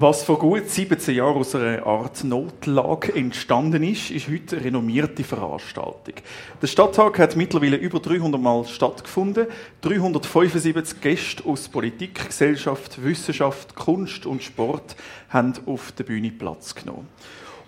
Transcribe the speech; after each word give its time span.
Was 0.00 0.22
vor 0.22 0.38
gut 0.38 0.68
17 0.70 1.16
Jahren 1.16 1.38
aus 1.38 1.56
einer 1.56 1.84
Art 1.84 2.22
Notlage 2.22 3.12
entstanden 3.16 3.82
ist, 3.82 4.12
ist 4.12 4.28
heute 4.28 4.54
eine 4.54 4.66
renommierte 4.66 5.24
Veranstaltung. 5.24 6.14
Der 6.62 6.68
Stadttag 6.68 7.18
hat 7.18 7.34
mittlerweile 7.34 7.74
über 7.74 7.98
300 7.98 8.40
Mal 8.40 8.64
stattgefunden. 8.64 9.48
375 9.80 11.00
Gäste 11.00 11.44
aus 11.46 11.68
Politik, 11.68 12.28
Gesellschaft, 12.28 13.02
Wissenschaft, 13.02 13.74
Kunst 13.74 14.24
und 14.24 14.44
Sport 14.44 14.94
haben 15.30 15.54
auf 15.66 15.90
der 15.90 16.04
Bühne 16.04 16.30
Platz 16.30 16.76
genommen 16.76 17.08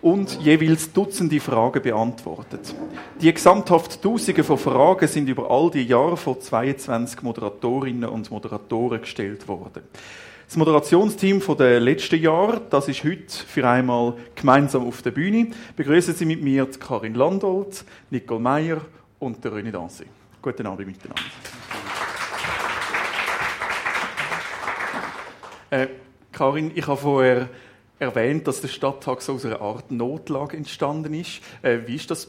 und 0.00 0.40
jeweils 0.40 0.92
Dutzende 0.92 1.40
Fragen 1.40 1.82
beantwortet. 1.82 2.76
Die 3.20 3.34
gesamthaft 3.34 4.00
Tausende 4.02 4.44
von 4.44 4.56
Fragen 4.56 5.08
sind 5.08 5.28
über 5.28 5.50
all 5.50 5.68
die 5.72 5.82
Jahre 5.82 6.16
von 6.16 6.40
22 6.40 7.22
Moderatorinnen 7.22 8.08
und 8.08 8.30
Moderatoren 8.30 9.00
gestellt 9.00 9.48
worden. 9.48 9.82
Das 10.50 10.56
Moderationsteam 10.56 11.40
von 11.40 11.56
der 11.56 11.78
letzten 11.78 12.20
Jahr, 12.20 12.60
das 12.70 12.88
ist 12.88 13.04
heute 13.04 13.32
für 13.46 13.68
einmal 13.68 14.14
gemeinsam 14.34 14.84
auf 14.84 15.00
der 15.00 15.12
Bühne. 15.12 15.52
Begrüßen 15.76 16.12
Sie 16.12 16.24
mit 16.24 16.42
mir 16.42 16.66
Karin 16.66 17.14
Landolt, 17.14 17.84
Nicole 18.10 18.40
Meyer 18.40 18.80
und 19.20 19.44
der 19.44 19.52
René 19.52 19.70
Dancy. 19.70 20.06
Guten 20.42 20.66
Abend 20.66 20.88
miteinander. 20.88 21.22
Äh, 25.70 25.86
Karin, 26.32 26.72
ich 26.74 26.88
habe 26.88 27.00
vorher 27.00 27.48
erwähnt, 28.00 28.48
dass 28.48 28.60
der 28.60 28.66
Stadttag 28.66 29.22
so 29.22 29.34
aus 29.34 29.44
einer 29.44 29.60
Art 29.60 29.92
Notlage 29.92 30.56
entstanden 30.56 31.14
ist. 31.14 31.42
Äh, 31.62 31.78
wie 31.86 31.94
ist 31.94 32.10
das 32.10 32.26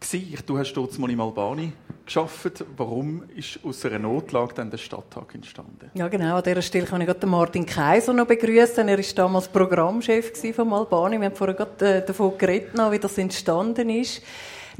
gewesen? 0.00 0.38
Du 0.46 0.58
hast 0.58 0.72
dort 0.74 0.98
mal 0.98 1.10
im 1.10 1.20
Albani 1.20 1.72
geschafft. 2.04 2.64
Warum 2.76 3.22
ist 3.36 3.60
aus 3.62 3.84
einer 3.84 3.98
Notlage 3.98 4.54
dann 4.54 4.70
der 4.70 4.78
Stadttag 4.78 5.34
entstanden? 5.34 5.90
Ja, 5.94 6.08
genau. 6.08 6.36
An 6.36 6.42
dieser 6.42 6.62
Stelle 6.62 6.86
kann 6.86 7.00
ich 7.00 7.06
gerade 7.06 7.26
Martin 7.26 7.66
Kaiser 7.66 8.12
noch 8.12 8.26
begrüßen. 8.26 8.88
Er 8.88 8.98
war 8.98 9.04
damals 9.14 9.48
Programmchef 9.48 10.32
vom 10.54 10.72
Albani. 10.72 11.18
Wir 11.18 11.26
haben 11.26 11.36
vorher 11.36 11.54
gerade 11.54 11.98
äh, 11.98 12.06
davon 12.06 12.36
geredet, 12.38 12.72
wie 12.74 12.98
das 12.98 13.18
entstanden 13.18 13.90
ist. 13.90 14.22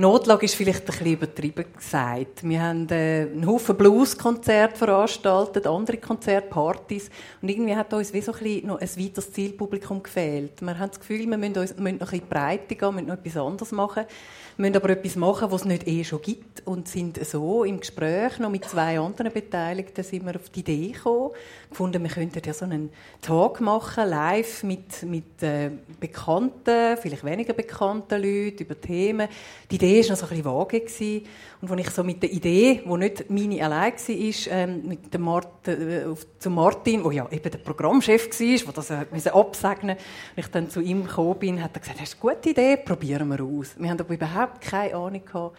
Notlage 0.01 0.45
ist 0.45 0.55
vielleicht 0.55 0.83
ein 0.83 0.87
bisschen 0.87 1.13
übertrieben 1.13 1.65
gesagt. 1.77 2.49
Wir 2.49 2.63
haben 2.63 2.89
äh, 2.89 3.27
einen 3.33 3.45
Haufen 3.45 3.77
Blueskonzerte 3.77 4.77
veranstaltet, 4.77 5.67
andere 5.67 5.97
Konzerte, 5.97 6.49
Partys. 6.49 7.11
Und 7.43 7.49
irgendwie 7.49 7.75
hat 7.75 7.93
uns 7.93 8.13
wie 8.13 8.21
so 8.21 8.31
ein 8.31 8.39
bisschen 8.39 8.69
noch 8.69 8.81
ein 8.81 8.89
weiteres 8.89 9.33
Zielpublikum 9.33 10.01
gefehlt. 10.01 10.63
Wir 10.63 10.79
haben 10.79 10.91
das 10.91 11.01
Gefühl, 11.01 11.27
wir 11.29 11.37
müssen, 11.37 11.59
uns, 11.59 11.77
müssen 11.77 11.99
noch 11.99 12.13
ein 12.13 12.21
bisschen 12.21 12.29
breiter 12.29 12.77
gehen, 12.77 12.95
müssen 12.95 13.09
noch 13.09 13.15
etwas 13.15 13.37
anderes 13.37 13.73
machen. 13.73 14.05
Müssen 14.61 14.75
aber 14.75 14.91
etwas 14.91 15.15
machen, 15.15 15.53
was 15.53 15.61
es 15.61 15.67
nicht 15.69 15.87
eh 15.87 16.03
schon 16.03 16.21
gibt. 16.21 16.67
Und 16.67 16.89
sind 16.89 17.25
so 17.25 17.63
im 17.63 17.79
Gespräch 17.79 18.41
noch 18.41 18.51
mit 18.51 18.65
zwei 18.65 18.99
anderen 18.99 19.33
Beteiligten 19.33 20.03
sind 20.03 20.27
wir 20.27 20.35
auf 20.35 20.51
die 20.51 20.61
Idee 20.61 20.91
gekommen, 20.91 21.31
gefunden, 21.71 22.03
wir 22.03 22.11
könnten 22.11 22.41
ja 22.45 22.53
so 22.53 22.65
einen 22.65 22.91
Talk 23.21 23.61
machen, 23.61 24.09
live 24.09 24.63
mit, 24.63 25.03
mit 25.03 25.43
äh, 25.43 25.71
bekannten, 26.01 26.97
vielleicht 27.01 27.25
weniger 27.25 27.53
bekannten 27.53 28.23
Leuten 28.23 28.63
über 28.63 28.81
Themen. 28.81 29.29
Die 29.71 29.77
Idee 29.77 30.03
war 30.03 30.11
noch 30.11 30.17
so 30.17 30.27
ein 30.27 30.29
bisschen 30.31 30.45
vage. 30.45 30.81
Gewesen. 30.81 31.27
Und 31.61 31.71
als 31.71 31.81
ich 31.81 31.91
so 31.91 32.05
mit 32.05 32.23
der 32.23 32.33
Idee, 32.33 32.83
die 32.85 32.97
nicht 32.97 33.31
meine 33.31 33.65
allein 33.65 33.93
war, 33.93 34.53
ähm, 34.53 34.83
mit 34.87 35.13
dem 35.13 35.23
Martin, 35.23 35.91
äh, 35.91 36.05
zu 36.39 36.51
Martin, 36.51 37.03
der 37.03 37.13
ja 37.13 37.29
eben 37.31 37.51
der 37.51 37.59
Programmchef 37.59 38.29
war, 38.29 38.73
der 38.73 38.73
das 38.73 39.27
äh, 39.27 39.31
absegnen 39.31 39.97
musste, 39.97 40.09
und 40.37 40.45
ich 40.45 40.47
dann 40.49 40.71
zu 40.71 40.81
ihm 40.81 41.05
gekommen 41.05 41.39
bin, 41.39 41.63
hat 41.63 41.75
er 41.75 41.81
gesagt, 41.81 42.01
das 42.01 42.11
ist 42.11 42.23
eine 42.23 42.35
gute 42.35 42.51
Idee, 42.51 42.77
probieren 42.77 43.29
wir 43.29 43.43
aus. 43.45 43.75
Wir 43.77 43.91
haben 43.91 44.01
aber 44.01 44.15
überhaupt 44.15 44.61
keine 44.61 44.95
Ahnung 44.95 45.25
gehabt, 45.25 45.57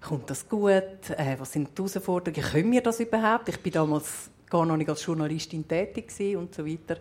kommt 0.00 0.30
das 0.30 0.48
gut, 0.48 0.72
äh, 0.72 1.36
was 1.38 1.52
sind 1.52 1.70
die 1.70 1.82
Herausforderungen, 1.82 2.42
können 2.42 2.72
wir 2.72 2.82
das 2.82 3.00
überhaupt? 3.00 3.48
Ich 3.48 3.60
bin 3.60 3.72
damals 3.72 4.30
gar 4.50 4.66
noch 4.66 4.76
nicht 4.76 4.90
als 4.90 5.04
Journalistin 5.04 5.66
tätig 5.66 6.12
und 6.36 6.54
so 6.54 6.66
weiter. 6.66 6.96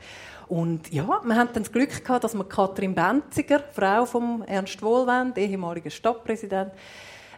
Und 0.48 0.92
ja, 0.92 1.06
wir 1.06 1.36
hatten 1.36 1.54
dann 1.54 1.64
das 1.64 1.72
Glück 1.72 2.04
gehabt, 2.04 2.24
dass 2.24 2.34
wir 2.34 2.44
Katrin 2.44 2.96
Benziger, 2.96 3.64
Frau 3.72 4.06
von 4.06 4.44
Ernst 4.44 4.82
Wohlwend, 4.82 5.38
ehemaliger 5.38 5.90
Stadtpräsident, 5.90 6.72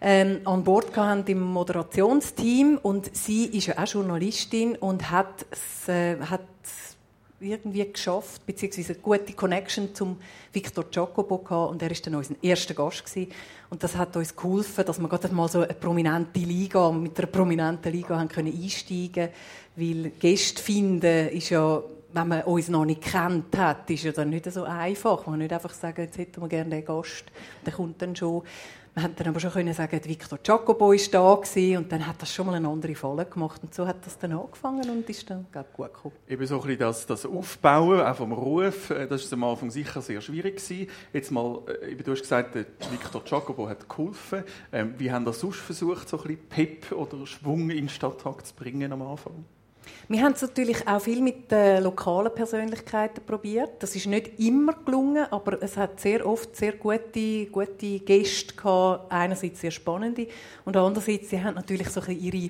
ähm, 0.01 0.41
an 0.45 0.63
Bord 0.63 0.95
haben 0.95 1.25
im 1.25 1.41
Moderationsteam 1.41 2.79
und 2.81 3.15
sie 3.15 3.45
ist 3.45 3.67
ja 3.67 3.77
auch 3.77 3.87
Journalistin 3.87 4.75
und 4.77 5.11
hat, 5.11 5.45
äh, 5.87 6.17
hat 6.17 6.41
irgendwie 7.41 7.91
geschafft, 7.91 8.45
beziehungsweise 8.45 8.93
eine 8.93 9.01
gute 9.01 9.33
Connection 9.33 9.93
zum 9.93 10.17
Victor 10.51 10.85
Jacobo 10.91 11.37
gehabt, 11.37 11.71
und 11.71 11.81
er 11.81 11.91
ist 11.91 12.05
dann 12.05 12.15
unser 12.15 12.35
erster 12.41 12.73
Gast 12.73 13.05
gewesen. 13.05 13.31
Und 13.69 13.83
das 13.83 13.95
hat 13.95 14.15
uns 14.15 14.35
geholfen, 14.35 14.85
dass 14.85 14.99
wir 14.99 15.07
gerade 15.07 15.33
mal 15.33 15.47
so 15.47 15.61
eine 15.61 15.73
prominente 15.73 16.39
Liga, 16.39 16.91
mit 16.91 17.17
einer 17.17 17.27
prominenten 17.27 17.91
Liga 17.91 18.19
haben 18.19 18.29
können 18.29 18.53
einsteigen 18.53 19.29
weil 19.79 20.11
Gäste 20.19 20.61
finden 20.61 21.29
ist 21.29 21.49
ja, 21.49 21.81
wenn 22.11 22.27
man 22.27 22.41
uns 22.43 22.69
noch 22.69 22.85
nicht 22.85 23.01
kennt 23.01 23.55
hat, 23.57 23.89
ist 23.89 24.03
ja 24.03 24.11
dann 24.11 24.29
nicht 24.29 24.51
so 24.51 24.63
einfach. 24.63 25.25
Man 25.25 25.33
kann 25.33 25.39
nicht 25.39 25.53
einfach 25.53 25.73
sagen, 25.73 26.01
jetzt 26.01 26.17
hätten 26.17 26.41
wir 26.41 26.49
gerne 26.49 26.69
den 26.69 26.85
Gast, 26.85 27.25
der 27.65 27.73
kommt 27.73 28.01
dann 28.01 28.15
schon. 28.15 28.43
Wir 28.95 29.07
dann 29.07 29.27
aber 29.27 29.39
schon 29.39 29.73
sagen, 29.73 30.01
Victor 30.03 30.39
Jacobo 30.43 30.91
ist 30.91 31.13
da 31.13 31.33
und 31.33 31.91
dann 31.91 32.05
hat 32.05 32.21
das 32.21 32.33
schon 32.33 32.47
mal 32.47 32.55
eine 32.55 32.67
andere 32.67 32.95
Falle 32.95 33.25
gemacht 33.25 33.61
und 33.63 33.73
so 33.73 33.87
hat 33.87 34.05
das 34.05 34.17
dann 34.17 34.33
angefangen 34.33 34.89
und 34.89 35.09
ist 35.09 35.29
dann 35.29 35.45
gut 35.73 35.93
gekommen. 35.93 36.15
Eben 36.27 36.45
so 36.45 36.55
ein 36.55 36.61
bisschen 36.61 36.79
das, 36.79 37.05
das 37.05 37.25
Aufbauen, 37.25 38.01
auch 38.01 38.15
vom 38.15 38.31
Ruf, 38.31 38.89
äh, 38.89 39.07
das 39.07 39.23
ist 39.23 39.33
am 39.33 39.43
Anfang 39.43 39.71
sicher 39.71 40.01
sehr 40.01 40.21
schwierig 40.21 40.57
gewesen. 40.57 40.89
Jetzt 41.13 41.31
mal, 41.31 41.61
äh, 41.81 41.95
du 41.95 42.11
hast 42.11 42.21
gesagt, 42.21 42.55
Victor 42.55 43.21
Jacobo 43.25 43.69
hat 43.69 43.87
geholfen. 43.87 44.43
Ähm, 44.71 44.95
wie 44.97 45.11
haben 45.11 45.25
das 45.25 45.39
sonst 45.39 45.59
versucht, 45.59 46.09
so 46.09 46.17
ein 46.17 46.23
bisschen 46.23 46.47
Pep 46.49 46.91
oder 46.91 47.25
Schwung 47.25 47.69
in 47.69 47.77
den 47.77 47.89
Stadttag 47.89 48.45
zu 48.45 48.53
bringen 48.55 48.91
am 48.91 49.01
Anfang? 49.01 49.45
Wir 50.07 50.23
haben 50.23 50.33
es 50.33 50.41
natürlich 50.41 50.87
auch 50.87 51.01
viel 51.01 51.21
mit 51.21 51.51
den 51.51 51.83
lokalen 51.83 52.33
Persönlichkeiten 52.33 53.23
probiert. 53.25 53.71
Das 53.79 53.95
ist 53.95 54.07
nicht 54.07 54.39
immer 54.39 54.73
gelungen, 54.73 55.25
aber 55.31 55.61
es 55.61 55.77
hat 55.77 55.99
sehr 55.99 56.25
oft 56.25 56.55
sehr 56.55 56.73
gute, 56.73 57.45
gute 57.45 57.99
Gäste 57.99 58.55
gehabt. 58.55 59.11
Einerseits 59.11 59.61
sehr 59.61 59.71
spannende 59.71 60.27
und 60.65 60.75
andererseits 60.75 61.29
sie 61.29 61.43
haben 61.43 61.55
natürlich 61.55 61.89
so 61.89 62.01
ihre 62.01 62.49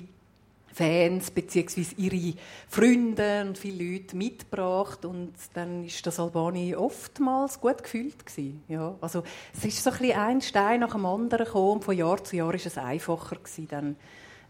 Fans 0.72 1.30
bzw. 1.30 1.84
ihre 1.96 2.34
Freunde 2.68 3.44
und 3.46 3.58
viele 3.58 3.92
Leute 3.92 4.16
mitgebracht 4.16 5.04
und 5.04 5.32
dann 5.54 5.84
ist 5.84 6.06
das 6.06 6.20
Albani 6.20 6.74
oftmals 6.74 7.60
gut 7.60 7.82
gefühlt 7.82 8.24
gewesen. 8.24 8.62
Ja, 8.68 8.94
also 9.00 9.22
es 9.56 9.64
ist 9.64 9.82
so 9.82 9.90
ein, 9.90 10.12
ein 10.12 10.40
Stein 10.40 10.80
nach 10.80 10.92
dem 10.92 11.04
anderen 11.04 11.44
gekommen 11.44 11.82
von 11.82 11.96
Jahr 11.96 12.22
zu 12.22 12.36
Jahr 12.36 12.54
ist 12.54 12.66
es 12.66 12.78
einfacher 12.78 13.36
gewesen, 13.36 13.68
dann 13.68 13.96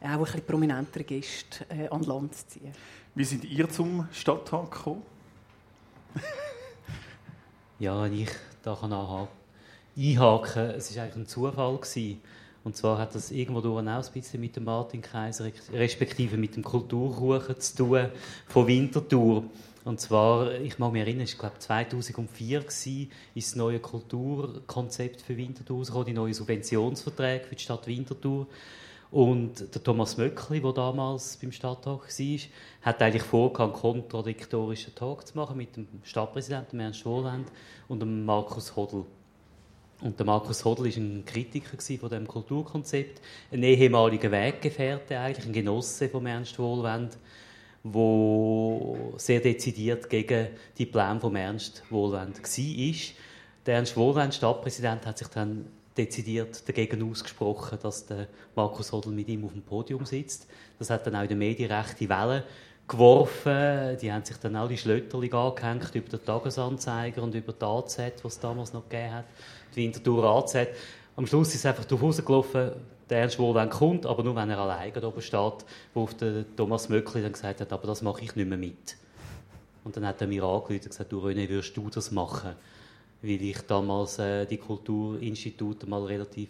auch 0.00 0.06
ein 0.08 0.22
bisschen 0.22 0.44
prominentere 0.44 1.04
Gäste 1.04 1.64
äh, 1.68 1.88
an 1.88 2.02
Land 2.02 2.34
zu 2.34 2.46
ziehen. 2.48 2.72
Wie 3.14 3.24
sind 3.24 3.44
ihr 3.44 3.68
zum 3.68 4.08
Stadttag 4.12 4.70
gekommen? 4.70 5.02
ja, 7.78 8.06
ich 8.06 8.28
da 8.62 8.76
kann 8.78 8.92
einhaken. 8.92 10.70
Es 10.76 10.94
war 10.94 11.04
eigentlich 11.04 11.16
ein 11.16 11.26
Zufall. 11.26 11.76
Gewesen. 11.76 12.20
Und 12.62 12.76
zwar 12.76 12.98
hat 12.98 13.14
das 13.14 13.30
irgendwo 13.30 13.60
durch 13.60 13.86
auch 13.86 14.06
ein 14.06 14.12
bisschen 14.12 14.40
mit 14.40 14.54
dem 14.54 14.64
Martin 14.64 15.00
Kaiser, 15.00 15.50
respektive 15.72 16.36
mit 16.36 16.56
dem 16.56 16.62
Kulturkuchen 16.62 17.58
zu 17.58 17.76
tun 17.76 18.06
von 18.46 18.66
Winterthur. 18.66 19.44
Und 19.84 19.98
zwar, 19.98 20.52
ich 20.52 20.78
mag 20.78 20.92
mich 20.92 21.00
erinnern, 21.00 21.24
es 21.24 21.32
war 21.38 21.48
glaube 21.48 21.58
2004 21.58 22.60
gewesen, 22.60 23.10
ist 23.34 23.48
das 23.48 23.56
neue 23.56 23.78
Kulturkonzept 23.80 25.22
für 25.22 25.38
Winterthur 25.38 25.78
rausgekommen, 25.78 26.06
die 26.06 26.12
neuen 26.12 26.34
Subventionsverträge 26.34 27.46
für 27.46 27.54
die 27.54 27.62
Stadt 27.62 27.86
Winterthur. 27.86 28.46
Und 29.10 29.74
der 29.74 29.82
Thomas 29.82 30.16
Möckli, 30.16 30.60
der 30.60 30.72
damals 30.72 31.36
beim 31.36 31.50
Stadttag 31.50 32.02
war, 32.02 32.38
hat 32.82 33.02
eigentlich 33.02 33.24
vor, 33.24 33.58
einen 33.58 33.72
kontradiktorischen 33.72 34.94
Talk 34.94 35.26
zu 35.26 35.36
machen 35.36 35.56
mit 35.56 35.76
dem 35.76 35.88
Stadtpräsidenten 36.04 36.78
Ernst 36.78 37.04
Wohlwend 37.04 37.48
und 37.88 38.00
dem 38.00 38.24
Markus 38.24 38.76
Hodl. 38.76 39.04
Und 40.00 40.18
der 40.18 40.26
Markus 40.26 40.64
Hodl 40.64 40.84
war 40.84 40.96
ein 40.96 41.24
Kritiker 41.26 41.76
von 41.98 42.08
dem 42.08 42.26
Kulturkonzept, 42.26 43.20
ein 43.50 43.64
ehemaliger 43.64 44.30
Weggefährte, 44.30 45.18
eigentlich 45.18 45.46
ein 45.46 45.52
Genosse 45.52 46.08
von 46.08 46.24
Ernst 46.26 46.56
Wohlwend, 46.58 47.18
wo 47.82 49.14
sehr 49.16 49.40
dezidiert 49.40 50.08
gegen 50.08 50.48
die 50.78 50.86
Pläne 50.86 51.20
von 51.20 51.34
Ernst 51.34 51.82
Wohlwend 51.90 52.40
war. 52.40 52.94
Der 53.66 53.74
Ernst 53.74 53.96
Wohlwend, 53.96 54.34
Stadtpräsident, 54.34 55.04
hat 55.04 55.18
sich 55.18 55.28
dann 55.28 55.66
dezidiert 55.96 56.66
dagegen 56.68 57.08
ausgesprochen, 57.10 57.78
dass 57.82 58.06
der 58.06 58.28
Markus 58.54 58.92
Hodl 58.92 59.10
mit 59.10 59.28
ihm 59.28 59.44
auf 59.44 59.52
dem 59.52 59.62
Podium 59.62 60.06
sitzt. 60.06 60.46
Das 60.78 60.90
hat 60.90 61.06
dann 61.06 61.16
auch 61.16 61.22
in 61.22 61.28
den 61.28 61.38
Medien 61.38 61.70
rechte 61.70 62.08
Wellen 62.08 62.42
geworfen. 62.86 63.98
Die 64.00 64.12
haben 64.12 64.24
sich 64.24 64.36
dann 64.38 64.56
alle 64.56 64.76
Schlötterling 64.76 65.32
angehängt 65.32 65.94
über 65.94 66.08
den 66.08 66.24
Tagesanzeiger 66.24 67.22
und 67.22 67.34
über 67.34 67.52
die 67.52 67.64
AZ, 67.64 67.98
was 68.22 68.34
es 68.34 68.40
damals 68.40 68.72
noch 68.72 68.88
gegeben 68.88 69.14
hat, 69.14 69.24
die 69.74 69.82
Winterthur 69.82 70.24
AZ. 70.24 70.56
Am 71.16 71.26
Schluss 71.26 71.48
ist 71.48 71.56
es 71.56 71.66
einfach 71.66 71.84
darauf 71.84 72.02
rausgelaufen, 72.02 72.72
der 73.08 73.20
Ernst 73.20 73.38
Wohlwend 73.38 73.72
kommt, 73.72 74.06
aber 74.06 74.22
nur 74.22 74.36
wenn 74.36 74.50
er 74.50 74.58
alleine 74.58 75.06
oben 75.06 75.20
steht, 75.20 75.64
wo 75.94 76.06
der 76.06 76.44
Thomas 76.56 76.88
Möckli 76.88 77.22
dann 77.22 77.32
gesagt 77.32 77.60
hat, 77.60 77.72
aber 77.72 77.86
das 77.86 78.02
mache 78.02 78.22
ich 78.22 78.36
nicht 78.36 78.48
mehr 78.48 78.58
mit. 78.58 78.96
Und 79.84 79.96
dann 79.96 80.06
hat 80.06 80.20
er 80.20 80.28
mir 80.28 80.44
angerufen 80.44 80.74
und 80.74 80.88
gesagt, 80.88 81.10
du 81.10 81.18
René, 81.20 81.48
würdest 81.48 81.76
du 81.76 81.90
das 81.90 82.10
machen? 82.10 82.54
Weil 83.22 83.42
ich 83.42 83.60
damals 83.62 84.18
äh, 84.18 84.46
die 84.46 84.58
Kulturinstitute 84.58 85.86
mal 85.86 86.04
relativ 86.04 86.48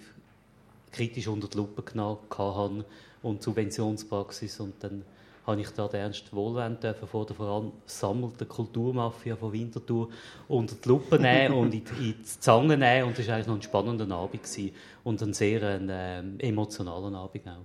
kritisch 0.93 1.29
unter 1.29 1.49
die 1.49 1.57
Lupe 1.57 1.83
genommen 1.83 2.19
habe 2.37 2.85
und 3.23 3.43
Subventionspraxis 3.43 4.61
und 4.61 4.75
dann 4.81 5.05
habe 5.47 5.61
ich 5.61 5.71
da 5.71 5.89
den 5.89 6.01
Ernst 6.01 6.33
Wohlwend 6.33 6.85
von 7.11 7.27
der 7.27 7.37
versammelten 7.37 8.49
Kulturmafia 8.49 9.37
von 9.37 9.53
Winterthur 9.53 10.09
unter 10.49 10.75
die 10.77 10.89
Lupe 10.89 11.19
nehmen 11.19 11.55
und 11.59 11.75
in, 11.75 11.83
in 11.99 12.15
die 12.19 12.23
Zange 12.23 12.77
nehmen. 12.77 13.09
Und 13.09 13.19
das 13.19 13.27
war 13.27 13.35
eigentlich 13.35 13.47
noch 13.47 13.57
ein 13.57 13.63
spannender 13.63 14.15
Abend 14.15 14.43
gewesen. 14.43 14.73
und 15.03 15.23
ein 15.23 15.33
sehr 15.33 15.63
ein, 15.63 15.89
äh, 15.89 16.23
emotionaler 16.47 17.17
Abend 17.19 17.49
auch. 17.49 17.65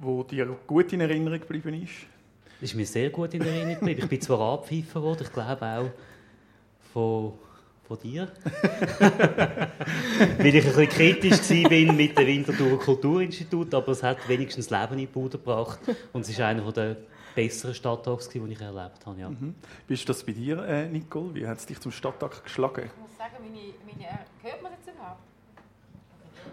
Wo 0.00 0.22
dir 0.24 0.56
gut 0.66 0.92
in 0.92 1.00
Erinnerung 1.00 1.40
geblieben 1.40 1.82
ist? 1.82 1.92
Das 2.60 2.70
ist 2.70 2.76
mir 2.76 2.86
sehr 2.86 3.10
gut 3.10 3.34
in 3.34 3.42
Erinnerung 3.42 3.74
geblieben. 3.74 4.00
Ich 4.02 4.08
bin 4.08 4.20
zwar 4.20 4.40
abpfiffen 4.54 5.02
worden, 5.02 5.22
ich 5.22 5.32
glaube 5.32 5.64
auch 5.64 5.90
von 6.92 7.32
von 7.92 8.00
dir. 8.00 8.28
Weil 10.38 10.54
ich 10.54 10.66
ein 10.66 10.72
bisschen 10.74 10.88
kritisch 10.88 11.50
war 11.50 11.92
mit 11.92 12.18
dem 12.18 12.26
Winterthur 12.26 12.78
Kulturinstitut, 12.78 13.74
aber 13.74 13.92
es 13.92 14.02
hat 14.02 14.26
wenigstens 14.28 14.70
Leben 14.70 14.92
in 14.94 14.98
die 15.00 15.06
Bude 15.06 15.38
gebracht. 15.38 15.80
Und 16.12 16.28
es 16.28 16.38
war 16.38 16.46
einer 16.46 16.72
der 16.72 16.96
besseren 17.34 17.74
Stadttags, 17.74 18.28
die 18.28 18.38
ich 18.38 18.60
erlebt 18.60 19.06
habe. 19.06 19.20
Ja. 19.20 19.30
Mhm. 19.30 19.54
Wie 19.86 19.94
ist 19.94 20.08
das 20.08 20.24
bei 20.24 20.32
dir, 20.32 20.64
äh, 20.64 20.88
Nicole? 20.88 21.34
Wie 21.34 21.46
hat 21.46 21.58
es 21.58 21.66
dich 21.66 21.80
zum 21.80 21.92
Stadttag 21.92 22.44
geschlagen? 22.44 22.84
Ich 22.86 23.00
muss 23.00 23.16
sagen, 23.16 23.34
meine, 23.40 23.74
meine, 23.86 24.18
hört 24.42 24.62
man 24.62 24.72
jetzt 24.72 24.88
überhaupt? 24.88 25.31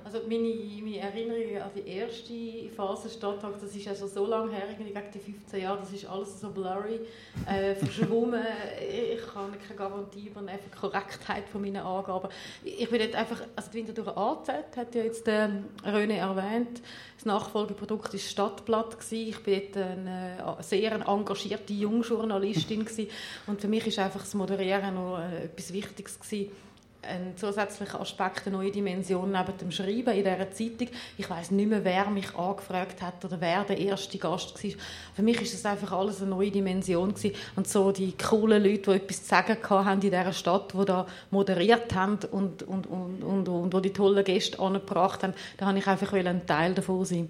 Also 0.03 0.19
meine, 0.27 0.53
meine 0.81 0.99
Erinnerungen 0.99 1.61
an 1.61 1.69
die 1.75 1.87
erste 1.87 2.73
Phase 2.75 3.09
Stadttag, 3.09 3.59
das 3.61 3.75
ist 3.75 3.87
also 3.87 4.07
so 4.07 4.25
lange 4.25 4.51
her, 4.51 4.63
irgendwie 4.69 4.93
gegen 4.93 5.11
die 5.13 5.19
15 5.19 5.61
Jahre, 5.61 5.79
das 5.79 5.91
ist 5.91 6.05
alles 6.05 6.39
so 6.39 6.49
blurry, 6.49 7.01
äh, 7.45 7.75
verschwommen. 7.75 8.41
ich 8.81 9.35
habe 9.35 9.51
keine 9.57 9.77
Garantie 9.77 10.27
über 10.27 10.39
eine 10.39 10.59
Korrektheit 10.79 11.47
von 11.49 11.61
meinen 11.61 11.77
Angaben. 11.77 12.29
Ich 12.63 12.89
bin 12.89 12.99
dort 12.99 13.15
einfach, 13.15 13.41
also 13.55 13.69
die 13.71 13.77
Winterthur 13.77 14.17
AZ 14.17 14.49
hat 14.75 14.95
ja 14.95 15.03
jetzt 15.03 15.27
ähm, 15.27 15.65
René 15.83 16.17
erwähnt, 16.17 16.81
das 17.15 17.25
Nachfolgeprodukt 17.25 18.13
war 18.13 18.19
Stadtblatt. 18.19 18.99
Gewesen. 18.99 19.29
Ich 19.29 19.45
war 19.45 19.53
dort 19.53 19.77
eine 19.77 20.57
sehr 20.61 20.93
engagierte 20.93 21.73
Jungjournalistin 21.73 22.85
gewesen. 22.85 23.09
und 23.47 23.61
für 23.61 23.67
mich 23.67 23.85
ist 23.85 23.99
einfach 23.99 24.21
das 24.21 24.33
Moderieren 24.33 24.95
noch 24.95 25.19
äh, 25.19 25.45
etwas 25.45 25.73
Wichtiges 25.73 26.19
gewesen 26.19 26.51
ein 27.01 27.37
zusätzlicher 27.37 27.99
Aspekt, 28.01 28.45
eine 28.45 28.57
neue 28.57 28.71
Dimension 28.71 29.31
neben 29.31 29.57
dem 29.57 29.71
Schreiben 29.71 30.09
in 30.09 30.23
dieser 30.23 30.51
Zeitung. 30.51 30.87
Ich 31.17 31.29
weiß 31.29 31.51
nicht 31.51 31.69
mehr, 31.69 31.83
wer 31.83 32.09
mich 32.09 32.35
angefragt 32.35 33.01
hat 33.01 33.23
oder 33.23 33.39
wer 33.39 33.63
der 33.63 33.77
erste 33.77 34.17
Gast 34.17 34.61
war. 34.63 34.71
Für 35.15 35.21
mich 35.21 35.41
ist 35.41 35.53
das 35.53 35.65
einfach 35.65 35.91
alles 35.93 36.21
eine 36.21 36.31
neue 36.31 36.51
Dimension 36.51 37.13
gewesen. 37.13 37.35
und 37.55 37.67
so 37.67 37.91
die 37.91 38.15
coolen 38.17 38.63
Leute, 38.63 38.91
die 38.91 38.97
etwas 38.97 39.23
zu 39.23 39.29
sagen 39.29 39.57
haben 39.69 40.01
in 40.01 40.11
dieser 40.11 40.33
Stadt, 40.33 40.73
die 40.73 40.85
da 40.85 41.07
moderiert 41.31 41.93
haben 41.95 42.19
und, 42.31 42.63
und, 42.63 42.87
und, 42.87 43.23
und, 43.23 43.47
und, 43.47 43.73
und 43.73 43.85
die 43.85 43.93
tollen 43.93 44.23
Gäste 44.23 44.59
angebracht 44.59 45.23
haben, 45.23 45.33
da 45.57 45.67
habe 45.67 45.77
ich 45.77 45.87
einfach 45.87 46.13
ein 46.13 46.45
Teil 46.45 46.73
davon 46.73 47.05
sein. 47.05 47.29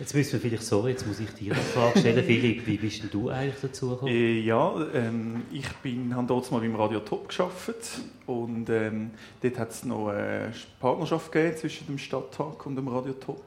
Jetzt 0.00 0.14
müssen 0.14 0.32
wir 0.32 0.40
vielleicht, 0.40 0.62
sorry, 0.62 0.92
jetzt 0.92 1.06
muss 1.06 1.20
ich 1.20 1.28
dir 1.34 1.52
eine 1.52 1.60
Frage 1.60 1.98
stellen. 1.98 2.24
Philipp, 2.26 2.66
wie 2.66 2.78
bist 2.78 3.02
denn 3.02 3.10
du 3.10 3.28
eigentlich 3.28 3.60
dazu 3.60 3.90
gekommen? 3.90 4.10
Äh, 4.10 4.40
ja, 4.40 4.74
ähm, 4.94 5.42
ich 5.52 5.68
bin, 5.82 6.16
habe 6.16 6.26
dort 6.26 6.50
mal 6.50 6.60
beim 6.62 6.74
Radio 6.74 7.00
Top 7.00 7.28
gearbeitet 7.28 8.00
und 8.24 8.70
ähm, 8.70 9.10
dort 9.42 9.58
hat 9.58 9.70
es 9.72 9.84
noch 9.84 10.08
eine 10.08 10.54
Partnerschaft 10.80 11.30
gegeben 11.30 11.54
zwischen 11.58 11.86
dem 11.86 11.98
Stadttag 11.98 12.64
und 12.64 12.76
dem 12.76 12.88
Radio 12.88 13.12
Top. 13.12 13.42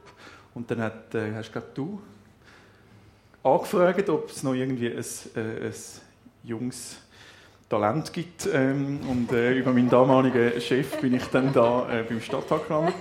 Und 0.54 0.70
dann 0.70 0.80
hat, 0.80 1.12
äh, 1.16 1.34
hast 1.34 1.50
glaub, 1.50 1.74
du 1.74 2.00
angefragt, 3.42 4.08
ob 4.08 4.30
es 4.30 4.44
noch 4.44 4.54
irgendwie 4.54 4.90
ein, 4.90 5.04
äh, 5.34 5.66
ein 5.66 5.74
junges 6.44 6.98
Talent 7.68 8.12
gibt. 8.12 8.48
Ähm, 8.52 9.00
und 9.10 9.32
äh, 9.32 9.54
über 9.54 9.72
meinen 9.72 9.90
damaligen 9.90 10.60
Chef 10.60 11.00
bin 11.00 11.14
ich 11.14 11.24
dann 11.32 11.52
da 11.52 11.88
äh, 11.90 12.04
beim 12.04 12.20
Stadttag 12.20 12.68
gelandet. 12.68 12.94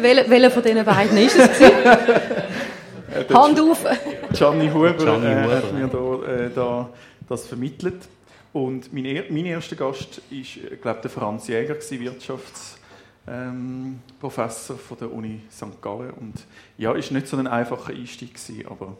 Welcher 0.00 0.50
von 0.50 0.62
diesen 0.62 0.82
beiden 0.82 1.18
ist 1.18 1.36
es? 1.36 1.50
Äh, 3.12 3.24
Hand 3.34 3.60
auf! 3.60 3.84
Gianni 4.32 4.68
Huber, 4.68 4.94
Gianni 4.94 5.26
äh, 5.26 5.56
hat 5.56 5.72
mir 5.72 5.88
da, 5.88 6.22
äh, 6.26 6.50
da, 6.54 6.88
das 7.28 7.46
vermittelt. 7.46 8.08
Und 8.52 8.92
mein, 8.92 9.04
er, 9.04 9.24
mein 9.30 9.46
erster 9.46 9.76
Gast 9.76 10.20
war, 10.30 10.76
glaube 10.82 11.00
der 11.02 11.10
Franz 11.10 11.46
Jäger, 11.48 11.76
Wirtschaftsprofessor 11.76 14.76
ähm, 14.76 14.80
von 14.80 14.98
der 14.98 15.12
Uni 15.12 15.42
St. 15.50 15.80
Gallen. 15.80 16.10
Und 16.10 16.34
ja, 16.78 16.92
ist 16.94 17.12
nicht 17.12 17.28
so 17.28 17.36
ein 17.36 17.46
einfacher 17.46 17.92
Einstieg 17.92 18.34
gewesen, 18.34 18.66
aber 18.68 18.96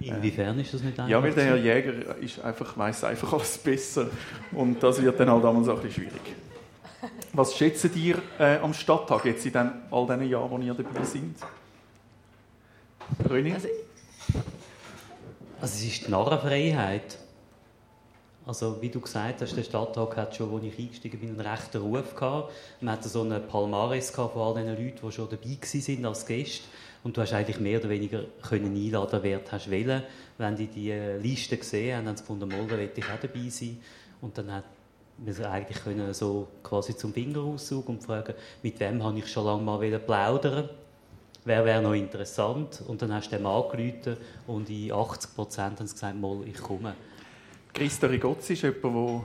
Inwiefern 0.00 0.58
ist 0.58 0.74
das 0.74 0.82
nicht 0.82 0.98
einfach? 0.98 1.08
Ja, 1.08 1.22
weil 1.22 1.32
der 1.32 1.44
Herr 1.44 1.56
Jäger 1.56 2.16
ist 2.20 2.40
einfach, 2.40 2.76
weiss 2.76 3.04
einfach 3.04 3.32
alles 3.32 3.56
besser. 3.58 4.08
Und 4.52 4.82
das 4.82 5.00
wird 5.00 5.18
dann 5.18 5.30
halt 5.30 5.44
damals 5.44 5.68
auch 5.68 5.76
ein 5.76 5.82
bisschen 5.82 6.04
schwierig. 6.04 6.34
Was 7.32 7.56
schätzen 7.56 7.90
ihr 7.94 8.16
äh, 8.38 8.58
am 8.58 8.74
Stadttag 8.74 9.24
jetzt 9.24 9.46
in 9.46 9.52
den, 9.52 9.70
all 9.90 10.06
diesen 10.06 10.28
Jahren, 10.28 10.50
wo 10.50 10.58
ihr 10.58 10.74
dabei 10.74 11.04
seid? 11.04 11.22
René? 13.28 13.54
Also, 13.54 13.68
also, 15.60 15.76
es 15.76 15.84
ist 15.84 16.06
die 16.06 16.10
Narrenfreiheit. 16.10 17.18
Also, 18.46 18.82
wie 18.82 18.90
du 18.90 19.00
gesagt 19.00 19.40
hast, 19.40 19.56
der 19.56 19.62
Stadttag 19.62 20.16
hat 20.16 20.36
schon, 20.36 20.54
als 20.54 20.64
ich 20.64 20.78
eingestiegen 20.78 21.18
bin, 21.18 21.30
einen 21.30 21.40
rechten 21.40 21.80
Ruf 21.80 22.14
gehabt. 22.14 22.52
Man 22.80 22.94
hatte 22.94 23.08
so 23.08 23.22
einen 23.22 23.46
Palmares 23.46 24.10
von 24.10 24.30
all 24.36 24.54
den 24.54 24.68
Leuten, 24.68 24.98
die 25.02 25.12
schon 25.12 25.28
dabei 25.30 25.56
waren 25.56 26.04
als 26.06 26.26
Gäste. 26.26 26.64
Und 27.02 27.16
du 27.16 27.22
hast 27.22 27.32
eigentlich 27.32 27.60
mehr 27.60 27.80
oder 27.80 27.88
weniger 27.88 28.24
können 28.42 28.74
einladen, 28.74 29.20
wer 29.22 29.38
du 29.38 29.52
hast 29.52 29.70
wollen. 29.70 30.02
Wenn 30.36 30.56
die 30.56 30.66
die 30.66 30.92
Liste 30.92 31.56
gesehen 31.56 31.96
haben, 31.96 32.08
haben 32.08 32.16
sie 32.16 32.22
gefunden, 32.22 32.48
mal, 32.48 32.66
da 32.66 32.76
ich 32.76 33.04
auch 33.04 33.20
dabei 33.20 33.48
sein. 33.48 33.80
Und 34.20 34.36
dann 34.36 34.52
hat 34.52 34.64
wir 35.18 35.50
eigentlich 35.50 35.82
können 35.82 36.12
so 36.12 36.48
quasi 36.62 36.96
zum 36.96 37.12
Fingerauszug 37.12 37.88
und 37.88 38.02
fragen, 38.02 38.34
mit 38.62 38.80
wem 38.80 39.02
habe 39.02 39.18
ich 39.18 39.30
schon 39.30 39.46
lange 39.46 39.62
mal 39.62 39.98
plaudern 40.00 40.68
wer 41.44 41.64
wäre 41.64 41.82
noch 41.82 41.94
interessant 41.94 42.82
und 42.86 43.02
dann 43.02 43.12
hast 43.12 43.30
du 43.30 43.36
dem 43.36 43.46
angerufen 43.46 44.16
und 44.46 44.68
in 44.70 44.92
80 44.92 45.34
Prozent 45.34 45.78
haben 45.78 45.86
sie 45.86 45.94
gesagt, 45.94 46.20
mal, 46.20 46.38
ich 46.46 46.56
komme. 46.56 46.94
Christa 47.72 48.06
Rigozzi 48.06 48.52
ist 48.54 48.62
jemand, 48.62 48.84
der, 48.84 49.24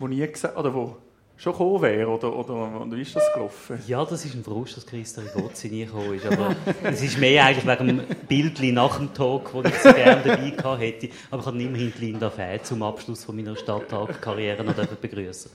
der 0.00 0.08
nie 0.08 0.26
gesagt 0.26 0.56
oder 0.56 0.72
wo 0.72 0.96
schon 1.40 1.52
gekommen 1.52 1.82
wäre? 1.82 2.08
Oder, 2.08 2.36
oder, 2.36 2.82
oder 2.82 2.96
wie 2.96 3.02
ist 3.02 3.16
das 3.16 3.32
gelaufen? 3.32 3.78
Ja, 3.86 4.04
das 4.04 4.24
ist 4.24 4.34
ein 4.34 4.44
Frust, 4.44 4.76
dass 4.76 4.86
Christa 4.86 5.22
Rigozzi 5.22 5.68
nie 5.68 5.86
gekommen 5.86 6.14
ist. 6.14 6.26
Aber 6.26 6.54
es 6.82 7.02
ist 7.02 7.18
mehr 7.18 7.44
eigentlich 7.44 7.66
wegen 7.66 7.86
dem 7.88 8.02
Bildchen 8.28 8.74
nach 8.74 8.98
dem 8.98 9.12
Talk, 9.14 9.50
das 9.62 9.72
ich 9.72 9.78
so 9.80 9.92
gerne 9.92 10.22
dabei 10.22 10.50
gehabt 10.50 10.80
hätte. 10.80 11.08
Aber 11.30 11.40
ich 11.40 11.46
habe 11.46 11.62
immerhin 11.62 11.92
Linda 11.98 12.30
Fäh 12.30 12.60
zum 12.62 12.82
Abschluss 12.82 13.24
von 13.24 13.36
meiner 13.36 13.56
Stadttag-Karriere 13.56 14.62
noch 14.64 14.74
begrüßen. 14.74 15.50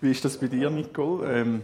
Wie 0.00 0.10
ist 0.10 0.24
das 0.24 0.36
bei 0.38 0.46
dir, 0.46 0.70
Nicole? 0.70 1.40
Ähm, 1.40 1.62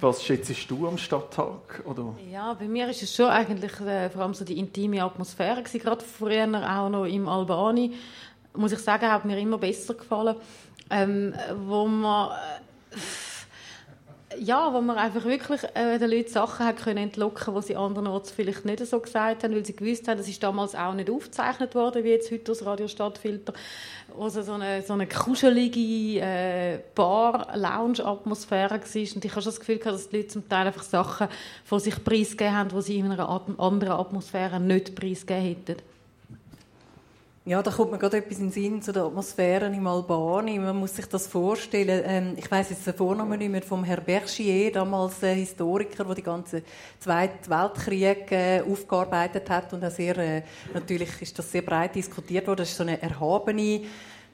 was 0.00 0.22
schätzt 0.22 0.70
du 0.70 0.86
am 0.86 0.98
Stadttag? 0.98 1.82
Oder? 1.84 2.14
Ja, 2.30 2.54
bei 2.54 2.66
mir 2.66 2.88
ist 2.88 3.02
es 3.02 3.14
schon 3.14 3.26
eigentlich 3.26 3.80
äh, 3.80 4.10
vor 4.10 4.22
allem 4.22 4.34
so 4.34 4.44
die 4.44 4.58
intime 4.58 5.02
Atmosphäre 5.02 5.62
gewesen. 5.62 5.80
Gerade 5.80 6.04
früher 6.04 6.46
auch 6.46 6.88
noch 6.88 7.04
im 7.04 7.28
Albani. 7.28 7.94
Muss 8.54 8.72
ich 8.72 8.78
sagen, 8.78 9.10
hat 9.10 9.24
mir 9.24 9.38
immer 9.38 9.58
besser 9.58 9.94
gefallen 9.94 10.36
ähm, 10.90 11.34
wo 11.66 11.86
man 11.86 12.30
äh, 12.30 12.96
ja, 14.38 14.72
wo 14.72 14.80
man 14.80 14.98
einfach 14.98 15.24
wirklich 15.24 15.62
äh, 15.74 15.98
den 15.98 16.10
Leuten 16.10 16.28
Sachen 16.28 16.66
hat 16.66 16.76
können 16.76 16.98
entlocken, 16.98 17.54
die 17.54 17.62
sie 17.62 17.76
andernorts 17.76 18.30
vielleicht 18.30 18.64
nicht 18.66 18.84
so 18.84 19.00
gesagt 19.00 19.44
haben, 19.44 19.54
weil 19.54 19.64
sie 19.64 19.74
gewusst 19.74 20.08
haben, 20.08 20.18
das 20.18 20.28
ist 20.28 20.42
damals 20.42 20.74
auch 20.74 20.92
nicht 20.92 21.08
aufgezeichnet 21.08 21.74
worden, 21.74 22.04
wie 22.04 22.10
jetzt 22.10 22.30
heute 22.30 22.44
das 22.44 22.66
Radio 22.66 22.86
Stadtfilter, 22.86 23.54
also 24.18 24.42
so 24.42 24.52
eine, 24.52 24.82
so 24.82 24.92
eine 24.92 25.06
kuschelige 25.06 26.20
äh, 26.20 26.78
Bar-Lounge-Atmosphäre 26.94 28.80
war. 28.80 29.14
Und 29.14 29.24
ich 29.24 29.32
schon 29.32 29.44
das 29.44 29.60
Gefühl 29.60 29.78
gehabt, 29.78 29.96
dass 29.96 30.08
die 30.08 30.16
Leute 30.16 30.28
zum 30.28 30.48
Teil 30.48 30.66
einfach 30.66 30.82
Sachen 30.82 31.28
von 31.64 31.80
sich 31.80 32.02
preisgegeben 32.02 32.56
haben, 32.56 32.70
die 32.70 32.82
sie 32.82 32.98
in 32.98 33.10
einer 33.10 33.28
anderen 33.58 33.92
Atmosphäre 33.92 34.60
nicht 34.60 34.94
preisgegeben 34.94 35.44
hätten. 35.44 35.95
Ja, 37.48 37.62
da 37.62 37.70
kommt 37.70 37.92
mir 37.92 37.98
gerade 37.98 38.16
etwas 38.16 38.38
in 38.38 38.46
den 38.46 38.50
Sinn 38.50 38.82
zu 38.82 38.92
der 38.92 39.04
Atmosphäre 39.04 39.66
im 39.66 39.86
Albani. 39.86 40.58
Man 40.58 40.78
muss 40.78 40.96
sich 40.96 41.06
das 41.06 41.28
vorstellen. 41.28 42.02
Ähm, 42.04 42.34
ich 42.36 42.50
weiß 42.50 42.70
jetzt 42.70 42.84
den 42.84 42.94
Vornamen 42.94 43.38
nicht 43.38 43.52
mehr 43.52 43.62
vom 43.62 43.84
Herr 43.84 44.00
Berchier, 44.00 44.72
damals 44.72 45.22
ein 45.22 45.36
Historiker, 45.36 46.04
der 46.04 46.16
die 46.16 46.24
ganze 46.24 46.64
Zweite 46.98 47.48
Weltkrieg 47.48 48.32
äh, 48.32 48.62
aufgearbeitet 48.68 49.48
hat 49.48 49.72
und 49.72 49.84
auch 49.84 49.92
sehr, 49.92 50.18
äh, 50.18 50.42
natürlich 50.74 51.22
ist 51.22 51.38
das 51.38 51.52
sehr 51.52 51.62
breit 51.62 51.94
diskutiert 51.94 52.48
worden. 52.48 52.58
Das 52.58 52.70
ist 52.70 52.78
so 52.78 52.82
eine 52.82 53.00
erhabene 53.00 53.82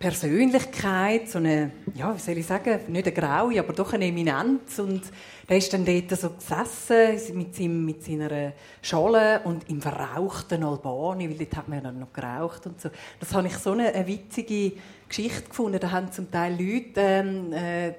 Persönlichkeit, 0.03 1.29
so 1.29 1.39
eine, 1.39 1.71
ja, 1.95 2.13
wie 2.13 2.19
soll 2.19 2.37
ich 2.37 2.45
sagen, 2.45 2.81
nicht 2.89 3.07
eine 3.07 3.15
graue, 3.15 3.61
aber 3.61 3.73
doch 3.73 3.93
eine 3.93 4.07
Eminenz 4.07 4.81
und 4.81 5.01
der 5.49 5.59
ist 5.59 5.73
dann 5.73 5.85
dort 5.85 6.11
so 6.19 6.31
gesessen 6.31 7.39
mit, 7.39 7.55
seinem, 7.55 7.85
mit 7.85 8.03
seiner 8.03 8.53
Schale 8.83 9.43
und 9.45 9.71
im 9.71 9.81
verrauchten 9.81 10.65
Albani, 10.65 11.31
weil 11.31 11.39
dort 11.39 11.57
hat 11.57 11.69
man 11.69 11.85
dann 11.85 12.01
noch 12.01 12.13
geraucht 12.13 12.67
und 12.67 12.81
so. 12.81 12.89
Das 13.21 13.33
habe 13.33 13.47
ich 13.47 13.55
so 13.55 13.71
eine, 13.71 13.95
eine 13.95 14.05
witzige 14.05 14.73
Geschichte 15.13 15.47
gefunden. 15.47 15.79
Da 15.79 15.91
haben 15.91 16.11
zum 16.11 16.31
Teil 16.31 16.53
Leute 16.53 16.93
ähm, 16.97 17.53
äh, 17.53 17.93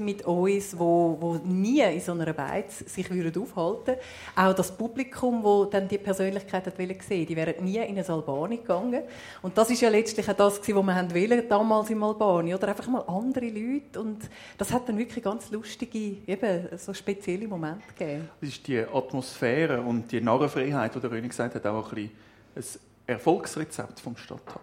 mit 0.00 0.26
uns, 0.26 0.76
wo, 0.76 1.16
wo 1.20 1.34
nie 1.36 1.80
in 1.80 2.00
so 2.00 2.12
einer 2.12 2.32
Beiz 2.32 2.80
sich 2.80 3.08
würden 3.10 3.40
aufhalten. 3.40 3.94
Auch 4.34 4.52
das 4.54 4.76
Publikum, 4.76 5.44
wo 5.44 5.66
dann 5.66 5.86
die 5.86 5.98
Persönlichkeit 5.98 6.66
hat 6.66 6.76
sehen, 6.76 7.26
die 7.26 7.36
wären 7.36 7.64
nie 7.64 7.76
in 7.76 7.96
ein 7.96 8.04
Albani 8.04 8.56
gegangen. 8.56 9.02
Und 9.40 9.56
das 9.56 9.70
ist 9.70 9.80
ja 9.82 9.88
letztlich 9.88 10.28
auch 10.28 10.34
das, 10.34 10.58
was 10.58 10.68
wir 10.68 10.94
haben 10.94 11.14
wollen, 11.14 11.48
damals 11.48 11.90
im 11.90 12.02
Albani, 12.02 12.52
oder 12.52 12.68
einfach 12.68 12.88
mal 12.88 13.04
andere 13.06 13.46
Leute. 13.46 14.00
Und 14.00 14.28
das 14.56 14.72
hat 14.72 14.88
dann 14.88 14.98
wirklich 14.98 15.22
ganz 15.22 15.52
lustige, 15.52 16.16
eben 16.26 16.76
so 16.76 16.92
spezielle 16.92 17.46
Momente 17.46 17.86
gegeben. 17.96 18.28
Das 18.40 18.48
ist 18.50 18.66
die 18.66 18.80
Atmosphäre 18.80 19.80
und 19.80 20.10
die 20.10 20.20
Narrenfreiheit, 20.20 20.92
die 20.92 21.00
der 21.00 21.10
Rönig 21.12 21.30
gesagt 21.30 21.54
hat, 21.54 21.64
auch 21.66 21.92
ein 21.92 22.10
bisschen 22.54 22.80
Erfolgsrezept 23.06 24.00
vom 24.00 24.16
Stadttag? 24.16 24.57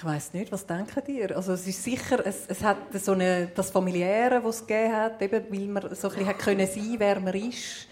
Ich 0.00 0.06
weiß 0.06 0.32
nicht, 0.32 0.50
was 0.50 0.64
denken 0.64 1.02
ihr? 1.08 1.36
Also 1.36 1.52
es 1.52 1.66
ist 1.66 1.84
sicher, 1.84 2.26
es, 2.26 2.46
es 2.48 2.62
hat 2.62 2.78
so 2.94 3.12
eine, 3.12 3.48
das 3.54 3.70
Familiäre, 3.70 4.42
was 4.42 4.62
es 4.62 4.66
gegeben 4.66 4.96
hat, 4.96 5.20
eben, 5.20 5.44
weil 5.50 5.66
man 5.68 5.94
so 5.94 6.08
ein 6.08 6.16
bisschen 6.16 6.38
können 6.38 6.66
sein, 6.66 6.94
wer 6.96 7.20
man 7.20 7.34
ist, 7.34 7.86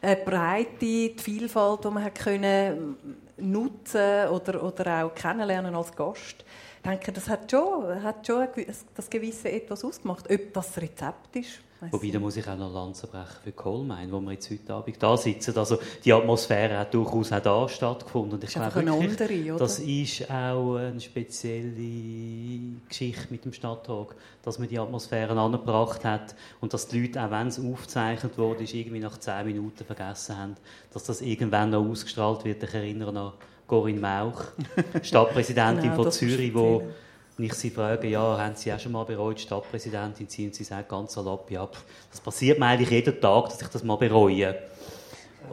eine 0.00 0.16
Breite, 0.16 0.74
die 0.80 1.14
Vielfalt, 1.16 1.84
die 1.84 1.88
man 1.88 2.02
hat 2.02 2.16
können 2.16 2.96
nutzen 3.36 4.28
oder 4.30 4.60
oder 4.60 5.04
auch 5.04 5.14
kennenlernen 5.14 5.72
als 5.76 5.94
Gast. 5.94 6.44
Ich 6.78 6.90
denke, 6.90 7.12
das 7.12 7.28
hat 7.28 7.48
schon, 7.48 8.02
hat 8.02 8.26
schon 8.26 8.48
das 8.96 9.08
gewisse 9.08 9.52
etwas 9.52 9.84
ausgemacht. 9.84 10.28
Ob 10.28 10.52
das 10.52 10.76
Rezept 10.76 11.36
ist, 11.36 11.60
Wobei, 11.90 12.10
da 12.10 12.20
muss 12.20 12.36
ich 12.36 12.46
auch 12.46 12.56
noch 12.56 12.72
Lanze 12.72 13.06
brechen 13.06 13.36
für 13.42 13.52
Coalmine, 13.52 14.12
wo 14.12 14.20
wir 14.20 14.32
jetzt 14.32 14.50
heute 14.50 14.72
Abend 14.74 15.02
da 15.02 15.16
sitzen. 15.16 15.56
Also, 15.56 15.78
die 16.04 16.12
Atmosphäre 16.12 16.78
hat 16.78 16.94
durchaus 16.94 17.32
auch 17.32 17.40
da 17.40 17.68
stattgefunden. 17.68 18.34
Und 18.34 18.44
ich 18.44 18.50
glaube 18.50 18.74
wirklich, 18.74 19.48
andere, 19.48 19.58
das 19.58 19.78
ist 19.80 20.30
auch 20.30 20.76
eine 20.76 21.00
spezielle 21.00 22.78
Geschichte 22.88 23.26
mit 23.30 23.44
dem 23.44 23.52
Stadttag, 23.52 24.14
dass 24.42 24.58
man 24.58 24.68
die 24.68 24.78
Atmosphäre 24.78 25.38
angebracht 25.38 26.04
hat 26.04 26.34
und 26.60 26.72
dass 26.72 26.86
die 26.86 27.02
Leute, 27.02 27.22
auch 27.22 27.30
wenn 27.30 27.48
es 27.48 27.58
aufgezeichnet 27.58 28.38
wurde, 28.38 28.62
irgendwie 28.62 29.00
nach 29.00 29.18
zehn 29.18 29.46
Minuten 29.46 29.84
vergessen 29.84 30.38
haben, 30.38 30.56
dass 30.92 31.04
das 31.04 31.20
irgendwann 31.20 31.70
noch 31.70 31.84
ausgestrahlt 31.84 32.44
wird. 32.44 32.62
Ich 32.62 32.74
erinnere 32.74 33.18
an 33.18 33.32
Corinne 33.66 34.00
Mauch, 34.00 34.44
Stadtpräsidentin 35.02 35.90
genau, 35.90 36.02
von 36.02 36.12
Zürich, 36.12 36.52
die 36.52 36.80
und 37.38 37.44
ich 37.44 37.54
sie 37.54 37.70
frage, 37.70 38.08
ja, 38.08 38.38
haben 38.38 38.54
Sie 38.54 38.72
auch 38.72 38.78
schon 38.78 38.92
mal 38.92 39.04
bereut, 39.04 39.40
Stadtpräsidentin 39.40 40.28
zu 40.28 40.36
sein? 40.36 40.46
Und 40.46 40.54
sie 40.54 40.64
sagt 40.64 40.88
ganz 40.88 41.14
salopp, 41.14 41.50
ja, 41.50 41.68
das 42.10 42.20
passiert 42.20 42.58
mir 42.58 42.66
eigentlich 42.66 42.90
jeden 42.90 43.20
Tag, 43.20 43.44
dass 43.44 43.62
ich 43.62 43.68
das 43.68 43.82
mal 43.82 43.96
bereue. 43.96 44.56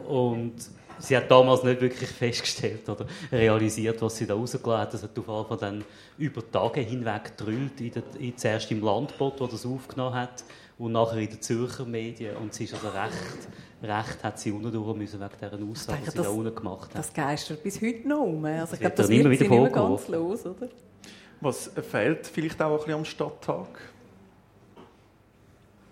Und 0.06 0.54
sie 0.98 1.16
hat 1.16 1.30
damals 1.30 1.62
nicht 1.62 1.80
wirklich 1.80 2.10
festgestellt 2.18 2.88
oder 2.88 3.06
realisiert, 3.32 4.00
was 4.02 4.16
sie 4.16 4.26
da 4.26 4.34
rausgelassen 4.34 4.80
hat. 4.80 4.94
Das 4.94 5.02
hat 5.02 5.18
auf 5.18 5.26
jeden 5.26 5.48
Fall 5.48 5.58
dann 5.58 5.84
über 6.18 6.48
Tage 6.50 6.80
hinweg 6.80 7.36
gedrüllt, 7.36 7.80
in 7.80 7.92
der, 7.92 8.02
in, 8.18 8.36
zuerst 8.36 8.70
im 8.70 8.82
Landbot, 8.82 9.40
wo 9.40 9.46
das 9.46 9.64
aufgenommen 9.64 10.14
hat, 10.14 10.44
und 10.78 10.92
nachher 10.92 11.18
in 11.18 11.28
den 11.28 11.40
Zürcher 11.42 11.84
Medien. 11.84 12.36
Und 12.36 12.54
sie 12.54 12.64
ist 12.64 12.74
also 12.74 12.88
recht, 12.88 13.48
recht 13.82 14.24
hat 14.24 14.38
sie 14.38 14.52
unten 14.52 14.98
müssen 14.98 15.20
wegen 15.20 15.30
dieser 15.40 15.70
Aussage, 15.70 15.98
die 16.04 16.10
sie 16.10 16.16
das, 16.16 16.26
da 16.26 16.30
unten 16.30 16.54
gemacht 16.54 16.90
hat. 16.90 16.98
Das 16.98 17.12
geistert 17.12 17.62
bis 17.62 17.80
heute 17.80 18.06
noch 18.06 18.20
um. 18.20 18.44
Also 18.44 18.74
ich 18.74 18.80
glaube, 18.80 18.96
das 18.96 19.08
wird 19.08 19.22
sie 19.22 19.28
nicht 19.28 19.50
mehr 19.50 19.70
ganz 19.70 20.08
los, 20.08 20.46
oder? 20.46 20.68
Was 21.40 21.70
fehlt 21.90 22.26
vielleicht 22.26 22.60
auch 22.60 22.72
ein 22.72 22.76
bisschen 22.76 22.94
am 22.94 23.04
Stadttag? 23.04 23.66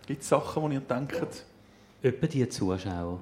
Gibt 0.07 0.23
es 0.23 0.29
Sachen, 0.29 0.71
die 0.71 0.77
ihr 0.77 0.81
denkt? 0.81 1.45
Etwa 2.03 2.27
die 2.27 2.49
Zuschauer. 2.49 3.21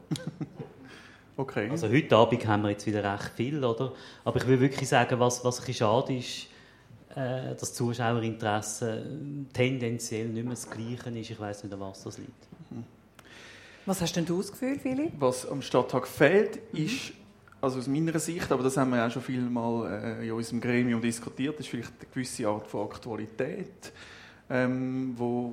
okay. 1.37 1.71
Also 1.71 1.89
heute 1.89 2.17
Abend 2.17 2.47
haben 2.47 2.63
wir 2.65 2.71
jetzt 2.71 2.87
wieder 2.87 3.03
recht 3.03 3.33
viel, 3.35 3.65
oder? 3.65 3.93
Aber 4.25 4.41
ich 4.41 4.47
will 4.47 4.61
wirklich 4.61 4.89
sagen, 4.89 5.19
was, 5.21 5.45
was 5.45 5.61
ein 5.61 5.67
bisschen 5.67 5.87
schade 5.87 6.17
ist, 6.17 6.47
äh, 7.15 7.55
dass 7.55 7.75
Zuschauerinteresse 7.75 9.07
tendenziell 9.53 10.29
nicht 10.29 10.45
mehr 10.45 10.55
das 10.55 10.69
Gleiche 10.69 11.11
ist. 11.19 11.31
Ich 11.31 11.41
weiß 11.41 11.65
nicht, 11.65 11.73
an 11.73 11.81
was 11.81 12.03
das 12.03 12.19
liegt. 12.19 12.47
Was 13.87 14.01
hast 14.01 14.17
denn 14.17 14.27
du 14.27 14.41
ausgeführt, 14.41 14.81
Philipp? 14.83 15.13
Was 15.19 15.49
am 15.49 15.63
Stadttag 15.63 16.09
fehlt, 16.09 16.57
ist 16.73 17.13
also 17.67 17.81
aus 17.81 17.89
meiner 17.89 18.19
Sicht, 18.19 18.51
aber 18.53 18.63
das 18.63 18.77
haben 18.77 18.93
wir 18.93 19.05
auch 19.05 19.11
schon 19.11 19.23
viel 19.23 19.41
mal 19.41 20.21
äh, 20.21 20.27
in 20.27 20.33
unserem 20.33 20.61
Gremium 20.61 21.01
diskutiert, 21.01 21.59
ist 21.59 21.69
vielleicht 21.69 21.93
eine 21.99 22.09
gewisse 22.13 22.47
Art 22.47 22.69
von 22.69 22.87
Aktualität, 22.87 23.93
ähm, 24.49 25.15
wo, 25.17 25.53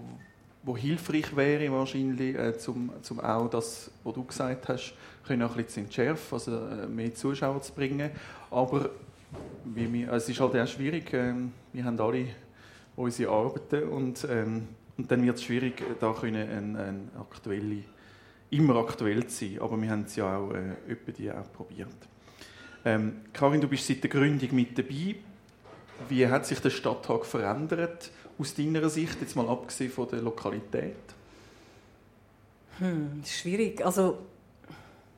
wo 0.62 0.78
hilfreich 0.78 1.36
wäre 1.36 1.72
wahrscheinlich, 1.72 2.36
äh, 2.36 2.56
zum, 2.58 2.92
zum 3.02 3.20
auch 3.20 3.50
das, 3.50 3.90
was 4.04 4.14
du 4.14 4.24
gesagt 4.24 4.70
hast, 4.70 4.94
können 5.26 5.42
ein 5.42 5.48
bisschen 5.48 5.70
zu 5.70 5.80
entschärfen, 5.80 6.34
also 6.34 6.52
äh, 6.56 6.88
mehr 6.88 7.14
Zuschauer 7.16 7.62
zu 7.64 7.74
bringen. 7.74 8.12
Aber 8.52 8.92
wie 9.66 9.92
wir, 9.92 10.12
also 10.12 10.26
es 10.26 10.30
ist 10.30 10.40
halt 10.40 10.56
auch 10.56 10.68
schwierig, 10.68 11.12
äh, 11.14 11.34
wir 11.74 11.84
haben 11.84 12.00
alle 12.00 12.28
unsere 12.96 13.32
Arbeiten 13.32 13.90
und, 13.90 14.28
ähm, 14.30 14.68
und 15.00 15.12
dann 15.12 15.24
wird 15.24 15.38
es 15.38 15.44
schwierig, 15.44 15.82
da 16.00 16.14
können 16.14 16.48
eine, 16.48 16.80
eine 16.80 17.00
aktuelle 17.20 17.84
immer 18.54 18.76
aktuell 18.78 19.28
zu 19.28 19.46
sein, 19.46 19.60
aber 19.62 19.82
wir 19.82 19.90
haben 19.90 20.04
es 20.04 20.16
ja 20.16 20.38
auch 20.38 20.52
äh, 20.52 21.12
die 21.18 21.32
auch 21.32 21.52
probiert. 21.52 21.88
Ähm, 22.86 23.22
Karin, 23.32 23.62
du 23.62 23.68
bist 23.68 23.88
seit 23.88 24.04
der 24.04 24.10
Gründung 24.10 24.54
mit 24.54 24.78
dabei. 24.78 25.16
Wie 26.10 26.28
hat 26.28 26.46
sich 26.46 26.60
der 26.60 26.70
Stadttag 26.70 27.26
verändert 27.26 28.12
aus 28.38 28.54
deiner 28.56 28.90
Sicht, 28.90 29.22
jetzt 29.22 29.36
mal 29.36 29.48
abgesehen 29.48 29.92
von 29.92 30.08
der 30.10 30.22
Lokalität? 30.22 30.96
Hm, 32.80 33.22
schwierig. 33.26 33.86
Also 33.86 34.18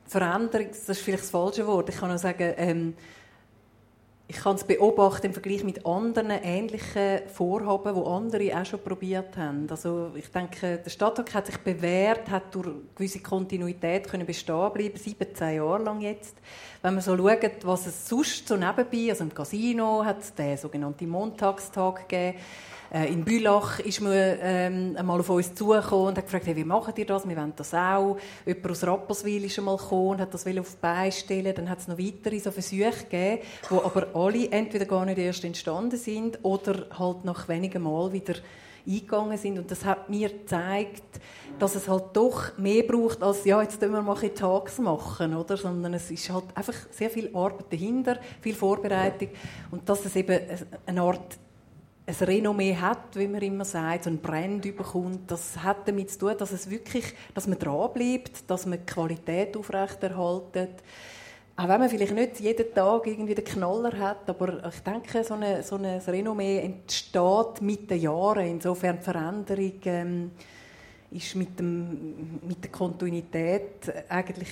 Veränderung, 0.05 0.67
das 0.67 0.89
ist 0.89 0.99
vielleicht 0.99 1.23
das 1.23 1.29
falsche 1.29 1.65
Wort. 1.65 1.89
Ich 1.89 1.97
kann 1.97 2.09
nur 2.09 2.17
sagen, 2.17 2.53
ähm, 2.57 2.93
ich 4.27 4.37
kann 4.37 4.55
es 4.55 4.63
beobachten 4.63 5.27
im 5.27 5.33
Vergleich 5.33 5.63
mit 5.63 5.85
anderen 5.85 6.31
ähnlichen 6.31 7.27
Vorhaben, 7.27 7.93
die 7.93 8.09
andere 8.43 8.59
auch 8.59 8.65
schon 8.65 8.79
probiert 8.79 9.37
haben. 9.37 9.67
Also 9.69 10.11
ich 10.15 10.31
denke, 10.31 10.79
der 10.83 10.89
Stadttag 10.89 11.31
hat 11.35 11.45
sich 11.45 11.57
bewährt, 11.59 12.29
hat 12.31 12.53
durch 12.55 12.69
gewisse 12.95 13.19
Kontinuität 13.19 14.07
können 14.07 14.25
bestehen 14.25 14.73
bleiben, 14.73 14.97
17 14.97 15.55
Jahre 15.57 15.83
lang 15.83 16.01
jetzt. 16.01 16.35
Wenn 16.81 16.95
man 16.95 17.03
so 17.03 17.15
schaut, 17.15 17.65
was 17.65 17.85
es 17.85 18.07
sonst 18.07 18.47
so 18.47 18.55
nebenbei, 18.55 19.09
also 19.09 19.23
im 19.23 19.33
Casino 19.33 20.03
hat 20.03 20.21
es 20.21 20.33
den 20.33 20.57
sogenannten 20.57 21.07
Montagstag 21.07 22.09
gegeben, 22.09 22.39
äh, 22.93 23.11
in 23.11 23.23
Bülach 23.23 23.79
ist 23.79 24.01
man 24.01 24.13
ähm, 24.13 24.95
einmal 24.97 25.19
auf 25.19 25.29
uns 25.29 25.53
zugekommen 25.53 26.07
und 26.09 26.17
hat 26.17 26.25
gefragt, 26.25 26.47
hey, 26.47 26.55
wie 26.55 26.63
macht 26.63 26.97
ihr 26.97 27.05
das? 27.05 27.27
Wir 27.27 27.35
wollen 27.35 27.53
das 27.55 27.73
auch. 27.73 28.17
Jemand 28.45 28.71
aus 28.71 28.83
Rapperswil 28.83 29.45
ist 29.45 29.57
einmal 29.57 29.77
gekommen 29.77 30.09
und 30.09 30.21
hat 30.21 30.33
das 30.33 30.45
auf 30.45 30.71
die 30.71 30.77
Beine 30.81 31.11
stellen. 31.11 31.55
Dann 31.55 31.69
hat 31.69 31.79
es 31.79 31.87
noch 31.87 31.97
weitere 31.97 32.39
so 32.39 32.51
Versuche 32.51 33.05
gegeben, 33.09 33.41
die 33.69 33.73
aber 33.73 34.07
alle 34.13 34.51
entweder 34.51 34.85
gar 34.85 35.05
nicht 35.05 35.17
erst 35.17 35.43
entstanden 35.43 35.97
sind 35.97 36.39
oder 36.43 36.87
halt 36.97 37.25
nach 37.25 37.47
wenigen 37.47 37.83
Mal 37.83 38.11
wieder 38.11 38.35
eingegangen 38.87 39.37
sind. 39.37 39.57
Und 39.57 39.71
das 39.71 39.83
hat 39.85 40.09
mir 40.09 40.29
gezeigt, 40.29 41.03
dass 41.59 41.75
es 41.75 41.87
halt 41.87 42.05
doch 42.13 42.57
mehr 42.57 42.83
braucht, 42.83 43.23
als 43.23 43.45
ja, 43.45 43.61
jetzt 43.61 43.79
können 43.79 43.93
wir 43.93 44.01
mal 44.01 44.15
Tags 44.15 44.77
machen, 44.79 45.35
oder? 45.35 45.57
Sondern 45.57 45.93
es 45.93 46.11
ist 46.11 46.29
halt 46.29 46.45
einfach 46.53 46.75
sehr 46.91 47.09
viel 47.09 47.29
Arbeit 47.33 47.71
dahinter, 47.71 48.19
viel 48.41 48.55
Vorbereitung. 48.55 49.29
Und 49.71 49.87
dass 49.87 50.05
es 50.05 50.15
eben 50.15 50.39
eine 50.85 51.01
Art 51.01 51.37
ein 52.07 52.15
Renommee 52.15 52.75
hat, 52.75 53.15
wie 53.15 53.27
man 53.27 53.41
immer 53.41 53.65
sagt, 53.65 54.03
so 54.03 54.09
ein 54.09 54.19
Brand 54.19 54.61
bekommt, 54.61 55.31
das 55.31 55.57
hat 55.57 55.87
damit 55.87 56.11
zu 56.11 56.19
tun, 56.19 56.35
dass 56.37 56.51
es 56.51 56.69
wirklich, 56.69 57.05
dass 57.33 57.47
man 57.47 57.57
dranbleibt, 57.57 58.49
dass 58.49 58.65
man 58.65 58.79
die 58.79 58.85
Qualität 58.85 59.57
aufrechterhaltet. 59.57 60.83
Auch 61.57 61.67
wenn 61.69 61.79
man 61.79 61.89
vielleicht 61.89 62.13
nicht 62.13 62.39
jeden 62.41 62.73
Tag 62.73 63.07
irgendwie 63.07 63.33
den 63.33 63.45
Knaller 63.45 63.97
hat, 63.97 64.29
aber 64.29 64.67
ich 64.67 64.79
denke, 64.81 65.23
so, 65.23 65.35
eine, 65.35 65.63
so 65.63 65.77
ein 65.77 65.85
Renommee 65.85 66.59
entsteht 66.59 67.61
mit 67.61 67.89
den 67.89 68.01
Jahren. 68.01 68.45
Insofern 68.45 68.97
die 68.97 69.03
Veränderung 69.03 69.73
ähm, 69.85 70.31
ist 71.11 71.33
mit, 71.35 71.57
dem, 71.57 72.39
mit 72.45 72.61
der 72.61 72.71
Kontinuität 72.71 73.91
eigentlich, 74.09 74.51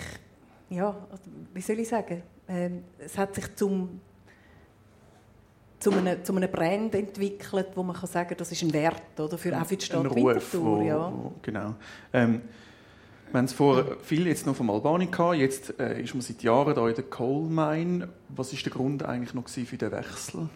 ja, 0.69 0.95
wie 1.53 1.61
soll 1.61 1.79
ich 1.79 1.89
sagen, 1.89 2.23
ähm, 2.47 2.85
es 2.97 3.17
hat 3.17 3.35
sich 3.35 3.53
zum 3.55 3.99
zu 5.83 5.91
einem, 5.91 6.23
zu 6.23 6.33
einem 6.33 6.49
Brand 6.49 6.95
entwickelt, 6.95 7.67
wo 7.75 7.83
man 7.83 7.95
kann 7.95 8.07
sagen 8.07 8.35
das 8.37 8.51
ist 8.51 8.61
ein 8.63 8.71
Wert 8.71 9.19
oder, 9.19 9.37
für, 9.37 9.59
auch 9.59 9.65
für 9.65 9.75
die 9.75 9.85
Stadt 9.85 10.03
Winterthur. 10.03 10.79
Wo, 10.79 10.81
ja. 10.81 11.11
Wo, 11.11 11.33
genau. 11.41 11.75
Ähm, 12.13 12.41
wir 13.31 13.37
haben 13.39 13.45
es 13.45 13.53
vorher 13.53 13.97
viel 14.01 14.27
jetzt 14.27 14.45
noch 14.45 14.55
vom 14.55 14.69
Albani 14.69 15.07
gehabt, 15.07 15.35
jetzt 15.35 15.77
äh, 15.79 16.01
ist 16.01 16.13
man 16.13 16.21
seit 16.21 16.41
Jahren 16.41 16.73
da 16.73 16.87
in 16.87 16.95
der 16.95 17.03
Coal 17.03 17.49
Mine. 17.49 18.07
Was 18.29 18.53
ist 18.53 18.63
der 18.63 18.71
Grund 18.71 19.03
eigentlich 19.03 19.33
noch 19.33 19.49
für 19.49 19.77
den 19.77 19.91
Wechsel? 19.91 20.49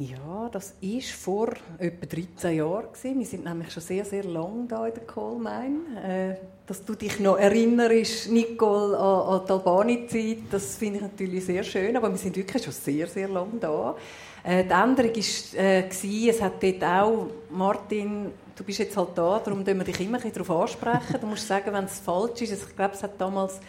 Ja, 0.00 0.48
das 0.50 0.76
war 0.80 1.00
vor 1.02 1.52
etwa 1.76 2.06
13 2.06 2.56
Jahren. 2.56 2.86
Wir 3.02 3.26
sind 3.26 3.44
nämlich 3.44 3.70
schon 3.70 3.82
sehr, 3.82 4.02
sehr 4.06 4.24
lange 4.24 4.66
hier 4.66 4.86
in 4.86 4.94
der 4.94 5.02
Coal 5.04 5.36
Mine. 5.36 5.78
Äh, 6.02 6.36
dass 6.66 6.82
du 6.82 6.94
dich 6.94 7.20
noch 7.20 7.36
erinnerst, 7.36 8.30
Nicole, 8.30 8.96
an, 8.96 9.42
die 9.46 9.52
Albani-Zeit, 9.52 10.38
das 10.50 10.76
finde 10.76 10.96
ich 10.96 11.02
natürlich 11.02 11.44
sehr 11.44 11.62
schön. 11.62 11.94
Aber 11.98 12.08
wir 12.08 12.16
sind 12.16 12.34
wirklich 12.34 12.64
schon 12.64 12.72
sehr, 12.72 13.08
sehr 13.08 13.28
lange 13.28 13.58
da. 13.60 13.94
Äh, 14.42 14.64
die 14.64 14.70
Änderung 14.70 15.10
war, 15.14 15.62
äh, 15.62 16.28
es 16.30 16.40
hat 16.40 16.62
dort 16.62 16.82
auch, 16.82 17.26
Martin, 17.50 18.30
du 18.56 18.64
bist 18.64 18.78
jetzt 18.78 18.96
halt 18.96 19.10
da, 19.16 19.38
darum 19.44 19.58
müssen 19.58 19.76
wir 19.76 19.84
dich 19.84 20.00
immer 20.00 20.18
darauf 20.18 20.50
ansprechen. 20.50 21.20
Du 21.20 21.26
musst 21.26 21.46
sagen, 21.46 21.74
wenn 21.74 21.84
es 21.84 22.00
falsch 22.00 22.40
ist. 22.40 22.52
Ich 22.52 22.74
glaube, 22.74 22.94
es 22.94 23.02
hat 23.02 23.20
damals 23.20 23.60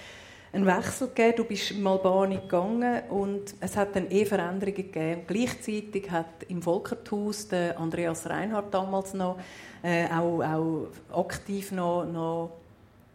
einen 0.53 0.65
Wechsel 0.65 1.07
gegeben. 1.07 1.37
Du 1.37 1.43
bist 1.45 1.71
im 1.71 1.87
Albani 1.87 2.35
gegangen 2.35 3.03
und 3.09 3.55
es 3.59 3.77
hat 3.77 3.95
dann 3.95 4.09
eh 4.11 4.25
Veränderungen 4.25 4.75
gegeben. 4.75 5.21
Gleichzeitig 5.27 6.09
hat 6.11 6.43
im 6.47 6.61
Volkerthaus 6.61 7.47
der 7.47 7.79
Andreas 7.79 8.29
Reinhardt 8.29 8.73
damals 8.73 9.13
noch 9.13 9.39
äh, 9.83 10.05
auch, 10.07 10.41
auch 10.41 10.87
aktiv 11.25 11.71
noch, 11.71 12.05
noch 12.05 12.51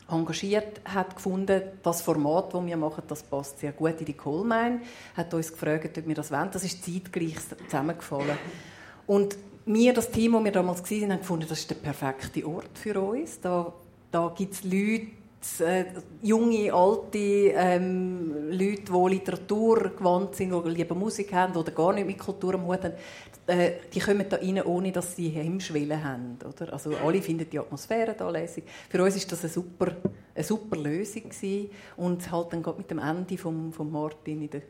engagiert 0.08 0.80
hat 0.84 1.16
gefunden, 1.16 1.62
das 1.82 2.00
Format, 2.02 2.54
das 2.54 2.64
wir 2.64 2.76
machen, 2.76 3.02
das 3.08 3.22
passt 3.22 3.58
sehr 3.58 3.72
gut 3.72 3.98
in 3.98 4.06
die 4.06 4.12
Coalmine. 4.12 4.80
Hat 5.16 5.34
uns 5.34 5.50
gefragt, 5.50 5.98
ob 5.98 6.06
wir 6.06 6.14
das 6.14 6.30
wollen. 6.30 6.50
Das 6.52 6.64
ist 6.64 6.84
zeitgleich 6.84 7.36
zusammengefallen. 7.64 8.38
Und 9.06 9.36
wir, 9.64 9.92
das 9.92 10.10
Team, 10.10 10.32
das 10.32 10.44
wir 10.44 10.52
damals 10.52 10.90
waren, 10.90 11.12
haben 11.12 11.18
gefunden, 11.18 11.46
das 11.48 11.58
ist 11.58 11.70
der 11.70 11.74
perfekte 11.76 12.46
Ort 12.46 12.70
für 12.74 13.00
uns. 13.00 13.40
Da, 13.40 13.72
da 14.12 14.32
gibt 14.36 14.54
es 14.54 14.62
Leute, 14.62 15.08
äh, 15.60 15.86
junge, 16.22 16.72
alte 16.72 17.18
ähm, 17.18 18.50
Leute, 18.50 18.92
die 18.92 19.14
Literatur 19.14 19.90
gewandt 19.96 20.34
sind, 20.34 20.52
die 20.52 20.70
lieber 20.70 20.94
Musik 20.94 21.32
haben 21.32 21.56
oder 21.56 21.72
gar 21.72 21.92
nicht 21.92 22.06
mit 22.06 22.18
Kultur 22.18 22.54
am 22.54 22.66
Hut 22.66 22.84
haben, 22.84 22.94
äh, 23.46 23.72
die 23.92 24.00
kommen 24.00 24.26
da 24.28 24.36
rein, 24.36 24.62
ohne 24.62 24.92
dass 24.92 25.16
sie 25.16 25.28
Hemmschwellen 25.28 26.02
haben. 26.02 26.38
Oder? 26.44 26.72
Also 26.72 26.94
alle 26.96 27.22
finden 27.22 27.48
die 27.50 27.58
Atmosphäre 27.58 28.14
da 28.16 28.28
lässig. 28.30 28.64
Für 28.88 29.02
uns 29.02 29.16
ist 29.16 29.30
das 29.30 29.40
eine 29.40 29.52
super, 29.52 29.96
eine 30.34 30.44
super 30.44 30.76
Lösung 30.76 31.28
gewesen. 31.28 31.70
und 31.96 32.30
halt 32.30 32.52
dann 32.52 32.64
mit 32.76 32.90
dem 32.90 32.98
Ende 32.98 33.38
von 33.38 33.72
vom 33.72 33.90
Martin 33.90 34.42
in 34.42 34.50
der, 34.50 34.62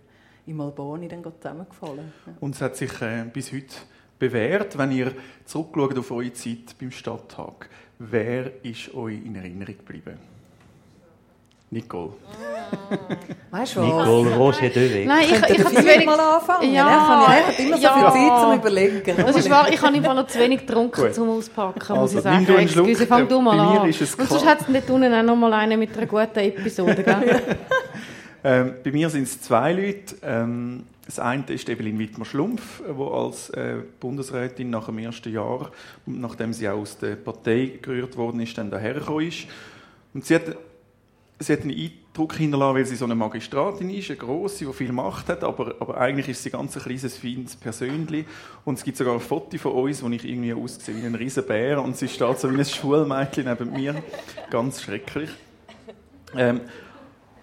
im 0.46 0.60
Albani 0.60 1.08
dann 1.08 1.24
zusammengefallen. 1.24 2.12
Ja. 2.26 2.32
Und 2.40 2.54
es 2.54 2.60
hat 2.60 2.76
sich 2.76 3.00
äh, 3.00 3.24
bis 3.32 3.52
heute 3.52 3.74
bewährt, 4.18 4.76
wenn 4.78 4.92
ihr 4.92 5.12
zurückschaut 5.44 5.98
auf 5.98 6.10
eure 6.10 6.32
Zeit 6.32 6.76
beim 6.78 6.90
Stadttag. 6.90 7.68
Wer 7.98 8.64
ist 8.64 8.94
euch 8.94 9.24
in 9.24 9.36
Erinnerung 9.36 9.78
geblieben? 9.78 10.35
Nicole. 11.70 12.12
Weißt 13.50 13.76
du 13.76 13.80
was? 13.80 13.86
Nicole 13.86 14.36
Roger 14.36 14.68
Dewey. 14.68 15.04
Nein, 15.04 15.24
ich, 15.24 15.32
ich, 15.32 15.58
ich 15.58 15.64
kann 15.64 15.74
wenig 15.84 16.06
mal 16.06 16.18
anfangen. 16.18 16.72
Ja, 16.72 16.88
ich 16.88 17.56
habe 17.58 17.62
immer 17.62 17.76
so 17.76 17.82
ja. 17.82 18.10
viel 18.10 18.28
Zeit 18.28 18.40
zum 18.40 18.54
Überlegen. 18.54 19.16
Das 19.16 19.36
ist 19.36 19.50
wahr, 19.50 19.72
ich 19.72 19.82
habe 19.82 19.96
einfach 19.96 20.14
noch 20.14 20.26
zu 20.26 20.38
wenig 20.38 20.60
getrunken 20.60 21.02
Gut. 21.02 21.14
zum 21.14 21.28
Auspacken, 21.30 21.80
also, 21.80 21.94
muss 21.96 22.14
ich 22.14 22.20
sagen. 22.20 22.46
Excuse, 22.46 23.06
fang 23.06 23.28
du 23.28 23.40
mal 23.40 23.58
an. 23.58 23.78
Und 23.88 23.94
sonst 23.94 24.46
hat 24.46 24.60
es 24.60 24.68
nicht 24.68 24.88
unten 24.90 25.12
auch 25.12 25.22
noch 25.22 25.36
mal 25.36 25.52
eine 25.54 25.76
mit 25.76 25.96
einer 25.96 26.06
guten 26.06 26.38
Episode, 26.38 27.02
gell? 27.02 27.42
ähm, 28.44 28.74
bei 28.84 28.90
mir 28.92 29.10
sind 29.10 29.24
es 29.24 29.40
zwei 29.40 29.72
Leute. 29.72 30.16
Ähm, 30.22 30.84
das 31.04 31.20
eine 31.20 31.44
ist 31.48 31.68
Evelyn 31.68 32.00
Wittmer-Schlumpf, 32.00 32.82
die 32.82 33.12
als 33.12 33.50
äh, 33.50 33.76
Bundesrätin 34.00 34.70
nach 34.70 34.86
dem 34.86 34.98
ersten 34.98 35.32
Jahr, 35.32 35.70
nachdem 36.04 36.52
sie 36.52 36.68
auch 36.68 36.78
aus 36.78 36.98
der 36.98 37.14
Partei 37.14 37.78
gerührt 37.80 38.16
worden 38.16 38.40
ist, 38.40 38.58
dann 38.58 38.72
dahergekommen 38.72 39.28
ist. 39.28 39.46
Und 40.14 40.24
sie 40.24 40.34
hat 40.34 40.56
sie 41.38 41.52
hat 41.52 41.62
einen 41.62 41.76
Eindruck 41.76 42.34
hinterlassen, 42.34 42.76
weil 42.76 42.86
sie 42.86 42.96
so 42.96 43.04
eine 43.04 43.14
Magistratin 43.14 43.90
ist, 43.90 44.10
eine 44.10 44.18
grosse, 44.18 44.64
die 44.64 44.72
viel 44.72 44.92
Macht 44.92 45.28
hat, 45.28 45.44
aber, 45.44 45.74
aber 45.80 45.98
eigentlich 45.98 46.28
ist 46.28 46.42
sie 46.42 46.50
ganz 46.50 46.76
ein 46.76 46.82
kleines, 46.82 47.16
feines 47.16 47.56
Persönchen. 47.56 48.24
Und 48.64 48.78
es 48.78 48.84
gibt 48.84 48.96
sogar 48.96 49.14
ein 49.14 49.20
Foto 49.20 49.58
von 49.58 49.72
uns, 49.72 50.02
wo 50.02 50.08
ich 50.08 50.24
irgendwie 50.24 50.54
aussehe 50.54 50.96
wie 50.96 51.06
ein 51.06 51.14
Riesenbär 51.14 51.82
und 51.82 51.96
sie 51.96 52.08
steht 52.08 52.38
so 52.38 52.50
wie 52.50 52.58
ein 52.58 52.64
Schulmädchen 52.64 53.44
neben 53.44 53.72
mir. 53.72 54.02
Ganz 54.50 54.82
schrecklich. 54.82 55.30
Ähm, 56.34 56.62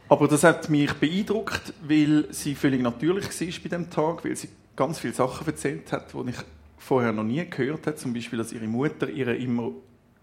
aber 0.09 0.27
das 0.27 0.43
hat 0.43 0.69
mich 0.69 0.93
beeindruckt, 0.93 1.73
weil 1.88 2.27
sie 2.31 2.55
völlig 2.55 2.81
natürlich 2.81 3.25
war 3.25 3.63
bei 3.63 3.69
dem 3.69 3.89
Tag, 3.89 4.25
weil 4.25 4.35
sie 4.35 4.50
ganz 4.75 5.00
viele 5.00 5.13
Sachen 5.13 5.47
erzählt 5.47 5.91
hat, 5.91 6.13
die 6.13 6.29
ich 6.29 6.35
vorher 6.77 7.12
noch 7.13 7.23
nie 7.23 7.45
gehört 7.50 7.88
habe. 7.88 7.95
Zum 7.95 8.13
Beispiel, 8.13 8.38
dass 8.38 8.51
ihre 8.51 8.67
Mutter 8.67 9.09
ihr 9.09 9.35
immer 9.38 9.71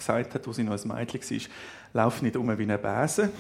gesagt 0.01 0.35
hat, 0.35 0.47
wo 0.47 0.53
sie 0.53 0.65
noch 0.65 0.73
ein 0.73 0.89
Mädchen 0.89 1.21
war, 1.21 1.49
lauf 1.93 2.23
nicht 2.23 2.37
um 2.37 2.59
wie 2.59 2.71
ein 2.71 2.81
Besen 2.81 3.31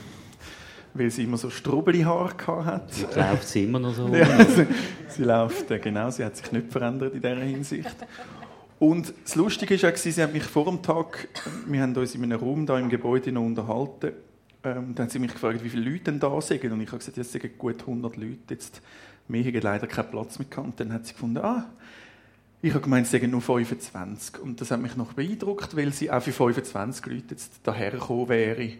weil 0.95 1.11
sie 1.11 1.25
immer 1.25 1.37
so 1.37 1.50
strubbeli 1.50 2.02
Haare 2.02 2.64
hat. 2.64 2.93
Sie 2.93 3.05
läuft 3.05 3.49
sie 3.49 3.64
immer 3.64 3.79
noch 3.79 3.95
so. 3.95 4.09
ja, 4.09 4.45
sie, 4.45 4.67
sie 5.09 5.23
läuft, 5.23 5.69
genau, 5.83 6.11
sie 6.11 6.25
hat 6.25 6.37
sich 6.37 6.50
nicht 6.52 6.73
verändert 6.73 7.14
in 7.14 7.21
dieser 7.21 7.37
Hinsicht. 7.37 7.97
Und 8.79 9.12
das 9.25 9.37
Lustige 9.37 9.81
war, 9.83 9.97
sie 9.97 10.23
hat 10.23 10.33
mich 10.33 10.43
vor 10.43 10.64
dem 10.64 10.83
Tag, 10.83 11.29
wir 11.67 11.83
haben 11.83 11.95
uns 11.95 12.14
in 12.14 12.25
einem 12.25 12.40
Raum 12.40 12.67
da 12.67 12.79
im 12.79 12.88
Gebäude 12.88 13.31
noch 13.31 13.43
unterhalten, 13.43 14.12
ähm, 14.62 14.95
dann 14.95 15.05
hat 15.05 15.11
sie 15.11 15.19
mich 15.19 15.33
gefragt, 15.33 15.62
wie 15.62 15.69
viele 15.69 15.88
Leute 15.88 16.05
denn 16.05 16.21
da 16.21 16.40
sind. 16.40 16.64
Und 16.64 16.81
ich 16.81 16.88
habe 16.88 16.99
gesagt, 16.99 17.17
jetzt 17.17 17.33
sind 17.33 17.59
gut 17.59 17.81
100 17.81 18.17
Leute. 18.17 18.38
Jetzt, 18.50 18.83
wir 19.29 19.45
haben 19.45 19.61
leider 19.61 19.87
keinen 19.87 20.11
Platz 20.11 20.38
mehr 20.38 20.49
gehabt. 20.49 20.67
Und 20.67 20.81
dann 20.81 20.93
hat 20.93 21.07
sie 21.07 21.14
gefunden, 21.14 21.38
ah, 21.38 21.67
ich 22.62 22.73
habe 22.75 22.83
gemeint, 22.83 23.07
es 23.07 23.12
seien 23.12 23.31
nur 23.31 23.40
25. 23.40 24.38
Und 24.40 24.61
das 24.61 24.71
hat 24.71 24.81
mich 24.81 24.97
noch 24.97 25.14
beeindruckt, 25.14 25.75
weil 25.76 25.93
sie 25.93 26.11
auch 26.11 26.23
für 26.23 26.33
25 26.33 27.07
Leute 27.07 27.25
jetzt 27.31 27.61
dahergekommen 27.62 28.29
wäre, 28.29 28.73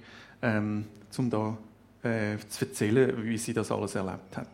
ähm, 0.43 0.85
um 1.17 1.31
da 1.31 1.57
äh, 2.03 2.37
zu 2.49 2.67
erzählen, 2.67 3.25
wie 3.25 3.39
sie 3.39 3.55
das 3.55 3.71
alles 3.71 3.95
erlebt 3.95 4.37
hat. 4.37 4.49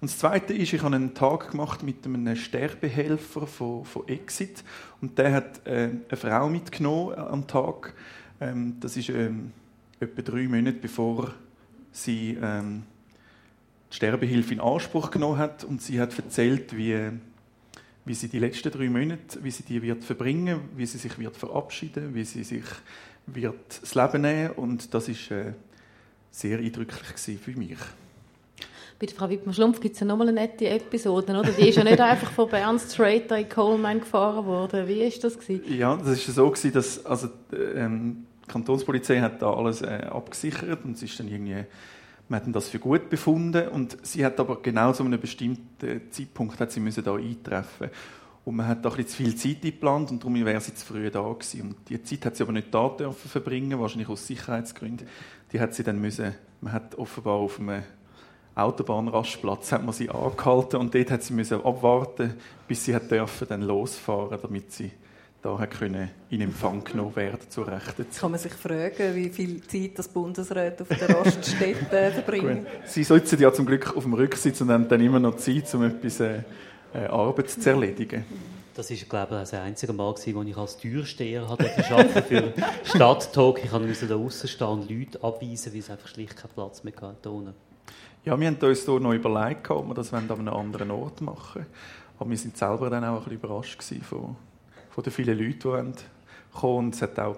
Und 0.00 0.10
das 0.10 0.18
Zweite 0.18 0.52
ist, 0.52 0.72
ich 0.72 0.82
habe 0.82 0.94
einen 0.94 1.14
Tag 1.14 1.52
gemacht 1.52 1.82
mit 1.82 2.04
einem 2.04 2.36
Sterbehelfer 2.36 3.46
von, 3.46 3.84
von 3.84 4.06
Exit 4.08 4.62
und 5.00 5.16
der 5.16 5.32
hat 5.32 5.66
äh, 5.66 5.90
eine 6.08 6.16
Frau 6.16 6.48
mitgenommen 6.48 7.14
am 7.14 7.46
Tag. 7.46 7.94
Ähm, 8.40 8.76
das 8.80 8.96
ist 8.96 9.08
ähm, 9.08 9.52
etwa 9.98 10.22
drei 10.22 10.48
Monate 10.48 10.78
bevor 10.78 11.32
sie 11.92 12.36
ähm, 12.42 12.82
die 13.90 13.96
Sterbehilfe 13.96 14.52
in 14.52 14.60
Anspruch 14.60 15.10
genommen 15.10 15.38
hat 15.38 15.64
und 15.64 15.80
sie 15.80 15.98
hat 15.98 16.16
erzählt, 16.18 16.76
wie, 16.76 17.10
wie 18.06 18.14
sie 18.14 18.28
die 18.28 18.38
letzten 18.38 18.70
drei 18.70 18.88
Monate, 18.88 19.42
wie 19.42 19.50
sie 19.50 19.64
die 19.64 19.82
wird 19.82 20.04
verbringen, 20.04 20.60
wie 20.76 20.86
sie 20.86 20.96
sich 20.96 21.18
wird 21.18 21.36
verabschieden, 21.36 22.14
wie 22.14 22.24
sie 22.24 22.44
sich 22.44 22.64
wird 23.26 23.82
das 23.82 23.94
Leben 23.94 24.22
nehmen 24.22 24.52
und 24.52 24.94
das 24.94 25.08
ist 25.08 25.30
äh, 25.32 25.52
sehr 26.30 26.58
eindrücklich 26.58 27.38
für 27.38 27.58
mich. 27.58 27.78
Bei 28.98 29.04
der 29.04 29.14
Frau 29.14 29.28
Wittmann-Schlumpf 29.28 29.80
gibt 29.80 29.94
es 29.94 30.00
ja 30.00 30.06
nochmal 30.06 30.28
eine 30.28 30.40
nette 30.40 30.70
Episode, 30.70 31.32
oder? 31.32 31.50
Die 31.50 31.68
ist 31.68 31.76
ja 31.76 31.84
nicht 31.84 32.00
einfach 32.00 32.30
von 32.30 32.48
Bern 32.48 32.78
straight 32.78 33.30
in 33.30 33.46
Coleman 33.48 34.00
gefahren 34.00 34.46
worden. 34.46 34.88
Wie 34.88 35.00
war 35.00 35.20
das? 35.20 35.38
Gewesen? 35.38 35.76
Ja, 35.76 35.96
das 35.96 36.26
ist 36.26 36.34
so, 36.34 36.48
gewesen, 36.48 36.72
dass 36.72 37.04
also, 37.04 37.28
ähm, 37.52 38.24
die 38.46 38.52
Kantonspolizei 38.52 39.20
hat 39.20 39.42
da 39.42 39.52
alles 39.52 39.82
äh, 39.82 40.06
abgesichert 40.08 40.84
und 40.84 40.92
es 40.92 41.02
ist 41.02 41.18
dann 41.20 41.28
irgendwie, 41.28 41.64
man 42.28 42.40
hat 42.44 42.54
das 42.54 42.68
für 42.68 42.78
gut 42.78 43.08
befunden 43.08 43.68
und 43.68 43.96
sie 44.02 44.24
hat 44.24 44.40
aber 44.40 44.60
genau 44.60 44.92
zu 44.92 45.04
einem 45.04 45.20
bestimmten 45.20 46.10
Zeitpunkt 46.10 46.58
hat 46.58 46.72
sie 46.72 46.80
müssen 46.80 47.04
da 47.04 47.14
eintreffen 47.14 47.90
und 48.44 48.56
man 48.56 48.68
hat 48.68 48.84
da 48.84 48.92
ein 48.92 49.06
zu 49.06 49.16
viel 49.16 49.34
Zeit 49.34 49.62
geplant 49.62 50.10
und 50.10 50.22
darum 50.22 50.34
wäre 50.44 50.60
sie 50.60 50.74
zu 50.74 50.86
früh 50.86 51.10
da 51.10 51.22
gewesen. 51.22 51.62
Und 51.62 51.76
die 51.88 52.02
Zeit 52.02 52.26
hat 52.26 52.36
sie 52.36 52.44
aber 52.44 52.52
nicht 52.52 52.72
da 52.72 52.88
dürfen 52.88 53.28
verbringen, 53.28 53.78
wahrscheinlich 53.78 54.08
aus 54.08 54.26
Sicherheitsgründen 54.26 55.06
die 55.52 55.60
hat 55.60 55.74
sie 55.74 55.82
dann 55.82 56.00
müssen, 56.00 56.34
man 56.60 56.72
hat 56.72 56.96
offenbar 56.96 57.34
auf 57.34 57.60
einem 57.60 57.82
Autobahnrastplatz 58.54 59.72
hat 59.72 59.84
man 59.84 59.92
sie 59.92 60.08
angehalten 60.08 60.80
und 60.80 60.94
dort 60.94 61.10
hat 61.10 61.22
sie 61.22 61.34
müssen 61.34 61.62
abwarten, 61.62 62.34
bis 62.66 62.84
sie 62.84 62.94
hat 62.94 63.10
dürfen 63.10 63.46
dann 63.48 63.62
losfahren, 63.62 64.38
damit 64.40 64.72
sie 64.72 64.90
da 65.46 65.66
können 65.66 66.10
in 66.28 66.40
Empfang 66.40 66.82
genommen 66.82 67.14
werden 67.14 67.38
zur 67.48 67.68
rechten 67.68 68.10
Zeit. 68.10 68.20
Kann 68.20 68.30
man 68.32 68.40
sich 68.40 68.52
fragen, 68.52 69.14
wie 69.14 69.28
viel 69.28 69.62
Zeit 69.62 69.92
das 69.94 70.08
Bundesrat 70.08 70.82
auf 70.82 70.88
der 70.88 71.08
Raststätte 71.08 72.10
verbringen? 72.14 72.66
Sie 72.84 73.04
sitzen 73.04 73.40
ja 73.40 73.52
zum 73.52 73.64
Glück 73.64 73.96
auf 73.96 74.02
dem 74.02 74.14
Rücksitz 74.14 74.60
und 74.60 74.70
haben 74.70 74.88
dann 74.88 75.00
immer 75.00 75.20
noch 75.20 75.36
Zeit, 75.36 75.72
um 75.74 75.84
etwas 75.84 76.18
äh, 76.18 76.42
äh 76.92 77.06
Arbeit 77.06 77.50
zu 77.50 77.70
erledigen. 77.70 78.24
Das 78.74 78.90
war, 78.90 78.96
glaube 78.96 79.34
ich, 79.36 79.40
das 79.42 79.54
einzige 79.54 79.92
Mal, 79.92 80.14
wo 80.16 80.42
ich 80.42 80.56
als 80.56 80.76
Türsteher 80.78 81.48
hatte 81.48 81.64
für 82.22 82.52
Stadttalk. 82.84 83.64
Ich 83.64 83.72
musste 83.72 84.08
da 84.08 84.16
außen 84.16 84.48
stehen 84.48 84.66
und 84.66 84.90
Leute 84.90 85.22
abweisen, 85.22 85.72
weil 85.72 85.80
es 85.80 85.90
einfach 85.90 86.08
schlicht 86.08 86.36
keinen 86.36 86.50
Platz 86.54 86.82
mehr 86.82 86.92
hatte. 87.00 87.54
Ja, 88.24 88.38
wir 88.38 88.48
haben 88.48 88.56
uns 88.56 88.84
hier 88.84 89.00
noch 89.00 89.12
überlegt, 89.12 89.70
ob 89.70 89.86
wir 89.86 89.94
das 89.94 90.12
an 90.12 90.28
einem 90.28 90.48
anderen 90.48 90.90
Ort 90.90 91.20
machen 91.20 91.66
Aber 92.18 92.28
wir 92.28 92.36
sind 92.36 92.56
selber 92.56 92.90
dann 92.90 93.04
auch 93.04 93.18
ein 93.18 93.18
bisschen 93.18 93.32
überrascht 93.36 93.82
von, 94.02 94.36
von 94.96 95.04
den 95.04 95.12
vielen 95.12 95.38
Leuten, 95.38 95.92
die 95.92 96.58
kommen. 96.58 96.86
Und 96.86 96.94
es 96.94 97.02
hat 97.02 97.18
auch 97.20 97.36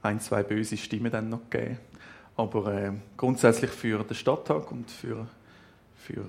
ein, 0.00 0.18
zwei 0.18 0.42
böse 0.42 0.78
Stimmen 0.78 1.12
dann 1.12 1.28
noch 1.28 1.50
gegeben. 1.50 1.78
Aber 2.36 2.72
äh, 2.72 2.92
grundsätzlich 3.18 3.70
für 3.70 4.02
den 4.02 4.14
Stadttag 4.14 4.72
und 4.72 4.90
für 4.90 5.26
für, 6.06 6.22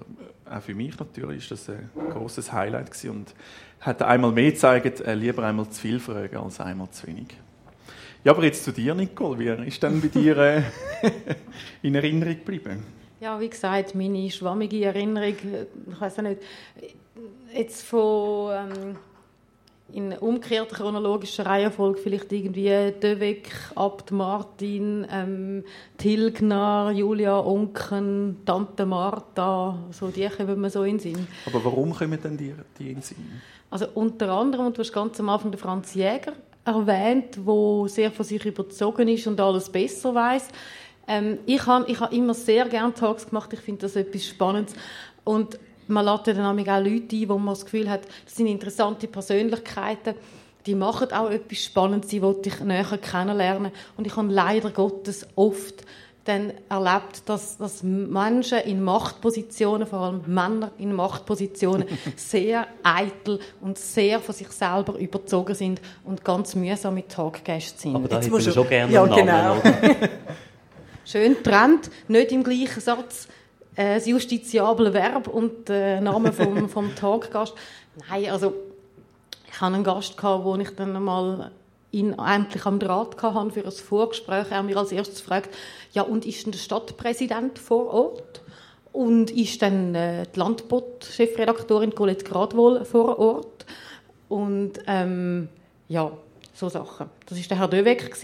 auch 0.49 0.61
für 0.61 0.73
mich 0.73 0.97
natürlich 0.97 1.43
ist 1.43 1.51
das 1.51 1.69
ein 1.69 1.89
großes 2.11 2.51
Highlight 2.51 2.91
gewesen 2.91 3.11
und 3.11 3.33
hat 3.79 4.01
einmal 4.01 4.31
mehr 4.31 4.51
gezeigt, 4.51 5.01
äh, 5.01 5.13
lieber 5.13 5.43
einmal 5.43 5.69
zu 5.69 5.81
viel 5.81 5.99
fragen 5.99 6.37
als 6.37 6.59
einmal 6.59 6.89
zu 6.89 7.05
wenig. 7.05 7.27
Ja, 8.23 8.31
aber 8.31 8.43
jetzt 8.43 8.63
zu 8.63 8.71
dir, 8.71 8.95
Nicole. 8.95 9.37
Wie 9.39 9.67
ist 9.67 9.83
denn 9.83 10.01
bei 10.01 10.07
dir 10.07 10.37
äh, 10.37 10.63
in 11.83 11.93
Erinnerung 11.93 12.39
geblieben? 12.39 12.83
Ja, 13.19 13.39
wie 13.39 13.49
gesagt, 13.49 13.93
meine 13.93 14.29
schwammige 14.31 14.83
Erinnerung, 14.83 15.35
äh, 15.53 15.65
ich 15.91 16.01
weiß 16.01 16.17
nicht, 16.19 16.41
jetzt 17.53 17.83
von 17.83 18.51
ähm, 18.51 18.95
in 19.93 20.13
umgekehrter 20.13 20.75
chronologischer 20.75 21.45
Reihenfolge 21.45 21.99
vielleicht 21.99 22.31
irgendwie 22.31 22.91
Döweg, 23.01 23.49
Abt 23.75 24.11
Martin, 24.11 25.07
ähm, 25.09 25.63
Tilgner, 25.97 26.91
Julia 26.93 27.37
Unken, 27.37 28.37
Tante 28.45 28.85
Martha, 28.85 29.77
so 29.91 30.07
die 30.09 30.27
kommen 30.27 30.59
mir 30.59 30.69
so 30.69 30.83
in 30.83 30.97
den 30.97 30.99
Sinn. 30.99 31.27
Aber 31.45 31.63
warum 31.63 31.93
kommen 31.93 32.19
denn 32.21 32.37
die, 32.37 32.53
die 32.77 32.89
in 32.89 32.95
den 32.95 33.01
Sinn? 33.01 33.41
Also 33.69 33.87
unter 33.93 34.29
anderem, 34.29 34.67
und 34.67 34.77
du 34.77 34.81
hast 34.81 34.93
ganz 34.93 35.19
am 35.19 35.29
Anfang 35.29 35.51
den 35.51 35.59
Franz 35.59 35.93
Jäger 35.93 36.33
erwähnt, 36.65 37.39
wo 37.45 37.87
sehr 37.87 38.11
von 38.11 38.25
sich 38.25 38.45
überzogen 38.45 39.07
ist 39.07 39.25
und 39.27 39.39
alles 39.39 39.69
besser 39.69 40.13
weiß. 40.13 40.49
Ähm, 41.07 41.39
ich 41.45 41.65
habe 41.65 41.89
ich 41.89 41.99
hab 41.99 42.11
immer 42.11 42.33
sehr 42.33 42.67
gerne 42.67 42.93
Talks 42.93 43.27
gemacht. 43.27 43.53
Ich 43.53 43.61
finde 43.61 43.81
das 43.81 43.95
etwas 43.95 44.25
Spannendes. 44.25 44.75
Und 45.23 45.57
man 45.87 46.05
lädt 46.05 46.27
dann 46.27 46.45
auch 46.45 46.53
Leute 46.53 47.15
ein, 47.15 47.29
wo 47.29 47.37
man 47.37 47.53
das 47.53 47.65
Gefühl 47.65 47.89
hat, 47.89 48.01
das 48.25 48.35
sind 48.35 48.47
interessante 48.47 49.07
Persönlichkeiten, 49.07 50.15
die 50.65 50.75
machen 50.75 51.11
auch 51.13 51.29
etwas 51.29 51.63
Spannendes, 51.63 52.09
die 52.09 52.21
wollte 52.21 52.49
ich 52.49 52.59
näher 52.59 52.97
kennenlernen. 53.01 53.71
Und 53.95 54.05
ich 54.05 54.15
habe 54.15 54.31
leider 54.31 54.69
Gottes 54.71 55.25
oft 55.35 55.85
dann 56.25 56.51
erlebt, 56.69 57.21
dass, 57.25 57.57
dass 57.57 57.83
Menschen 57.83 58.59
in 58.59 58.83
Machtpositionen, 58.83 59.87
vor 59.87 59.99
allem 59.99 60.21
Männer 60.27 60.71
in 60.77 60.93
Machtpositionen, 60.93 61.87
sehr 62.17 62.67
eitel 62.83 63.39
und 63.61 63.77
sehr 63.77 64.19
von 64.19 64.35
sich 64.35 64.49
selber 64.49 64.97
überzogen 64.97 65.55
sind 65.55 65.81
und 66.03 66.25
ganz 66.25 66.53
mühsam 66.53 66.95
mit 66.95 67.09
Taggästen 67.09 67.79
sind. 67.79 67.95
Aber 67.95 68.09
da 68.09 68.17
hätten 68.17 68.31
wir 68.31 68.41
schon 68.41 68.67
gerne 68.67 68.91
ja, 68.91 69.05
genau. 69.05 69.61
schön 71.05 71.41
trennt, 71.41 71.89
nicht 72.09 72.31
im 72.33 72.43
gleichen 72.43 72.81
Satz 72.81 73.29
äh, 73.77 73.95
das 73.95 74.07
justiziable 74.07 74.93
Verb 74.93 75.27
und 75.27 75.69
der 75.69 76.01
Name 76.01 76.33
vom, 76.33 76.67
vom 76.77 76.93
Talkgast. 76.95 77.53
Nein, 78.09 78.29
also 78.29 78.53
ich 79.47 79.61
hatte 79.61 79.75
einen 79.75 79.83
Gast, 79.83 80.17
gehabt, 80.17 80.43
wo 80.43 80.55
ich 80.55 80.75
dann 80.75 80.95
einmal 80.95 81.51
ihn 81.91 82.13
endlich 82.13 82.65
am 82.65 82.79
Draht 82.79 83.21
hatte 83.21 83.51
für 83.51 83.63
ein 83.63 83.71
Vorgespräch. 83.71 84.47
Er 84.51 84.63
mir 84.63 84.77
als 84.77 84.91
erstes 84.91 85.21
fragt, 85.21 85.55
ja, 85.93 86.01
und 86.01 86.25
ist 86.25 86.45
denn 86.45 86.51
der 86.51 86.59
Stadtpräsident 86.59 87.57
vor 87.57 87.93
Ort? 87.93 88.41
Und 88.91 89.31
ist 89.31 89.61
dann 89.61 89.95
äh, 89.95 90.25
die 90.33 90.39
Landbot-Chefredaktorin 90.39 91.93
Colette 91.93 92.25
Gradwohl 92.25 92.83
vor 92.83 93.19
Ort? 93.19 93.65
Und 94.27 94.73
ähm, 94.87 95.49
ja, 95.87 96.11
so 96.57 96.69
Sachen. 96.69 97.09
Das 97.27 97.37
war 97.37 97.47
der 97.49 97.59
Herr 97.59 97.67
Döweg. 97.67 98.15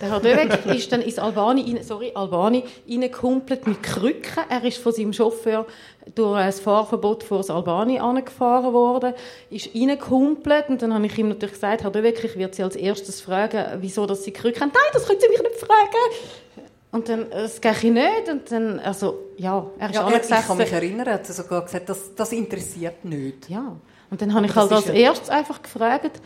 Der 0.00 0.10
Herr 0.10 0.20
Döweg 0.20 0.64
ist 0.74 0.90
dann 0.90 1.02
ins 1.02 1.18
Albani, 1.18 1.78
sorry, 1.82 2.12
Albani 2.14 2.64
reingekumpelt 2.88 3.66
mit 3.66 3.82
Krücken. 3.82 4.44
Er 4.48 4.64
ist 4.64 4.78
von 4.78 4.92
seinem 4.92 5.12
Chauffeur 5.12 5.66
durch 6.14 6.38
ein 6.38 6.52
Fahrverbot 6.52 7.24
vor 7.24 7.38
das 7.38 7.50
Albani 7.50 7.98
angefahren 7.98 8.72
worden, 8.72 9.12
ist 9.50 9.74
reingekumpelt 9.74 10.70
und 10.70 10.80
dann 10.80 10.94
habe 10.94 11.04
ich 11.04 11.18
ihm 11.18 11.28
natürlich 11.28 11.54
gesagt, 11.54 11.82
Herr 11.82 11.90
Döweg, 11.90 12.24
ich 12.24 12.38
werde 12.38 12.54
Sie 12.54 12.62
als 12.62 12.76
erstes 12.76 13.20
fragen, 13.20 13.78
wieso 13.80 14.06
dass 14.06 14.24
Sie 14.24 14.32
Krücken 14.32 14.62
haben. 14.62 14.72
Nein, 14.72 14.90
das 14.94 15.06
können 15.06 15.20
Sie 15.20 15.28
mich 15.28 15.42
nicht 15.42 15.56
fragen. 15.56 16.68
Und 16.90 17.08
dann, 17.08 17.26
das 17.28 17.60
gehe 17.60 17.72
ich 17.72 17.82
nicht. 17.82 18.28
Und 18.30 18.50
dann, 18.50 18.78
also, 18.80 19.18
ja, 19.36 19.66
er 19.78 19.90
ist 19.90 19.94
ja, 19.96 20.08
er, 20.08 20.22
Ich 20.22 20.46
kann 20.46 20.56
mich 20.56 20.72
erinnern, 20.72 21.06
er 21.06 21.14
hat 21.14 21.26
sogar 21.26 21.64
gesagt, 21.64 21.88
das, 21.88 22.14
das 22.14 22.32
interessiert 22.32 23.04
nicht. 23.04 23.50
Ja. 23.50 23.76
Und 24.10 24.22
dann 24.22 24.32
habe 24.32 24.46
ich 24.46 24.54
halt 24.54 24.70
als 24.70 24.88
erstes 24.88 25.28
einfach 25.28 25.60
gefragt, 25.60 26.20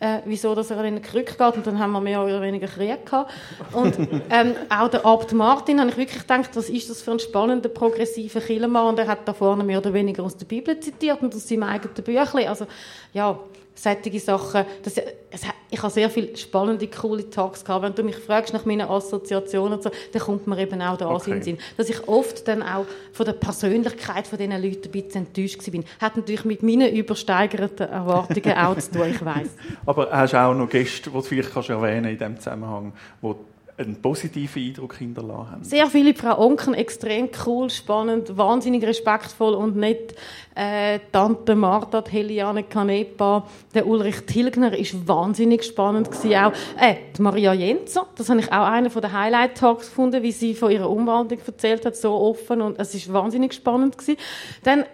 äh, 0.00 0.20
wieso 0.24 0.54
dass 0.54 0.70
er 0.70 0.82
in 0.84 0.94
den 0.94 1.02
Krück 1.02 1.38
geht. 1.38 1.54
Und 1.54 1.66
dann 1.66 1.78
haben 1.78 1.92
wir 1.92 2.00
mehr 2.00 2.24
oder 2.24 2.40
weniger 2.40 2.66
Krieg 2.66 3.04
gehabt. 3.04 3.32
Und 3.72 3.96
ähm, 4.30 4.54
auch 4.68 4.88
der 4.88 5.04
Abt 5.04 5.32
Martin, 5.32 5.78
habe 5.78 5.90
ich 5.90 5.96
wirklich 5.96 6.20
gedacht, 6.20 6.50
was 6.54 6.68
ist 6.68 6.90
das 6.90 7.02
für 7.02 7.12
ein 7.12 7.20
spannender, 7.20 7.68
progressiver 7.68 8.40
Killermann. 8.40 8.88
Und 8.88 8.98
er 8.98 9.06
hat 9.06 9.28
da 9.28 9.34
vorne 9.34 9.62
mehr 9.62 9.78
oder 9.78 9.92
weniger 9.92 10.24
aus 10.24 10.36
der 10.36 10.46
Bibel 10.46 10.80
zitiert 10.80 11.22
und 11.22 11.34
aus 11.34 11.46
seinem 11.46 11.64
eigenen 11.64 11.94
Büchlein. 11.94 12.48
Also, 12.48 12.66
ja, 13.12 13.38
solche 13.74 14.20
Sachen. 14.20 14.64
Das, 14.82 14.96
es, 15.30 15.42
ich 15.70 15.82
habe 15.82 15.92
sehr 15.92 16.10
viele 16.10 16.36
spannende, 16.36 16.86
coole 16.88 17.28
Talks 17.30 17.64
gehabt. 17.64 17.84
Wenn 17.84 17.94
du 17.94 18.02
mich 18.02 18.16
fragst 18.16 18.52
nach 18.52 18.64
meinen 18.64 18.88
Assoziationen, 18.88 19.80
so, 19.80 19.90
dann 20.12 20.22
kommt 20.22 20.46
mir 20.46 20.58
eben 20.58 20.80
auch 20.82 20.96
da 20.96 21.08
okay. 21.08 21.30
in 21.30 21.36
den 21.36 21.42
Sinn. 21.42 21.58
Dass 21.76 21.88
ich 21.88 22.08
oft 22.08 22.46
dann 22.48 22.62
auch 22.62 22.86
von 23.12 23.26
der 23.26 23.34
Persönlichkeit 23.34 24.26
von 24.26 24.38
diesen 24.38 24.60
Leuten 24.62 24.84
ein 24.84 24.90
bisschen 24.90 25.26
enttäuscht 25.26 25.72
war. 25.72 25.84
Hat 26.00 26.16
natürlich 26.16 26.44
mit 26.44 26.62
meinen 26.62 26.94
übersteigerten 26.94 27.88
Erwartungen 27.88 28.52
auch 28.58 28.76
zu 28.76 28.90
tun, 28.90 29.10
ich 29.10 29.24
weiss. 29.24 29.50
Aber 29.86 30.10
hast 30.10 30.32
du 30.32 30.40
auch 30.40 30.54
noch 30.54 30.68
Gäste, 30.68 31.10
die 31.10 31.16
du 31.16 31.22
vielleicht 31.22 31.52
kannst 31.52 31.70
erwähnen 31.70 32.06
in 32.06 32.18
diesem 32.18 32.36
Zusammenhang, 32.38 32.92
die 33.22 33.34
einen 33.80 34.00
positiven 34.00 34.62
Eindruck 34.62 34.96
hinterlassen 34.96 35.50
haben. 35.50 35.64
Sehr 35.64 35.86
viele 35.86 36.14
Frau 36.14 36.38
Onken, 36.38 36.74
extrem 36.74 37.30
cool, 37.46 37.70
spannend, 37.70 38.36
wahnsinnig 38.36 38.84
respektvoll 38.84 39.54
und 39.54 39.76
nett. 39.76 40.14
Äh, 40.54 41.00
Tante 41.10 41.54
Martha, 41.54 42.02
die 42.02 42.10
Heliane 42.10 42.64
Canepa, 42.64 43.46
der 43.74 43.86
Ulrich 43.86 44.26
Tilgner 44.26 44.76
ist 44.76 45.08
wahnsinnig 45.08 45.64
spannend 45.64 46.10
gewesen. 46.10 46.34
Auch 46.34 46.52
äh, 46.80 46.96
die 47.16 47.22
Maria 47.22 47.54
Jenzer, 47.54 48.06
das 48.16 48.28
habe 48.28 48.40
ich 48.40 48.52
auch 48.52 48.66
einer 48.66 48.90
von 48.90 49.02
den 49.02 49.12
Highlight 49.12 49.56
Talks 49.56 49.88
gefunden, 49.88 50.22
wie 50.22 50.32
sie 50.32 50.54
von 50.54 50.70
ihrer 50.70 50.90
Umwandlung 50.90 51.40
erzählt 51.46 51.86
hat, 51.86 51.96
so 51.96 52.12
offen 52.12 52.60
und 52.60 52.78
es 52.78 52.94
ist 52.94 53.12
wahnsinnig 53.12 53.54
spannend 53.54 53.96
gewesen. 53.96 54.18
Dann 54.62 54.84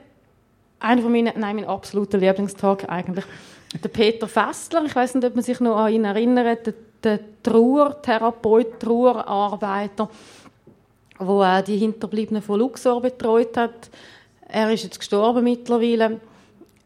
einer 0.79 1.03
von 1.03 1.11
meinen, 1.11 1.33
nein, 1.37 1.57
mein 1.57 1.65
absoluter 1.65 2.19
Lieblingstag 2.19 2.89
eigentlich. 2.89 3.25
Der 3.83 3.89
Peter 3.89 4.29
Fessler, 4.29 4.85
ich 4.87 4.95
weiß 4.95 5.17
nicht, 5.17 5.25
ob 5.25 5.35
man 5.35 5.43
sich 5.43 5.59
noch 5.61 5.77
an 5.77 5.93
ihn 5.93 6.05
erinnert, 6.05 6.67
der 6.67 6.75
der 7.07 7.21
Trauertherapeut, 7.43 8.81
Trauerarbeiter, 8.81 10.11
der 11.19 11.27
auch 11.29 11.61
die 11.63 11.79
Hinterbliebenen 11.79 12.43
von 12.43 12.59
Luxor 12.59 13.01
betreut 13.01 13.57
hat. 13.57 13.91
Er 14.49 14.73
ist 14.73 14.85
jetzt 14.85 14.99
gestorben 14.99 15.45
mittlerweile. 15.45 16.21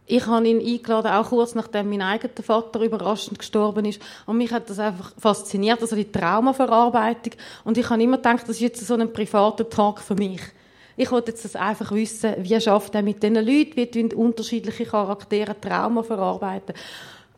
Ich 0.06 0.26
habe 0.26 0.48
ihn 0.48 0.58
eingeladen, 0.58 1.12
auch 1.12 1.28
kurz 1.28 1.54
nachdem 1.54 1.88
mein 1.88 2.02
eigener 2.02 2.42
Vater 2.42 2.80
überraschend 2.80 3.38
gestorben 3.38 3.84
ist. 3.84 4.02
Und 4.26 4.38
mich 4.38 4.50
hat 4.50 4.68
das 4.68 4.78
einfach 4.78 5.12
fasziniert, 5.16 5.80
also 5.80 5.94
die 5.94 6.10
Traumaverarbeitung. 6.10 7.34
Und 7.64 7.78
ich 7.78 7.88
habe 7.88 8.02
immer 8.02 8.16
gedacht, 8.16 8.42
das 8.42 8.56
ist 8.56 8.60
jetzt 8.60 8.86
so 8.86 8.94
ein 8.94 9.12
privater 9.12 9.68
Tag 9.68 10.00
für 10.00 10.16
mich. 10.16 10.40
Ich 10.96 11.10
wollte 11.12 11.30
jetzt 11.30 11.44
das 11.44 11.56
einfach 11.56 11.92
wissen, 11.92 12.34
wie 12.38 12.60
schafft 12.60 12.94
er 12.94 13.02
mit 13.02 13.22
diesen 13.22 13.36
Leuten, 13.36 13.76
wie 13.76 13.86
tun 13.86 14.12
unterschiedliche 14.12 14.84
Charaktere 14.84 15.58
Trauma 15.58 16.02
verarbeiten. 16.02 16.74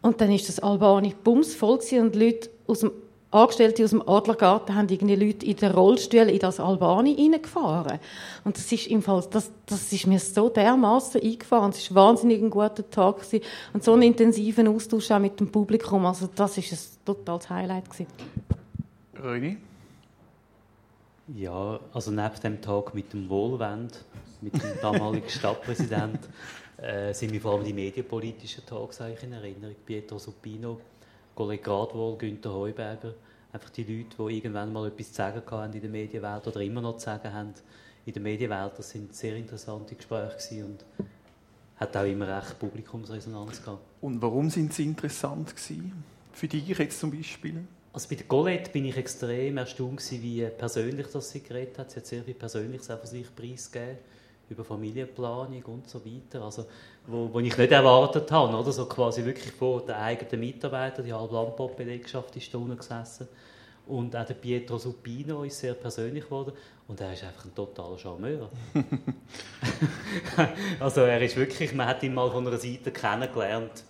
Und 0.00 0.20
dann 0.20 0.32
ist 0.32 0.48
das 0.48 0.58
Albani 0.58 1.14
bumsvoll 1.22 1.78
und 2.00 2.16
Leute 2.16 2.50
aus 2.72 2.80
dem 2.80 2.90
Angestellte 3.32 3.82
aus 3.82 3.90
dem 3.90 4.06
Adlergarten 4.06 4.74
haben 4.74 4.88
irgendwie 4.90 5.14
Leute 5.14 5.46
in 5.46 5.56
den 5.56 5.72
Rollstuhl 5.72 6.28
in 6.28 6.38
das 6.38 6.60
Albani 6.60 7.16
reingefahren. 7.18 7.98
Und 8.44 8.58
das 8.58 8.70
ist 8.70 8.88
im 8.88 9.00
Fall, 9.00 9.24
das, 9.30 9.50
das 9.64 9.90
ist 9.90 10.06
mir 10.06 10.18
so 10.18 10.50
dermaßen 10.50 11.20
eingefahren. 11.22 11.70
Es 11.70 11.94
war 11.94 12.08
wahnsinnig 12.08 12.42
ein 12.42 12.50
guter 12.50 12.88
Tag 12.90 13.20
gewesen. 13.20 13.42
und 13.72 13.82
so 13.82 13.94
einen 13.94 14.02
intensiven 14.02 14.68
Austausch 14.68 15.10
auch 15.10 15.18
mit 15.18 15.40
dem 15.40 15.50
Publikum. 15.50 16.04
Also 16.04 16.28
das 16.34 16.58
ist 16.58 16.72
ein 16.72 17.04
totales 17.06 17.48
Highlight 17.48 17.88
gewesen. 17.88 18.06
Reini? 19.14 19.56
Ja, 21.34 21.80
also 21.94 22.10
neben 22.10 22.40
dem 22.42 22.60
Tag 22.60 22.94
mit 22.94 23.14
dem 23.14 23.30
Wohlwend, 23.30 24.04
mit 24.42 24.54
dem 24.54 24.78
damaligen 24.82 25.28
Stadtpräsidenten, 25.30 26.28
äh, 26.76 27.14
sind 27.14 27.30
mir 27.30 27.40
vor 27.40 27.54
allem 27.54 27.64
die 27.64 27.72
medienpolitischen 27.72 28.66
Tags 28.66 29.00
in 29.00 29.32
Erinnerung. 29.32 29.76
Pietro 29.86 30.18
Supino, 30.18 30.78
Kollege 31.34 31.62
Gradwohl, 31.62 32.16
Günther 32.18 32.52
Heuberger. 32.52 33.14
Einfach 33.52 33.70
die 33.70 33.84
Leute, 33.84 34.16
die 34.18 34.36
irgendwann 34.36 34.72
mal 34.72 34.88
etwas 34.88 35.08
zu 35.08 35.14
sagen 35.14 35.42
haben 35.50 35.72
in 35.72 35.80
der 35.80 35.90
Medienwelt 35.90 36.46
oder 36.46 36.60
immer 36.60 36.80
noch 36.80 36.96
zu 36.96 37.06
sagen 37.06 37.32
haben 37.32 37.54
in 38.06 38.12
der 38.12 38.22
Medienwelt. 38.22 38.72
Das 38.76 38.90
sind 38.90 39.14
sehr 39.14 39.36
interessante 39.36 39.94
Gespräche 39.94 40.64
und 40.64 40.84
hat 41.76 41.96
auch 41.96 42.04
immer 42.04 42.36
recht 42.36 42.58
Publikumsresonanz 42.58 43.62
gehabt. 43.62 43.82
Und 44.00 44.20
warum 44.22 44.48
sind 44.50 44.72
sie 44.72 44.84
interessant 44.84 45.54
gewesen? 45.54 46.04
Für 46.32 46.48
dich 46.48 46.66
jetzt 46.66 46.98
zum 46.98 47.10
Beispiel? 47.10 47.64
Also 47.92 48.08
bei 48.08 48.14
der 48.14 48.26
Colette 48.26 48.70
bin 48.70 48.86
ich 48.86 48.96
extrem 48.96 49.58
erstaunt 49.58 49.98
gewesen, 49.98 50.22
wie 50.22 50.46
persönlich 50.46 51.06
das 51.08 51.30
sie 51.30 51.42
geredet 51.42 51.78
hat. 51.78 51.90
Sie 51.90 51.98
hat 51.98 52.06
sehr 52.06 52.22
viel 52.22 52.34
Persönliches 52.34 52.90
auch 52.90 52.98
von 52.98 53.06
sich 53.06 53.34
preisgegeben 53.34 53.98
über 54.52 54.64
Familienplanung 54.64 55.62
und 55.64 55.88
so 55.88 56.04
weiter, 56.04 56.44
also 56.44 56.66
wo, 57.06 57.28
wo 57.32 57.40
ich 57.40 57.56
nicht 57.56 57.72
erwartet 57.72 58.30
habe, 58.30 58.56
oder? 58.56 58.72
So 58.72 58.86
quasi 58.86 59.24
wirklich 59.24 59.52
vor 59.52 59.84
den 59.84 59.96
eigenen 59.96 60.40
Mitarbeitern, 60.40 61.04
die 61.04 61.12
halbe 61.12 61.34
Landbau-Belegschaft 61.34 62.36
ist 62.36 62.52
da 62.52 62.58
unten 62.58 62.76
gesessen 62.76 63.28
und 63.86 64.14
auch 64.14 64.24
der 64.24 64.34
Pietro 64.34 64.78
Supino 64.78 65.42
ist 65.42 65.58
sehr 65.58 65.74
persönlich 65.74 66.24
geworden 66.24 66.52
und 66.86 67.00
er 67.00 67.12
ist 67.12 67.24
einfach 67.24 67.44
ein 67.44 67.54
totaler 67.54 67.98
Charmeur. 67.98 68.48
also 70.80 71.00
er 71.00 71.20
ist 71.20 71.36
wirklich, 71.36 71.74
man 71.74 71.88
hat 71.88 72.02
ihn 72.02 72.14
mal 72.14 72.30
von 72.30 72.46
einer 72.46 72.58
Seite 72.58 72.92
kennengelernt. 72.92 73.84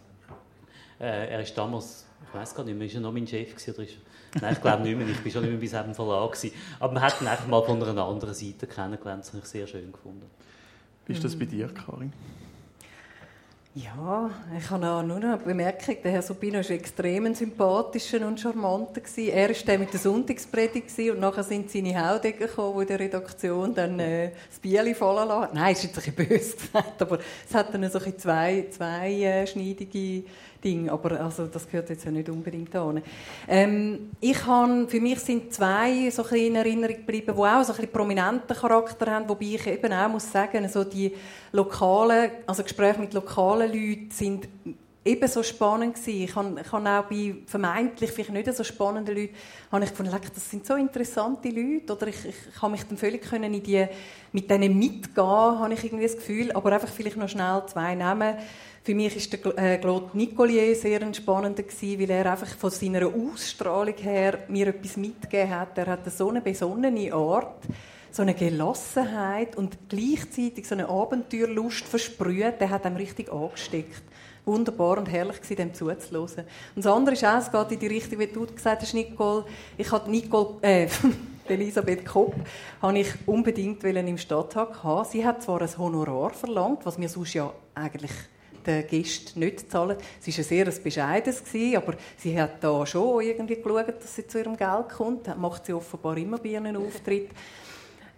Äh, 0.98 1.28
er 1.28 1.40
ist 1.40 1.56
damals, 1.58 2.06
ich 2.26 2.34
weiß 2.34 2.54
gar 2.54 2.64
nicht 2.64 2.78
mehr, 2.78 2.86
ist 2.86 2.94
er 2.94 3.00
noch 3.00 3.12
mein 3.12 3.26
Chef 3.26 3.50
gewesen, 3.50 3.74
oder 3.74 3.82
ist 3.82 3.98
Nein, 4.40 4.54
ich 4.54 4.60
glaube 4.60 4.82
nicht 4.82 4.96
mehr. 4.96 5.06
Ich 5.08 5.24
war 5.24 5.30
schon 5.30 5.42
nicht 5.42 5.50
mehr 5.50 5.60
bei 5.60 5.82
diesem 5.82 5.94
Verlag. 5.94 6.32
Gewesen. 6.32 6.54
Aber 6.80 6.94
man 6.94 7.02
hat 7.02 7.20
ihn 7.20 7.26
einfach 7.26 7.46
mal 7.46 7.62
von 7.62 7.82
einer 7.82 8.04
anderen 8.04 8.34
Seite 8.34 8.66
kennengelernt. 8.66 9.24
Das 9.24 9.32
habe 9.32 9.42
ich 9.42 9.44
sehr 9.44 9.66
schön 9.66 9.92
gefunden. 9.92 10.30
Wie 11.06 11.12
ist 11.12 11.24
das 11.24 11.36
bei 11.36 11.46
dir, 11.46 11.68
Karin? 11.68 12.12
Ja, 13.74 14.30
ich 14.58 14.68
habe 14.68 14.86
auch 14.86 15.02
nur 15.02 15.16
eine 15.16 15.38
Bemerkung, 15.38 15.96
der 16.04 16.12
Herr 16.12 16.20
Subino 16.20 16.58
war 16.58 16.70
extrem 16.72 17.24
ein 17.24 17.34
sympathischer 17.34 18.26
und 18.26 18.38
charmanter. 18.38 19.00
Er 19.16 19.48
war 19.48 19.56
der 19.66 19.78
mit 19.78 19.92
der 19.94 19.98
Sonntagspredigt 19.98 20.90
und 20.98 21.20
nachher 21.20 21.42
sind 21.42 21.70
seine 21.70 21.98
Haudegen 21.98 22.40
gekommen, 22.40 22.76
die 22.76 22.82
in 22.82 22.88
der 22.88 23.00
Redaktion 23.00 23.74
dann 23.74 23.98
äh, 23.98 24.32
das 24.50 24.58
Bier 24.58 24.94
fallen 24.94 25.26
lassen. 25.26 25.54
Nein, 25.54 25.72
ist 25.72 25.84
jetzt 25.84 25.96
ein 25.96 26.12
bisschen 26.12 26.28
böse 26.28 26.56
gesagt, 26.56 27.00
aber 27.00 27.18
es 27.48 27.54
hat 27.54 27.72
dann 27.72 27.90
so 27.90 27.98
ein 27.98 28.18
zwei, 28.18 28.66
zwei 28.70 29.10
äh, 29.10 29.46
schneidige 29.46 30.24
Ding, 30.62 30.88
aber 30.88 31.20
also, 31.20 31.46
das 31.46 31.68
gehört 31.68 31.90
jetzt 31.90 32.04
ja 32.04 32.10
nicht 32.10 32.28
unbedingt 32.28 32.74
an. 32.76 33.02
Ähm, 33.48 34.10
ich 34.20 34.46
habe, 34.46 34.86
für 34.88 35.00
mich 35.00 35.18
sind 35.18 35.52
zwei 35.52 36.10
so 36.10 36.24
ein 36.24 36.36
in 36.36 36.54
Erinnerung 36.56 36.96
geblieben, 36.96 37.34
die 37.36 37.42
auch 37.42 37.64
so 37.64 37.72
ein 37.72 37.88
prominenten 37.88 38.56
Charakter 38.56 39.10
haben, 39.10 39.28
wobei 39.28 39.46
ich 39.46 39.66
eben 39.66 39.92
auch 39.92 40.08
muss 40.08 40.30
sagen, 40.30 40.68
so 40.68 40.84
die 40.84 41.12
lokalen, 41.52 42.30
also 42.46 42.62
Gespräche 42.62 43.00
mit 43.00 43.12
lokalen 43.14 43.72
Leuten 43.72 44.10
sind 44.10 44.48
ebenso 45.04 45.42
spannend 45.42 45.94
gewesen. 45.94 46.22
Ich 46.22 46.34
habe, 46.34 46.60
ich 46.60 46.72
habe 46.72 46.88
auch 46.88 47.04
bei 47.08 47.34
vermeintlich 47.46 48.12
vielleicht 48.12 48.30
nicht 48.30 48.54
so 48.54 48.64
spannenden 48.64 49.16
Leuten 49.16 49.34
habe 49.70 49.84
ich 49.84 49.90
gefunden, 49.90 50.12
das 50.12 50.50
sind 50.50 50.66
so 50.66 50.74
interessante 50.74 51.48
Leute 51.48 51.92
oder 51.92 52.06
ich, 52.06 52.24
ich, 52.24 52.34
ich 52.54 52.62
habe 52.62 52.72
mich 52.72 52.84
dann 52.84 52.96
völlig 52.96 53.22
können 53.22 53.52
in 53.54 53.62
die, 53.62 53.86
mit 54.32 54.50
denen 54.50 54.78
mitgehen, 54.78 55.26
habe 55.26 55.74
ich 55.74 55.84
irgendwie 55.84 56.06
das 56.06 56.16
Gefühl, 56.16 56.52
aber 56.52 56.72
einfach 56.72 56.88
vielleicht 56.88 57.16
noch 57.16 57.28
schnell 57.28 57.62
zwei 57.66 57.94
Namen 57.94 58.36
für 58.84 58.96
mich 58.96 59.14
ist 59.14 59.32
der 59.32 59.58
äh, 59.58 59.78
Claude 59.78 60.10
Nicolier 60.12 60.74
sehr 60.74 61.00
spannender 61.14 61.62
gewesen, 61.62 62.00
weil 62.00 62.10
er 62.10 62.32
einfach 62.32 62.48
von 62.48 62.70
seiner 62.70 63.06
Ausstrahlung 63.06 63.94
her 63.96 64.40
mir 64.48 64.68
etwas 64.68 64.96
mitgegeben 64.96 65.50
hat. 65.50 65.78
Er 65.78 65.86
hat 65.86 66.12
so 66.12 66.30
eine 66.30 66.40
besonnene 66.40 67.14
Art, 67.14 67.62
so 68.10 68.22
eine 68.22 68.34
Gelassenheit 68.34 69.56
und 69.56 69.88
gleichzeitig 69.88 70.66
so 70.66 70.74
eine 70.74 70.88
Abenteuerlust 70.88 71.84
versprüht. 71.84 72.60
Der 72.60 72.70
hat 72.70 72.84
einem 72.84 72.96
richtig 72.96 73.32
angesteckt. 73.32 74.02
Wunderbar 74.44 74.98
und 74.98 75.06
herrlich 75.06 75.40
gewesen, 75.40 75.56
dem 75.56 75.74
zuzuhören. 75.74 76.44
Und 76.74 76.84
das 76.84 76.86
andere 76.86 77.14
ist 77.14 77.24
auch, 77.24 77.38
es 77.38 77.50
geht 77.50 77.72
in 77.72 77.78
die 77.78 77.86
Richtung, 77.94 78.18
wie 78.18 78.26
du 78.26 78.46
gesagt 78.46 78.82
hast, 78.82 78.92
Nicole. 78.92 79.44
Ich 79.78 79.90
habe 79.92 80.10
Nicole, 80.10 80.56
äh, 80.62 80.88
Elisabeth 81.48 82.04
Kopp, 82.04 82.34
habe 82.80 82.98
ich 82.98 83.08
unbedingt 83.26 83.84
im 83.84 84.18
Stadttag 84.18 84.82
haben. 84.82 85.08
Sie 85.08 85.24
hat 85.24 85.42
zwar 85.42 85.62
ein 85.62 85.78
Honorar 85.78 86.30
verlangt, 86.30 86.84
was 86.84 86.98
mir 86.98 87.08
sonst 87.08 87.34
ja 87.34 87.52
eigentlich 87.74 88.12
den 88.66 88.86
Gästen 88.86 89.40
nicht 89.40 89.70
zahlen. 89.70 89.96
Es 90.20 90.26
war 90.26 90.38
ein 90.38 90.44
sehr 90.44 90.64
bescheidenes, 90.82 91.42
aber 91.76 91.94
sie 92.16 92.40
hat 92.40 92.62
da 92.62 92.86
schon 92.86 93.22
irgendwie 93.22 93.56
geschaut, 93.56 93.88
dass 93.88 94.14
sie 94.14 94.26
zu 94.26 94.38
ihrem 94.38 94.56
Geld 94.56 94.88
kommt. 94.88 95.26
Das 95.26 95.36
macht 95.36 95.66
sie 95.66 95.72
offenbar 95.72 96.16
immer 96.16 96.38
bei 96.38 96.50
ihren 96.50 96.76
Auftritten. 96.76 97.34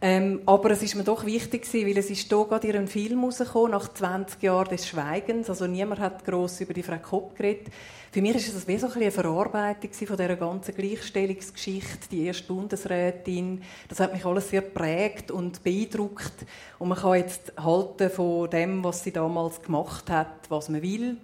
Ähm, 0.07 0.43
aber 0.45 0.73
es 0.73 0.83
ist 0.83 0.97
mir 0.97 1.03
doch 1.03 1.25
wichtig 1.25 1.63
gewesen, 1.63 1.89
weil 1.89 1.97
es 1.97 2.11
ist 2.11 2.29
hier 2.29 2.45
gerade 2.45 2.67
ihren 2.67 2.89
Film 2.89 3.25
rausgekommen, 3.25 3.71
nach 3.71 3.91
20 3.91 4.43
Jahren 4.43 4.69
des 4.69 4.87
Schweigens. 4.87 5.49
Also 5.49 5.67
niemand 5.67 5.99
hat 5.99 6.27
gross 6.27 6.61
über 6.61 6.75
die 6.75 6.83
Frau 6.83 6.99
Kopp 6.99 7.35
geredet. 7.35 7.69
Für 8.13 8.21
mich 8.21 8.37
ist 8.37 8.55
es 8.55 8.69
wie 8.69 8.77
so 8.77 8.89
ein 8.89 8.93
eine 8.93 9.11
Verarbeitung 9.11 9.91
von 9.91 10.17
dieser 10.19 10.37
ganzen 10.37 10.75
Gleichstellungsgeschichte, 10.75 12.11
die 12.11 12.27
erste 12.27 12.45
Bundesrätin. 12.45 13.63
Das 13.89 13.99
hat 13.99 14.13
mich 14.13 14.27
alles 14.27 14.51
sehr 14.51 14.61
prägt 14.61 15.31
und 15.31 15.65
beeindruckt. 15.65 16.35
Und 16.79 16.91
man 16.91 16.99
kann 16.99 17.15
jetzt 17.15 17.55
halten 17.57 18.11
von 18.11 18.51
dem, 18.51 18.85
was 18.85 19.05
sie 19.05 19.13
damals 19.13 19.63
gemacht 19.63 20.11
hat, 20.11 20.51
was 20.51 20.69
man 20.69 20.83
will. 20.83 21.17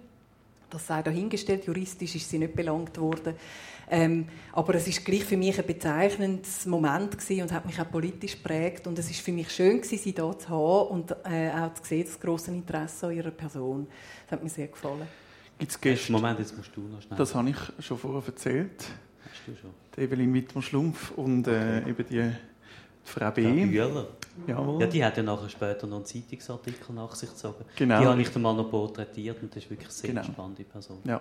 Das 0.71 0.87
sei 0.87 1.03
dahingestellt. 1.03 1.65
Juristisch 1.65 2.15
ist 2.15 2.31
sie 2.31 2.39
nicht 2.39 2.55
belangt 2.55 2.97
worden. 2.97 3.35
Ähm, 3.93 4.27
aber 4.53 4.75
es 4.75 4.87
ist 4.87 5.03
gleich 5.03 5.25
für 5.25 5.35
mich 5.35 5.59
ein 5.59 5.65
bezeichnendes 5.67 6.65
Moment 6.65 7.11
gewesen 7.11 7.41
und 7.43 7.51
hat 7.51 7.65
mich 7.65 7.79
auch 7.79 7.91
politisch 7.91 8.37
geprägt. 8.41 8.87
Und 8.87 8.97
es 8.97 9.11
ist 9.11 9.19
für 9.19 9.33
mich 9.33 9.51
schön 9.51 9.81
gewesen, 9.81 9.97
sie 9.97 10.11
hier 10.11 10.37
zu 10.39 10.47
haben 10.49 10.87
und 10.87 11.11
äh, 11.25 11.51
auch 11.51 11.73
zu 11.73 11.83
sehen, 11.83 12.05
das 12.05 12.17
grosse 12.17 12.51
Interesse 12.51 13.07
an 13.07 13.13
ihrer 13.17 13.31
Person. 13.31 13.87
Das 14.25 14.31
hat 14.31 14.43
mir 14.43 14.49
sehr 14.49 14.67
gefallen. 14.69 15.07
Gibt's 15.59 15.79
Gäste? 15.79 16.11
Moment, 16.11 16.39
jetzt 16.39 16.55
musst 16.55 16.71
du 16.75 16.81
noch 16.81 17.01
schnell. 17.01 17.17
Das 17.17 17.35
habe 17.35 17.49
ich 17.49 17.57
schon 17.85 17.97
vorher 17.97 18.23
erzählt. 18.25 18.71
Hast 18.79 19.41
du 19.47 19.55
schon? 19.55 19.71
Die 19.95 20.01
Evelyn 20.01 20.33
Wittmer-Schlumpf 20.33 21.11
und 21.17 21.47
äh, 21.47 21.87
eben 21.87 22.05
die 22.09 22.31
Frau 23.03 23.29
B. 23.31 23.43
Frau 23.43 23.51
Bühler. 23.51 24.07
Jawohl. 24.47 24.81
Ja, 24.81 24.87
die 24.87 25.03
hat 25.03 25.17
ja 25.17 25.23
nachher 25.23 25.49
später 25.49 25.85
noch 25.85 25.97
einen 25.97 26.05
Zeitungsartikel 26.05 26.95
nach 26.95 27.13
sich 27.13 27.29
gezogen. 27.29 27.65
Genau. 27.75 27.99
Die 27.99 28.07
habe 28.07 28.21
ich 28.21 28.29
dann 28.29 28.41
mal 28.41 28.53
noch 28.55 28.69
porträtiert 28.71 29.41
und 29.43 29.53
das 29.53 29.63
ist 29.63 29.69
wirklich 29.69 29.89
eine 29.89 29.93
sehr 29.93 30.09
Genau. 30.11 30.23
spannende 30.23 30.63
Person. 30.63 30.99
Ja. 31.03 31.19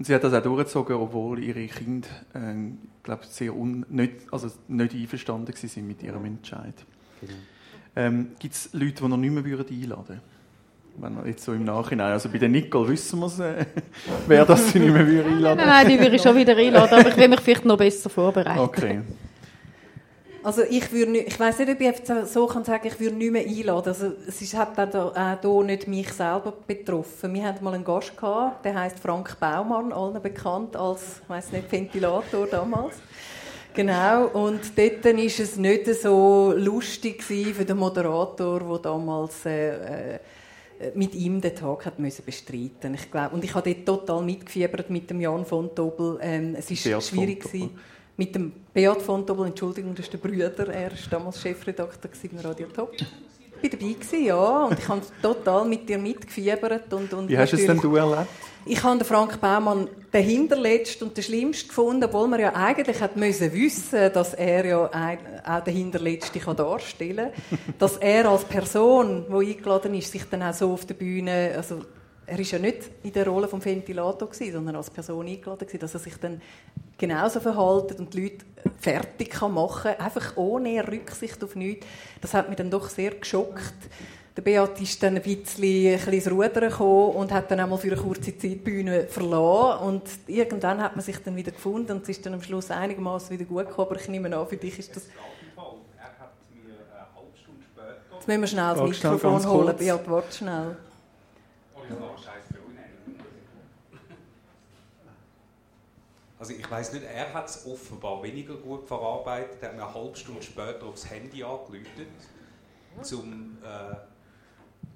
Und 0.00 0.06
sie 0.06 0.14
hat 0.14 0.24
das 0.24 0.32
auch 0.32 0.42
durchgezogen, 0.42 0.96
obwohl 0.96 1.44
ihre 1.44 1.66
Kinder, 1.66 2.08
äh, 2.32 2.54
glaube 3.02 3.24
sehr 3.28 3.54
un 3.54 3.84
nicht, 3.90 4.12
also 4.30 4.50
nicht 4.66 4.94
einverstanden 4.94 5.52
waren 5.52 5.86
mit 5.86 6.02
ihrem 6.02 6.24
Entscheid. 6.24 6.72
Genau. 7.20 7.34
Ähm, 7.96 8.28
Gibt 8.38 8.54
es 8.54 8.70
Leute, 8.72 9.02
die 9.02 9.08
noch 9.08 9.18
nicht 9.18 9.30
mehr 9.30 9.44
würden 9.44 9.66
einladen 9.68 10.08
würden? 10.08 10.20
Wenn 10.96 11.26
jetzt 11.26 11.44
so 11.44 11.52
im 11.52 11.64
Nachhinein, 11.64 12.12
also 12.12 12.30
bei 12.30 12.38
der 12.38 12.48
Nicole 12.48 12.88
wissen 12.88 13.20
wir 13.20 13.26
es, 13.26 13.40
äh, 13.40 13.66
wer 14.26 14.46
das 14.46 14.72
sie 14.72 14.78
nicht 14.78 14.90
mehr 14.90 15.06
würde 15.06 15.28
einladen 15.28 15.58
nein, 15.58 15.68
nein, 15.68 15.88
die 15.90 16.00
würde 16.00 16.16
ich 16.16 16.22
schon 16.22 16.34
wieder 16.34 16.56
einladen, 16.56 16.98
aber 16.98 17.10
ich 17.10 17.16
will 17.18 17.28
mich 17.28 17.40
vielleicht 17.40 17.66
noch 17.66 17.76
besser 17.76 18.08
vorbereiten. 18.08 18.58
Okay. 18.58 19.02
Also 20.42 20.62
ich 20.62 20.90
würde 20.90 21.12
nicht, 21.12 21.28
ich 21.28 21.38
weiß 21.38 21.58
nicht, 21.58 21.70
ob 21.70 21.80
ich 21.80 21.86
jetzt 21.86 22.32
so 22.32 22.46
kann 22.46 22.64
sagen, 22.64 22.86
ich 22.86 22.98
würde 22.98 23.16
nicht 23.16 23.30
mehr 23.30 23.46
einladen. 23.46 23.88
Also 23.88 24.12
es 24.26 24.40
ist, 24.40 24.56
hat 24.56 24.78
auch 24.96 25.14
hier 25.42 25.62
nicht 25.64 25.86
mich 25.86 26.10
selber 26.12 26.54
betroffen. 26.66 27.34
Wir 27.34 27.44
hatten 27.44 27.62
mal 27.62 27.74
einen 27.74 27.84
Gast 27.84 28.16
gehabt, 28.16 28.64
der 28.64 28.74
heißt 28.74 28.98
Frank 28.98 29.38
Baumann, 29.38 29.92
allen 29.92 30.20
bekannt 30.22 30.76
als, 30.76 31.20
ich 31.22 31.28
weiß 31.28 31.52
nicht, 31.52 31.70
Ventilator 31.70 32.46
damals. 32.46 32.96
Genau. 33.74 34.26
Und 34.28 34.60
dort 34.76 35.04
war 35.04 35.14
es 35.14 35.56
nicht 35.56 35.94
so 35.94 36.54
lustig 36.56 37.22
für 37.22 37.64
den 37.64 37.76
Moderator, 37.76 38.60
der 38.60 38.78
damals 38.78 39.44
äh, 39.44 40.14
äh, 40.14 40.18
mit 40.94 41.14
ihm 41.14 41.40
den 41.40 41.54
Tag 41.54 41.86
hat 41.86 41.98
müssen 41.98 42.24
bestreiten. 42.24 42.94
Ich 42.94 43.10
glaube, 43.10 43.34
und 43.34 43.44
ich 43.44 43.54
habe 43.54 43.74
dort 43.74 44.06
total 44.06 44.22
mitgefiebert 44.22 44.88
mit 44.88 45.10
dem 45.10 45.20
Jan 45.20 45.44
von 45.44 45.74
Tobel. 45.74 46.18
Ähm, 46.22 46.56
es 46.58 46.70
ist 46.70 46.84
Beat 46.84 47.02
schwierig 47.02 47.42
von 47.42 47.60
Tobel. 47.60 47.70
Mit 48.20 48.34
dem 48.34 48.52
Beat 48.74 49.00
von 49.00 49.26
Tobel, 49.26 49.46
Entschuldigung, 49.46 49.94
das 49.94 50.04
ist 50.04 50.12
der 50.12 50.18
Brüder. 50.18 50.68
Er 50.68 50.90
war 50.90 50.98
damals 51.10 51.40
Chefredakteur 51.40 52.10
beim 52.22 52.40
Radio 52.40 52.66
Top. 52.66 52.92
Ich 52.92 53.72
war 53.72 53.78
dabei, 53.78 53.92
gewesen, 53.94 54.24
ja. 54.26 54.64
Und 54.64 54.78
ich 54.78 54.86
habe 54.86 55.00
total 55.22 55.64
mit 55.64 55.88
dir 55.88 55.96
mitgefiebert. 55.96 56.92
Und, 56.92 57.10
und 57.14 57.30
Wie 57.30 57.38
hast 57.38 57.54
du 57.54 57.56
es 57.56 57.64
denn 57.64 57.78
du 57.78 57.96
erlebt? 57.96 58.28
ich 58.66 58.82
habe 58.82 58.98
den 58.98 59.06
Frank 59.06 59.40
Baumann 59.40 59.88
den 60.12 60.22
hinterletzten 60.22 61.08
und 61.08 61.16
den 61.16 61.24
schlimmsten 61.24 61.68
gefunden, 61.68 62.04
obwohl 62.04 62.28
man 62.28 62.40
ja 62.40 62.54
eigentlich 62.54 63.00
hat 63.00 63.16
müssen 63.16 63.54
wissen, 63.54 64.12
dass 64.12 64.34
er 64.34 64.66
ja 64.66 65.16
auch 65.46 65.64
den 65.64 65.74
hinterletzten 65.74 66.42
kann 66.42 66.56
darstellen 66.56 67.30
kann. 67.32 67.74
dass 67.78 67.96
er 67.96 68.28
als 68.28 68.44
Person, 68.44 69.24
die 69.30 69.52
eingeladen 69.52 69.94
ist, 69.94 70.12
sich 70.12 70.24
dann 70.28 70.42
auch 70.42 70.52
so 70.52 70.74
auf 70.74 70.84
der 70.84 70.92
Bühne, 70.92 71.54
also 71.56 71.80
er 72.30 72.38
ist 72.38 72.52
ja 72.52 72.58
nicht 72.60 72.90
in 73.02 73.12
der 73.12 73.26
Rolle 73.26 73.48
vom 73.48 73.64
Ventilator 73.64 74.30
gewesen, 74.30 74.52
sondern 74.52 74.76
als 74.76 74.88
Person 74.88 75.26
eingeladen 75.26 75.66
gewesen, 75.66 75.80
dass 75.80 75.94
er 75.94 76.00
sich 76.00 76.16
dann 76.16 76.40
genauso 76.96 77.40
verhalten 77.40 77.98
und 77.98 78.14
die 78.14 78.22
Leute 78.22 78.44
fertig 78.78 79.30
kann 79.30 79.54
machen, 79.54 79.92
einfach 79.98 80.36
ohne 80.36 80.86
Rücksicht 80.86 81.42
auf 81.42 81.56
nichts. 81.56 81.86
Das 82.20 82.32
hat 82.34 82.48
mich 82.48 82.56
dann 82.56 82.70
doch 82.70 82.88
sehr 82.88 83.12
geschockt. 83.12 83.74
Der 84.36 84.42
Beat 84.42 84.80
ist 84.80 85.02
dann 85.02 85.16
ein 85.16 85.22
bisschen, 85.22 85.64
ein 85.64 85.96
bisschen 85.96 86.12
ins 86.12 86.30
Rudern 86.30 86.70
gekommen 86.70 87.16
und 87.16 87.32
hat 87.32 87.50
dann 87.50 87.58
einmal 87.58 87.78
für 87.78 87.90
eine 87.90 88.00
kurze 88.00 88.30
Zeit 88.30 88.42
die 88.44 88.54
Bühne 88.54 89.08
verlassen. 89.08 89.84
Und 89.86 90.02
irgendwann 90.28 90.80
hat 90.80 90.94
man 90.94 91.04
sich 91.04 91.18
dann 91.18 91.34
wieder 91.34 91.50
gefunden 91.50 91.92
und 91.92 92.02
es 92.04 92.10
ist 92.10 92.24
dann 92.24 92.34
am 92.34 92.42
Schluss 92.42 92.70
einigermaßen 92.70 93.36
wieder 93.36 93.44
gut 93.44 93.66
gekommen. 93.66 93.88
Aber 93.90 94.00
ich 94.00 94.08
nehme 94.08 94.34
an, 94.36 94.46
für 94.46 94.56
dich 94.56 94.78
ist 94.78 94.94
das... 94.94 95.02
Er 95.06 96.04
hat 96.04 96.30
mir 96.54 96.74
eine 96.74 97.16
halbe 97.16 97.36
Stunde 97.36 97.64
später 97.72 98.14
Jetzt 98.14 98.28
müssen 98.28 98.40
wir 98.40 98.46
schnell 98.46 98.74
das 98.76 99.02
Mikrofon 99.02 99.48
holen. 99.48 99.76
Beat, 99.76 100.08
warte 100.08 100.36
schnell. 100.36 100.76
Also 106.40 106.54
ich 106.54 106.70
weiß 106.70 106.94
nicht, 106.94 107.04
er 107.04 107.34
hat 107.34 107.50
es 107.50 107.66
offenbar 107.66 108.22
weniger 108.22 108.54
gut 108.54 108.88
verarbeitet. 108.88 109.58
Er 109.60 109.68
hat 109.68 109.76
mir 109.76 109.84
eine 109.84 109.94
halbe 109.94 110.16
Stunde 110.16 110.40
später 110.40 110.86
aufs 110.86 111.10
Handy 111.10 111.44
angerufen, 111.44 112.06
zum, 113.02 113.58
äh, 113.62 113.94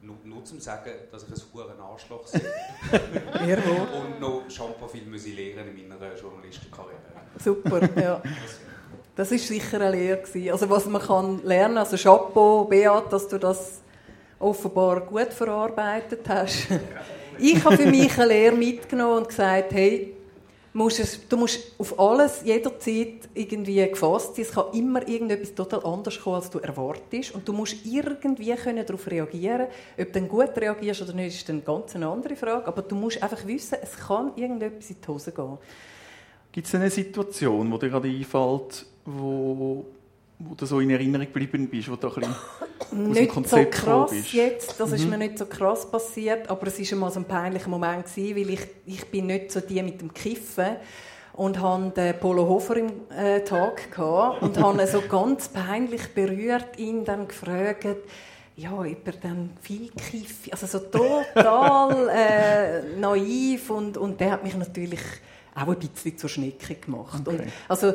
nur, 0.00 0.16
nur 0.24 0.42
zum 0.42 0.58
sagen, 0.58 0.90
dass 1.12 1.24
ich 1.24 1.28
ein 1.28 1.36
verdammter 1.36 1.84
Arschloch 1.84 2.24
bin 2.30 2.40
und 3.92 4.20
noch 4.20 4.78
paar 4.80 4.88
viel 4.88 5.04
muss 5.04 5.26
ich 5.26 5.36
lernen 5.36 5.76
in 5.76 5.86
meiner 5.86 6.14
Journalistenkarriere. 6.16 6.98
Super, 7.38 7.90
ja. 8.00 8.22
Das 9.14 9.30
war 9.30 9.38
sicher 9.38 9.76
eine 9.76 9.90
Lehre. 9.90 10.22
gewesen. 10.22 10.50
Also 10.50 10.70
was 10.70 10.86
man 10.86 11.02
kann 11.02 11.44
lernen, 11.44 11.76
also 11.76 11.98
Chapeau, 11.98 12.64
Beat, 12.64 13.12
dass 13.12 13.28
du 13.28 13.38
das 13.38 13.82
offenbar 14.44 15.00
gut 15.00 15.32
verarbeitet 15.32 16.28
hast. 16.28 16.68
Ich 17.38 17.64
habe 17.64 17.76
für 17.76 17.86
mich 17.86 18.16
eine 18.16 18.26
Lehre 18.26 18.54
mitgenommen 18.54 19.18
und 19.18 19.28
gesagt, 19.28 19.72
hey, 19.72 20.14
musst 20.74 21.00
es, 21.00 21.28
du 21.28 21.36
musst 21.36 21.72
auf 21.78 21.98
alles 21.98 22.42
jederzeit 22.44 23.28
irgendwie 23.32 23.88
gefasst 23.88 24.36
sein. 24.36 24.44
Es 24.44 24.52
kann 24.52 24.66
immer 24.72 25.06
irgendetwas 25.08 25.54
total 25.54 25.84
anders 25.84 26.20
kommen, 26.20 26.36
als 26.36 26.50
du 26.50 26.58
erwartest. 26.58 27.34
Und 27.34 27.48
du 27.48 27.52
musst 27.52 27.76
irgendwie 27.84 28.54
können 28.54 28.84
darauf 28.84 29.06
reagieren 29.10 29.68
Ob 29.98 30.06
du 30.06 30.12
dann 30.12 30.28
gut 30.28 30.50
reagierst 30.56 31.02
oder 31.02 31.12
nicht, 31.12 31.36
ist 31.36 31.48
dann 31.48 31.64
ganz 31.64 31.94
eine 31.94 32.08
andere 32.08 32.36
Frage. 32.36 32.66
Aber 32.66 32.82
du 32.82 32.96
musst 32.96 33.22
einfach 33.22 33.46
wissen, 33.46 33.78
es 33.82 33.96
kann 33.96 34.32
irgendetwas 34.36 34.90
in 34.90 34.96
die 35.00 35.08
Hose 35.08 35.32
gehen. 35.32 35.58
Gibt 36.52 36.66
es 36.66 36.74
eine 36.74 36.90
Situation, 36.90 37.70
die 37.70 37.78
dir 37.78 37.88
gerade 37.88 38.08
einfällt, 38.08 38.86
wo, 39.04 39.84
wo 40.48 40.54
du 40.54 40.66
so 40.66 40.80
in 40.80 40.90
Erinnerung 40.90 41.26
geblieben 41.26 41.68
bist, 41.68 41.90
wo 41.90 41.96
du 41.96 42.08
ein 42.08 42.14
bisschen 42.14 42.34
aus 42.90 43.16
nicht 43.16 43.28
so 43.28 43.34
Konzept 43.34 43.72
gekommen 43.72 44.06
krass 44.06 44.10
bist? 44.10 44.32
jetzt, 44.32 44.80
das 44.80 44.92
ist 44.92 45.08
mir 45.08 45.18
nicht 45.18 45.38
so 45.38 45.46
krass 45.46 45.90
passiert, 45.90 46.48
aber 46.50 46.66
es 46.66 46.78
war 46.78 46.92
einmal 46.92 47.10
so 47.10 47.20
ein 47.20 47.24
peinlicher 47.24 47.68
Moment 47.68 48.06
gewesen, 48.06 48.36
weil 48.36 48.50
ich, 48.50 48.66
ich 48.86 49.06
bin 49.06 49.26
nicht 49.26 49.52
so 49.52 49.60
die 49.60 49.82
mit 49.82 50.00
dem 50.00 50.12
Kiffen 50.12 50.76
und 51.34 51.60
hatte 51.60 51.90
den 51.90 52.20
Polo 52.20 52.48
Hofer 52.48 52.76
im 52.76 52.92
äh, 53.10 53.40
Tag 53.40 53.90
gehabt 53.90 54.42
und 54.42 54.58
habe 54.58 54.82
ihn 54.82 54.86
so 54.86 55.00
ganz 55.08 55.48
peinlich 55.48 56.14
berührt, 56.14 56.78
ihn 56.78 57.04
dann 57.04 57.26
gefragt, 57.26 57.86
ja, 58.56 58.72
ob 58.72 59.06
er 59.06 59.14
dann 59.20 59.50
viel 59.60 59.90
kifft, 59.90 60.52
also 60.52 60.66
so 60.66 60.78
total 60.78 62.08
äh, 62.14 62.96
naiv 62.98 63.70
und, 63.70 63.96
und 63.96 64.20
der 64.20 64.32
hat 64.32 64.44
mich 64.44 64.56
natürlich 64.56 65.00
auch 65.54 65.68
ein 65.68 65.78
bisschen 65.78 66.18
zur 66.18 66.28
Schnecke 66.28 66.74
gemacht. 66.74 67.20
Okay. 67.26 67.36
Und, 67.36 67.52
also 67.68 67.94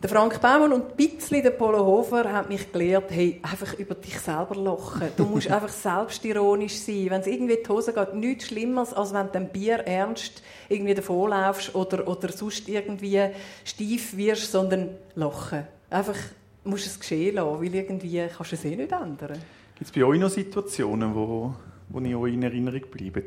der 0.00 0.08
Frank 0.08 0.40
Baumann 0.40 0.72
und 0.72 0.90
ein 0.90 0.96
bisschen 0.96 1.42
der 1.42 1.50
Polo 1.50 1.84
Hofer 1.84 2.32
haben 2.32 2.48
mich 2.48 2.70
gelehrt, 2.70 3.10
hey, 3.10 3.40
einfach 3.42 3.74
über 3.74 3.96
dich 3.96 4.18
selber 4.20 4.54
lachen. 4.54 5.08
Du 5.16 5.24
musst 5.24 5.48
einfach 5.50 5.70
selbstironisch 5.70 6.76
sein. 6.76 7.08
Wenn 7.10 7.20
es 7.20 7.26
irgendwie 7.26 7.54
in 7.54 7.62
die 7.64 7.68
Hose 7.68 7.92
geht, 7.92 8.14
nichts 8.14 8.46
Schlimmeres, 8.46 8.94
als 8.94 9.12
wenn 9.12 9.26
du 9.26 9.32
dem 9.32 9.48
Bier 9.48 9.78
ernst 9.78 10.42
irgendwie 10.68 10.94
davonlaufst 10.94 11.74
oder, 11.74 12.06
oder 12.06 12.30
sonst 12.30 12.68
irgendwie 12.68 13.30
steif 13.64 14.16
wirst, 14.16 14.52
sondern 14.52 14.90
lachen. 15.16 15.66
Einfach 15.90 16.16
musst 16.62 16.86
du 16.86 16.90
es 16.90 17.00
geschehen 17.00 17.34
lassen, 17.34 17.60
weil 17.60 17.74
irgendwie 17.74 18.24
kannst 18.28 18.52
du 18.52 18.56
es 18.56 18.64
eh 18.64 18.76
nicht 18.76 18.92
ändern. 18.92 19.38
Gibt 19.74 19.90
es 19.90 19.92
bei 19.92 20.04
euch 20.04 20.20
noch 20.20 20.30
Situationen, 20.30 21.12
wo, 21.12 21.54
wo 21.90 22.00
ich 22.00 22.14
euch 22.14 22.34
in 22.34 22.42
Erinnerung 22.42 22.82
bleiben? 22.90 23.24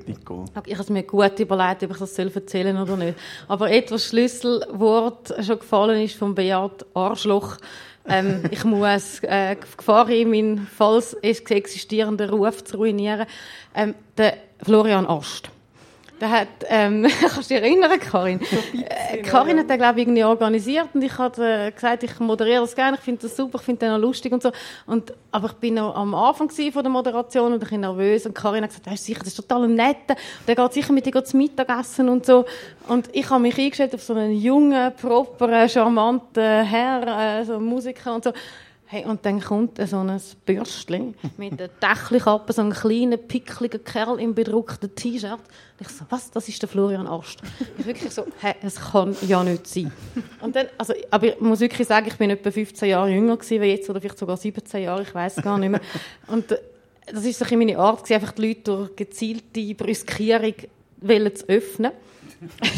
Okay, 0.55 0.71
Ich 0.71 0.73
habe 0.73 0.83
es 0.83 0.89
mir 0.89 1.03
gut 1.03 1.39
überlegt, 1.39 1.83
ob 1.83 1.91
ich 1.91 1.97
das 1.97 2.15
soll 2.15 2.31
erzählen 2.33 2.77
oder 2.77 2.95
nicht. 2.95 3.17
Aber 3.47 3.71
etwas 3.71 4.05
Schlüsselwort 4.05 5.33
schon 5.43 5.59
gefallen 5.59 6.01
ist 6.01 6.15
vom 6.15 6.35
Beat 6.35 6.85
Arschloch. 6.93 7.57
Ähm, 8.07 8.43
ich 8.51 8.63
muss 8.63 9.19
äh, 9.23 9.55
Gefahr 9.55 10.09
in 10.09 10.29
meinen 10.29 10.67
falls 10.67 11.13
existierenden 11.13 12.29
Ruf 12.29 12.63
zu 12.63 12.77
ruinieren. 12.77 13.25
Ähm, 13.75 13.95
der 14.17 14.37
Florian 14.63 15.07
Ast. 15.07 15.49
Der 16.21 16.29
hat, 16.29 16.47
ähm, 16.67 17.07
kannst 17.19 17.49
du 17.49 17.55
dich 17.55 17.63
erinnern, 17.63 17.99
Karin? 17.99 18.39
Äh, 19.09 19.23
Karin 19.23 19.57
hat 19.57 19.69
den, 19.69 19.77
glaube 19.77 19.99
ich, 19.99 20.05
irgendwie 20.05 20.23
organisiert 20.23 20.89
und 20.93 21.01
ich 21.01 21.17
habe 21.17 21.43
äh, 21.43 21.71
gesagt, 21.71 22.03
ich 22.03 22.19
moderiere 22.19 22.61
das 22.61 22.75
gerne, 22.75 22.95
ich 22.95 23.03
finde 23.03 23.23
das 23.23 23.35
super, 23.35 23.57
ich 23.57 23.65
finde 23.65 23.87
den 23.87 23.91
auch 23.91 23.97
lustig 23.97 24.31
und 24.31 24.43
so. 24.43 24.51
Und, 24.85 25.13
aber 25.31 25.47
ich 25.47 25.53
bin 25.53 25.73
noch 25.73 25.95
am 25.95 26.13
Anfang 26.13 26.51
von 26.51 26.83
der 26.83 26.91
Moderation 26.91 27.53
und 27.53 27.63
ich 27.63 27.69
bin 27.69 27.81
nervös 27.81 28.27
und 28.27 28.35
Karin 28.35 28.63
hat 28.63 28.69
gesagt, 28.69 28.85
weißt 28.85 29.03
sicher, 29.03 29.19
das 29.19 29.29
ist 29.29 29.35
total 29.35 29.67
nett. 29.67 29.97
Der 30.47 30.55
geht 30.55 30.73
sicher 30.73 30.93
mit 30.93 31.07
dir 31.07 31.23
zum 31.23 31.39
Mittagessen 31.39 32.07
und 32.07 32.23
so. 32.23 32.45
Und 32.87 33.09
ich 33.13 33.27
habe 33.31 33.41
mich 33.41 33.57
eingestellt 33.57 33.95
auf 33.95 34.03
so 34.03 34.13
einen 34.13 34.39
jungen, 34.39 34.93
properen, 34.95 35.67
charmanten 35.67 36.63
Herr, 36.63 37.39
äh, 37.39 37.45
so 37.45 37.59
Musiker 37.59 38.13
und 38.13 38.25
so. 38.25 38.33
Hey, 38.93 39.05
und 39.05 39.25
dann 39.25 39.39
kommt 39.39 39.79
so 39.87 39.99
ein 39.99 40.21
Bürstchen 40.45 41.15
mit 41.37 41.53
einer 41.53 41.69
Dächelkappe, 41.69 42.51
so 42.51 42.61
ein 42.61 42.73
kleiner, 42.73 43.15
pickliger 43.15 43.79
Kerl 43.79 44.19
im 44.19 44.35
bedruckten 44.35 44.93
T-Shirt. 44.93 45.39
Ich 45.79 45.87
so, 45.87 46.03
was, 46.09 46.29
das 46.29 46.49
ist 46.49 46.61
der 46.61 46.67
Florian 46.67 47.07
Arst. 47.07 47.39
Ich 47.77 47.85
wirklich 47.85 48.11
so, 48.11 48.25
hey, 48.41 48.55
es 48.61 48.75
kann 48.75 49.15
ja 49.25 49.45
nicht 49.45 49.65
sein. 49.65 49.93
Und 50.41 50.57
dann, 50.57 50.67
also, 50.77 50.93
aber 51.09 51.27
ich 51.27 51.39
muss 51.39 51.61
wirklich 51.61 51.87
sagen, 51.87 52.07
ich 52.09 52.17
bin 52.17 52.31
etwa 52.31 52.51
15 52.51 52.89
Jahre 52.89 53.09
jünger 53.11 53.37
gewesen, 53.37 53.61
wie 53.61 53.67
jetzt, 53.67 53.89
oder 53.89 54.01
vielleicht 54.01 54.19
sogar 54.19 54.35
17 54.35 54.83
Jahre, 54.83 55.03
ich 55.03 55.15
weiß 55.15 55.37
gar 55.37 55.57
nicht 55.57 55.69
mehr. 55.69 55.81
Und 56.27 56.51
äh, 56.51 56.57
das 57.05 57.23
ist 57.23 57.39
so 57.39 57.45
meine 57.55 57.77
Art, 57.77 58.03
gewesen, 58.03 58.15
einfach 58.15 58.33
die 58.33 58.45
Leute 58.45 58.61
durch 58.63 58.95
gezielte 58.97 59.73
Brüskierung 59.73 60.55
zu 60.99 61.47
öffnen. 61.47 61.93
das 62.59 62.71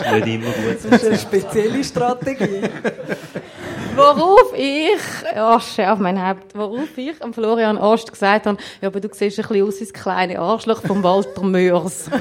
ist 0.00 0.12
nicht 0.12 0.26
immer 0.26 0.50
gut. 0.50 0.90
Das 0.90 1.02
ist 1.02 1.06
eine 1.06 1.18
spezielle 1.18 1.82
Strategie. 1.82 2.60
Worauf 3.96 4.52
ich, 4.54 5.36
Asche 5.36 5.90
auf 5.90 5.98
mein 5.98 6.22
Haupt, 6.22 6.54
worauf 6.54 6.96
ich 6.96 7.22
am 7.22 7.32
Florian 7.32 7.78
Ast 7.78 8.12
gesagt 8.12 8.46
habe, 8.46 8.58
ja, 8.82 8.88
aber 8.88 9.00
du 9.00 9.08
siehst 9.10 9.38
ein 9.38 9.48
bisschen 9.48 9.66
aus 9.66 9.80
wie 9.80 9.84
das 9.84 9.92
kleine 9.94 10.38
Arschloch 10.38 10.82
von 10.82 11.02
Walter 11.02 11.42
Mörs. 11.42 12.10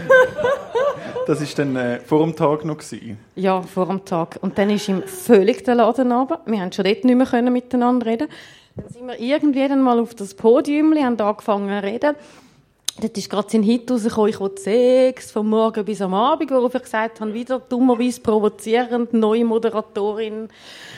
Das 1.27 1.41
war 1.41 1.47
dann 1.65 1.75
äh, 1.75 1.99
vor 2.01 2.23
dem 2.23 2.35
Tag 2.35 2.65
noch? 2.65 2.77
Gewesen. 2.77 3.17
Ja, 3.35 3.63
vor 3.63 3.87
dem 3.87 4.05
Tag. 4.05 4.37
Und 4.41 4.59
dann 4.59 4.69
ist 4.69 4.87
ihm 4.87 5.01
völlig 5.01 5.63
der 5.63 5.73
Laden 5.73 6.11
runter. 6.11 6.41
Wir 6.45 6.61
haben 6.61 6.71
schon 6.71 6.85
dort 6.85 7.03
nicht 7.03 7.15
mehr 7.15 7.25
können 7.25 7.51
miteinander 7.51 8.05
reden 8.05 8.27
Dann 8.75 8.89
sind 8.89 9.07
wir 9.07 9.19
irgendwie 9.19 9.67
dann 9.67 9.81
mal 9.81 9.99
auf 9.99 10.13
das 10.13 10.35
Podium, 10.35 10.93
haben 10.93 11.19
angefangen 11.19 11.69
zu 11.69 11.83
reden. 11.83 12.15
Dort 13.01 13.17
ist 13.17 13.29
gerade 13.29 13.49
sein 13.49 13.61
Hit 13.61 13.91
rausgekommen, 13.91 14.29
ich 14.29 14.39
will 14.39 14.57
Sex, 14.57 15.29
vom 15.29 15.49
Morgen 15.49 15.83
bis 15.83 16.01
am 16.01 16.13
Abend, 16.13 16.49
worauf 16.49 16.75
ich 16.75 16.83
gesagt 16.83 17.19
habe, 17.19 17.33
wieder 17.33 17.59
dummerweise 17.59 18.21
provozierend, 18.21 19.13
neue 19.13 19.43
Moderatorin 19.43 20.47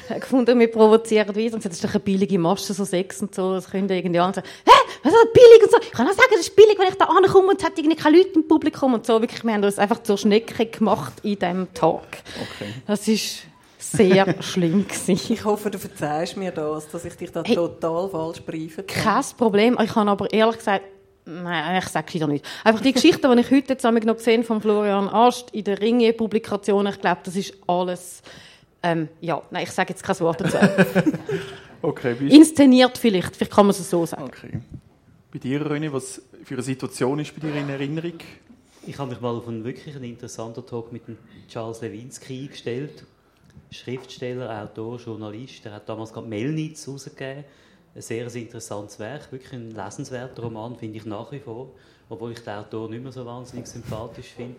gefunden, 0.07 0.59
wir 0.59 0.71
provozieren 0.71 1.35
wieder. 1.35 1.55
Und 1.55 1.63
gesagt, 1.63 1.73
das 1.73 1.77
ist 1.77 1.83
doch 1.83 1.95
eine 1.95 2.01
billige 2.01 2.37
Masche, 2.37 2.71
so 2.71 2.85
Sex 2.85 3.19
und 3.23 3.33
so. 3.33 3.53
Das 3.53 3.71
können 3.71 3.89
irgendwie 3.89 4.19
andere 4.19 4.45
sagen, 4.45 4.53
hä, 4.65 4.71
was 5.01 5.11
ist 5.11 5.19
das 5.23 5.33
billig 5.33 5.63
und 5.63 5.71
so. 5.71 5.77
Ich 5.81 5.91
kann 5.91 6.07
auch 6.07 6.11
sagen, 6.11 6.29
das 6.31 6.41
ist 6.41 6.55
billig, 6.55 6.77
wenn 6.77 6.87
ich 6.87 6.95
da 6.95 7.05
ankomme 7.05 7.47
und 7.47 7.59
es 7.59 7.65
hat 7.65 7.79
irgendwie 7.79 7.97
keine 7.97 8.17
Leute 8.17 8.29
im 8.35 8.47
Publikum 8.47 8.93
und 8.93 9.03
so. 9.03 9.19
Wirklich, 9.19 9.43
wir 9.43 9.53
haben 9.53 9.63
uns 9.63 9.79
einfach 9.79 10.03
zur 10.03 10.19
Schnecke 10.19 10.67
gemacht 10.67 11.13
in 11.23 11.39
diesem 11.39 11.73
Tag. 11.73 12.21
Okay. 12.35 12.73
Das 12.85 13.07
ist 13.07 13.39
sehr 13.79 14.35
schlimm 14.43 14.87
gewesen. 14.87 15.19
Ich 15.33 15.43
hoffe, 15.43 15.71
du 15.71 15.79
verzeihst 15.79 16.37
mir 16.37 16.51
das, 16.51 16.89
dass 16.89 17.05
ich 17.05 17.15
dich 17.15 17.31
da 17.31 17.41
hey, 17.43 17.55
total 17.55 18.07
falsch 18.09 18.41
briefe. 18.41 18.83
Kein 18.83 19.23
Problem. 19.35 19.79
Ich 19.81 19.95
habe 19.95 20.11
aber 20.11 20.31
ehrlich 20.31 20.57
gesagt 20.57 20.83
Nein, 21.27 21.81
ich 21.83 21.89
sage 21.89 22.13
wieder 22.13 22.27
nicht. 22.27 22.45
Einfach 22.63 22.81
die 22.81 22.93
Geschichte, 22.93 23.29
die 23.29 23.41
ich 23.41 23.51
heute 23.51 23.73
jetzt 23.73 23.83
noch 23.83 24.15
gesehen 24.15 24.45
von 24.45 24.61
Florian 24.61 25.09
Ast 25.09 25.49
in 25.51 25.65
der 25.65 25.81
Ringe-Publikation, 25.81 26.87
ich 26.87 27.01
glaube, 27.01 27.19
das 27.23 27.35
ist 27.35 27.53
alles, 27.67 28.21
ähm, 28.81 29.09
ja, 29.19 29.41
nein, 29.51 29.63
ich 29.63 29.71
sage 29.71 29.89
jetzt 29.89 30.03
kein 30.03 30.17
Wort 30.21 30.39
dazu. 30.39 30.57
okay, 31.81 32.15
Inszeniert 32.29 32.97
vielleicht, 32.97 33.35
vielleicht 33.35 33.51
kann 33.51 33.65
man 33.65 33.71
es 33.71 33.89
so 33.89 34.05
sagen. 34.05 34.23
Okay. 34.23 34.59
Bei 35.29 35.39
dir, 35.39 35.61
René, 35.69 35.91
was 35.91 36.21
für 36.45 36.53
eine 36.53 36.63
Situation 36.63 37.19
ist 37.19 37.35
bei 37.35 37.45
dir 37.45 37.55
in 37.55 37.67
Erinnerung? 37.67 38.19
Ich 38.85 38.97
habe 38.97 39.09
mich 39.09 39.19
mal 39.19 39.35
auf 39.35 39.49
einen 39.49 39.65
wirklich 39.65 39.95
interessanten 40.01 40.65
Talk 40.65 40.93
mit 40.93 41.09
dem 41.09 41.17
Charles 41.49 41.81
Lewinsky 41.81 42.43
eingestellt. 42.43 43.03
Schriftsteller, 43.69 44.63
Autor, 44.63 44.97
Journalist. 44.97 45.65
Der 45.65 45.73
hat 45.73 45.89
damals 45.89 46.13
gerade 46.13 46.27
Melnitz 46.27 46.87
rausgegeben 46.87 47.43
ein 47.97 48.01
sehr 48.01 48.33
interessantes 48.35 48.99
Werk, 48.99 49.31
wirklich 49.31 49.53
ein 49.53 49.71
lesenswerter 49.71 50.43
Roman, 50.43 50.75
finde 50.75 50.97
ich 50.97 51.05
nach 51.05 51.31
wie 51.31 51.39
vor, 51.39 51.71
obwohl 52.09 52.31
ich 52.31 52.39
den 52.39 52.53
Autor 52.53 52.89
nicht 52.89 53.01
mehr 53.01 53.11
so 53.11 53.25
wahnsinnig 53.25 53.67
sympathisch 53.67 54.33
finde. 54.35 54.55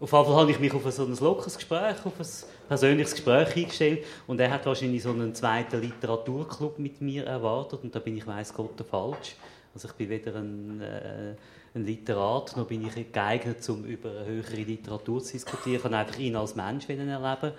Auf 0.00 0.12
jeden 0.12 0.24
Fall 0.24 0.36
habe 0.36 0.50
ich 0.50 0.58
mich 0.58 0.72
auf 0.72 0.90
so 0.90 1.04
ein 1.04 1.16
lockeres 1.16 1.56
Gespräch, 1.56 1.96
auf 2.04 2.18
ein 2.18 2.26
persönliches 2.68 3.14
Gespräch 3.14 3.56
eingestellt 3.56 4.04
und 4.26 4.40
er 4.40 4.50
hat 4.50 4.64
wahrscheinlich 4.66 5.02
so 5.02 5.10
einen 5.10 5.34
zweiten 5.34 5.80
Literaturclub 5.80 6.78
mit 6.78 7.00
mir 7.00 7.24
erwartet 7.24 7.80
und 7.82 7.94
da 7.94 7.98
bin 7.98 8.16
ich 8.16 8.26
weiß 8.26 8.54
Gott 8.54 8.84
falsch. 8.88 9.36
Also 9.74 9.88
ich 9.88 9.94
bin 9.94 10.08
weder 10.08 10.36
ein, 10.36 10.80
äh, 10.80 11.34
ein 11.74 11.86
Literat, 11.86 12.56
noch 12.56 12.66
bin 12.66 12.86
ich 12.86 13.12
geeignet, 13.12 13.68
um 13.68 13.84
über 13.84 14.24
höhere 14.24 14.56
Literatur 14.56 15.22
zu 15.22 15.32
diskutieren. 15.32 15.76
Ich 15.76 15.82
kann 15.82 15.94
einfach 15.94 16.18
ihn 16.18 16.36
als 16.36 16.54
Mensch 16.54 16.88
erleben 16.88 17.52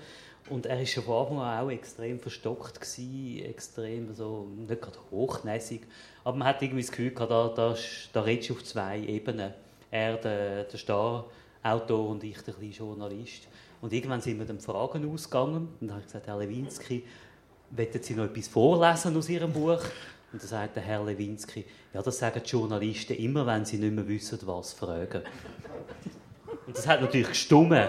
und 0.50 0.66
er 0.66 0.78
war 0.78 0.86
schon 0.86 1.04
von 1.04 1.22
Anfang 1.22 1.40
an 1.40 1.66
auch 1.66 1.72
extrem 1.72 2.20
verstockt, 2.20 2.82
gewesen, 2.82 3.46
extrem, 3.46 4.14
so, 4.14 4.48
nicht 4.56 4.82
gerade 4.82 4.98
hochnäsig, 5.12 5.82
aber 6.24 6.38
man 6.38 6.48
hat 6.48 6.62
irgendwie 6.62 6.82
das 6.82 6.92
Gefühl 6.92 7.12
gehabt, 7.12 7.32
da, 7.32 7.50
da, 7.50 7.76
da 8.12 8.22
redest 8.22 8.50
du 8.50 8.54
auf 8.54 8.64
zwei 8.64 9.00
Ebenen. 9.00 9.54
Er, 9.92 10.18
der, 10.18 10.64
der 10.64 10.78
Star-Autor 10.80 12.10
und 12.10 12.24
ich, 12.24 12.42
der 12.42 12.54
kleine 12.54 12.72
Journalist. 12.72 13.48
Und 13.82 13.94
irgendwann 13.94 14.22
sind 14.22 14.40
wir 14.40 14.46
dann 14.46 14.60
Fragen 14.60 15.12
ausgegangen 15.12 15.70
und 15.80 15.88
dann 15.88 15.92
habe 15.92 16.02
ich 16.02 16.08
gesagt, 16.08 16.28
Herr 16.28 16.40
Lewinsky, 16.40 17.04
wollen 17.70 18.02
Sie 18.02 18.14
noch 18.16 18.26
etwas 18.26 18.48
vorlesen 18.48 19.18
aus 19.18 19.30
Ihrem 19.30 19.52
Buch? 19.52 19.82
Und 20.32 20.42
dann 20.42 20.50
sagt 20.50 20.76
der 20.76 20.84
Herr 20.84 21.04
Lewinsky, 21.04 21.64
ja, 21.94 22.02
das 22.02 22.18
sagen 22.18 22.42
die 22.44 22.50
Journalisten 22.50 23.14
immer, 23.14 23.46
wenn 23.46 23.66
sie 23.66 23.78
nicht 23.78 23.94
mehr 23.94 24.08
wissen, 24.08 24.40
was 24.46 24.74
fragen. 24.74 25.22
Und 26.66 26.76
das 26.76 26.88
hat 26.88 27.02
natürlich 27.02 27.30
gestummen. 27.30 27.88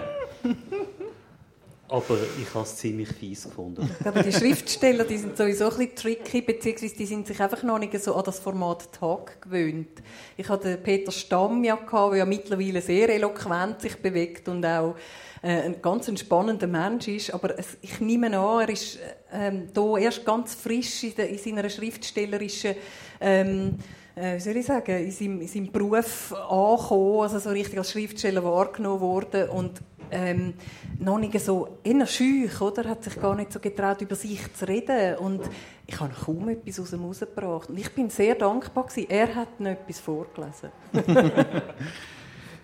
Aber 1.87 2.17
ich 2.41 2.51
habe 2.53 2.63
es 2.63 2.77
ziemlich 2.77 3.09
fies 3.09 3.43
gefunden. 3.43 3.87
Aber 4.03 4.23
die 4.23 4.31
Schriftsteller 4.31 5.03
die 5.03 5.17
sind 5.17 5.37
sowieso 5.37 5.65
ein 5.65 5.77
bisschen 5.77 5.95
tricky, 5.95 6.41
beziehungsweise 6.41 6.95
die 6.95 7.05
sind 7.05 7.27
sich 7.27 7.39
einfach 7.39 7.61
noch 7.61 7.77
nicht 7.77 8.01
so 8.03 8.15
an 8.15 8.23
das 8.23 8.39
Format 8.39 8.91
Tag 8.91 9.39
gewöhnt. 9.41 10.01
Ich 10.35 10.49
hatte 10.49 10.77
Peter 10.77 11.11
Stamm 11.11 11.63
ja, 11.63 11.75
der 11.75 12.17
ja 12.17 12.25
mittlerweile 12.25 12.81
sehr 12.81 13.09
eloquent 13.09 13.81
sich 13.81 13.97
bewegt 13.97 14.47
und 14.47 14.65
auch 14.65 14.95
äh, 15.43 15.61
ein 15.61 15.79
ganz 15.79 16.11
spannender 16.19 16.65
Mensch 16.65 17.07
ist. 17.07 17.31
Aber 17.31 17.53
ich 17.81 17.99
nehme 17.99 18.35
an, 18.37 18.61
er 18.61 18.69
ist 18.69 18.97
ähm, 19.31 19.67
da 19.71 19.97
erst 19.97 20.25
ganz 20.25 20.55
frisch 20.55 21.03
in, 21.03 21.15
de, 21.15 21.31
in 21.31 21.37
seiner 21.37 21.69
schriftstellerischen 21.69 22.75
ähm, 23.21 23.77
äh, 24.15 24.35
wie 24.37 24.39
soll 24.39 24.57
ich 24.57 24.65
sagen, 24.65 24.97
in 24.97 25.11
seinem, 25.11 25.41
in 25.41 25.47
seinem 25.47 25.71
Beruf 25.71 26.33
angekommen, 26.33 27.21
also 27.21 27.37
so 27.39 27.49
richtig 27.49 27.77
als 27.77 27.91
Schriftsteller 27.91 28.43
wahrgenommen 28.43 29.01
worden 29.01 29.49
und 29.49 29.81
ähm, 30.11 30.53
noch 30.99 31.17
nicht 31.17 31.39
so 31.39 31.79
eher 31.83 32.05
schüch, 32.05 32.59
oder? 32.61 32.89
Hat 32.89 33.03
sich 33.03 33.19
gar 33.19 33.35
nicht 33.35 33.51
so 33.51 33.59
getraut, 33.59 34.01
über 34.01 34.15
sich 34.15 34.53
zu 34.53 34.67
reden. 34.67 35.17
Und 35.17 35.41
ich 35.87 35.99
habe 35.99 36.13
kaum 36.13 36.49
etwas 36.49 36.79
aus 36.79 36.93
ihm 36.93 37.03
rausgebracht. 37.03 37.69
Und 37.69 37.79
ich 37.79 37.91
bin 37.91 38.09
sehr 38.09 38.35
dankbar 38.35 38.85
gewesen. 38.85 39.09
Er 39.09 39.35
hat 39.35 39.59
noch 39.59 39.71
etwas 39.71 39.99
vorgelesen. 39.99 40.69
aber 40.93 41.73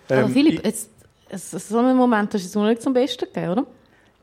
ähm, 0.10 0.30
Philipp, 0.30 0.66
jetzt, 0.66 0.90
so 1.36 1.78
einen 1.78 1.98
Moment 1.98 2.34
hast 2.34 2.54
du 2.54 2.60
noch 2.60 2.68
nicht 2.68 2.82
zum 2.82 2.94
Besten 2.94 3.26
gegeben, 3.26 3.52
oder? 3.52 3.66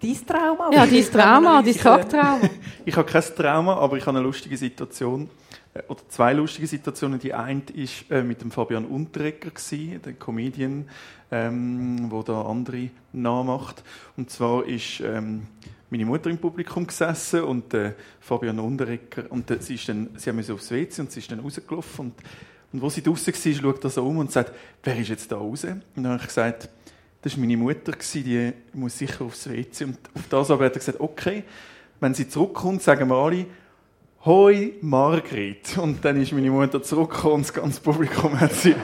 Dein 0.00 0.26
Trauma? 0.26 0.70
Ja, 0.72 0.86
dein 0.86 1.04
Trauma, 1.12 1.62
dein 1.62 1.74
Tagtrauma. 1.76 2.40
ich 2.84 2.96
habe 2.96 3.10
kein 3.10 3.22
Trauma, 3.22 3.76
aber 3.76 3.96
ich 3.96 4.06
habe 4.06 4.18
eine 4.18 4.26
lustige 4.26 4.56
Situation 4.56 5.28
oder 5.88 6.00
zwei 6.08 6.32
lustige 6.32 6.66
Situationen. 6.66 7.18
Die 7.18 7.34
eine 7.34 7.62
war 7.62 8.18
äh, 8.18 8.22
mit 8.22 8.40
dem 8.40 8.50
Fabian 8.50 8.84
Unterrecker, 8.84 9.50
der 10.04 10.12
Comedian, 10.14 10.88
ähm, 11.30 12.10
wo 12.10 12.22
da 12.22 12.42
andere 12.42 12.90
nachmacht. 13.12 13.82
Und 14.16 14.30
zwar 14.30 14.66
ist 14.66 15.00
ähm, 15.00 15.46
meine 15.90 16.04
Mutter 16.04 16.30
im 16.30 16.38
Publikum 16.38 16.86
gesessen 16.86 17.42
und 17.44 17.72
äh, 17.74 17.92
Fabian 18.20 18.58
Unterrecker 18.58 19.24
und 19.30 19.50
äh, 19.50 19.60
sie 19.60 19.74
ist 19.74 19.88
dann, 19.88 20.10
sie 20.16 20.30
haben 20.30 20.38
aufs 20.38 20.70
WC 20.70 21.00
und 21.00 21.12
sie 21.12 21.20
ist 21.20 21.30
dann 21.30 21.40
rausgelaufen 21.40 22.06
und, 22.06 22.14
und 22.72 22.82
wo 22.82 22.90
sie 22.90 23.02
draußen 23.02 23.32
war, 23.32 23.54
schaut 23.54 23.84
er 23.84 23.90
so 23.90 24.06
um 24.06 24.18
und 24.18 24.30
sagt, 24.30 24.52
wer 24.82 24.98
ist 24.98 25.08
jetzt 25.08 25.32
da 25.32 25.36
raus? 25.36 25.64
Und 25.64 25.82
dann 25.96 26.08
habe 26.08 26.20
ich 26.20 26.28
gesagt, 26.28 26.68
das 27.22 27.32
war 27.32 27.40
meine 27.40 27.56
Mutter, 27.56 27.92
die 28.14 28.52
muss 28.74 28.98
sicher 28.98 29.24
aufs 29.24 29.48
WC. 29.48 29.84
Und 29.84 29.98
auf 30.14 30.28
das 30.28 30.50
aber 30.50 30.66
hat 30.66 30.74
er 30.74 30.78
gesagt, 30.78 31.00
okay, 31.00 31.44
wenn 32.00 32.14
sie 32.14 32.28
zurückkommt, 32.28 32.82
sagen 32.82 33.08
wir 33.08 33.16
alle, 33.16 33.46
Hoi 34.24 34.72
Margret. 34.80 35.78
Und 35.78 36.04
dann 36.04 36.20
ist 36.20 36.32
meine 36.32 36.50
Mutter 36.50 36.82
zurückgekommen 36.82 37.34
und 37.34 37.42
das 37.42 37.54
ganze 37.54 37.80
Publikum 37.80 38.38
hat 38.40 38.52
sie 38.52 38.74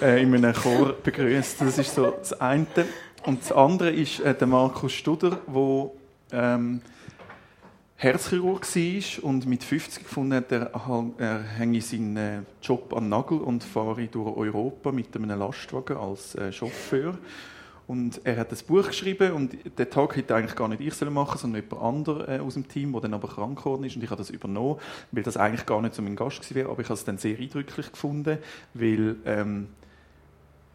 äh, 0.00 0.22
in 0.22 0.32
einem 0.32 0.54
Chor 0.54 0.92
begrüßt. 0.92 1.60
Das 1.60 1.76
ist 1.76 1.92
so 1.92 2.08
das 2.08 2.40
eine. 2.40 2.66
Und 3.26 3.42
das 3.42 3.50
andere 3.50 3.90
ist 3.90 4.20
äh, 4.20 4.32
der 4.32 4.46
Markus 4.46 4.92
Studer, 4.92 5.40
der 5.52 5.90
ähm, 6.32 6.82
Herzchirurg 7.96 8.64
war 8.64 9.24
und 9.24 9.46
mit 9.46 9.64
50 9.64 10.04
gefunden 10.04 10.34
hat, 10.34 10.52
er, 10.52 10.70
er 11.18 11.42
hänge 11.42 11.80
seinen 11.80 12.16
äh, 12.16 12.38
Job 12.62 12.94
an 12.94 13.04
den 13.04 13.08
Nagel 13.08 13.38
und 13.38 13.64
fahre 13.64 14.06
durch 14.06 14.36
Europa 14.36 14.92
mit 14.92 15.16
einem 15.16 15.36
Lastwagen 15.36 15.96
als 15.96 16.36
äh, 16.36 16.52
Chauffeur. 16.52 17.18
Und 17.90 18.20
er 18.22 18.36
hat 18.36 18.52
das 18.52 18.62
Buch 18.62 18.86
geschrieben 18.86 19.32
und 19.32 19.52
den 19.76 19.90
Tag 19.90 20.14
hätte 20.14 20.36
eigentlich 20.36 20.54
gar 20.54 20.68
nicht 20.68 20.80
ich 20.80 21.10
machen 21.10 21.38
sondern 21.38 21.60
jemand 21.60 21.82
anderes 21.82 22.28
äh, 22.28 22.38
aus 22.38 22.54
dem 22.54 22.68
Team, 22.68 22.92
der 22.92 23.00
dann 23.00 23.14
aber 23.14 23.26
krank 23.26 23.58
geworden 23.58 23.82
ist 23.82 23.96
und 23.96 24.04
ich 24.04 24.10
habe 24.10 24.18
das 24.18 24.30
übernommen, 24.30 24.78
weil 25.10 25.24
das 25.24 25.36
eigentlich 25.36 25.66
gar 25.66 25.82
nicht 25.82 25.96
so 25.96 26.00
mein 26.00 26.14
Gast 26.14 26.36
gewesen 26.36 26.54
wäre, 26.54 26.70
aber 26.70 26.82
ich 26.82 26.86
habe 26.86 26.94
es 26.94 27.04
dann 27.04 27.18
sehr 27.18 27.36
eindrücklich 27.36 27.90
gefunden, 27.90 28.38
weil 28.74 29.16
ähm, 29.24 29.70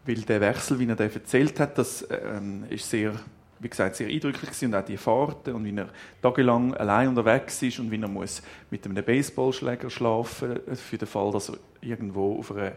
weil 0.04 0.16
der 0.16 0.42
Wechsel, 0.42 0.78
wie 0.78 0.86
er 0.86 0.94
den 0.94 1.10
erzählt 1.10 1.58
hat, 1.58 1.78
das 1.78 2.06
ähm, 2.10 2.64
ist 2.68 2.90
sehr, 2.90 3.14
wie 3.60 3.68
gesagt, 3.70 3.96
sehr 3.96 4.08
eindrücklich 4.08 4.50
gewesen. 4.50 4.66
und 4.66 4.74
auch 4.74 4.84
die 4.84 4.98
Fahrten 4.98 5.54
und 5.54 5.64
wie 5.64 5.74
er 5.74 5.88
tagelang 6.20 6.74
allein 6.74 7.08
unterwegs 7.08 7.62
ist 7.62 7.78
und 7.78 7.90
wie 7.90 7.98
er 7.98 8.08
muss 8.08 8.42
mit 8.70 8.84
einem 8.84 9.02
Baseballschläger 9.02 9.88
schlafen 9.88 10.60
für 10.74 10.98
den 10.98 11.08
Fall, 11.08 11.32
dass 11.32 11.48
er 11.48 11.56
irgendwo 11.80 12.38
auf 12.40 12.52
einer 12.52 12.72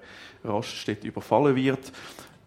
Raststätte 0.46 1.08
überfallen 1.08 1.58
wird. 1.58 1.92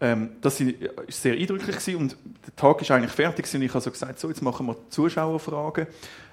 Ähm, 0.01 0.31
das 0.41 0.59
war 0.59 0.73
sehr 1.07 1.33
eindrücklich 1.33 1.77
gewesen 1.77 1.95
und 1.95 2.17
der 2.45 2.55
Tag 2.55 2.81
ist 2.81 2.91
eigentlich 2.91 3.11
fertig 3.11 3.53
und 3.53 3.61
ich 3.61 3.73
habe 3.73 3.81
so 3.81 3.91
gesagt, 3.91 4.19
so 4.19 4.29
jetzt 4.29 4.41
machen 4.41 4.67
wir 4.67 4.75
Zuschauerfragen 4.89 5.87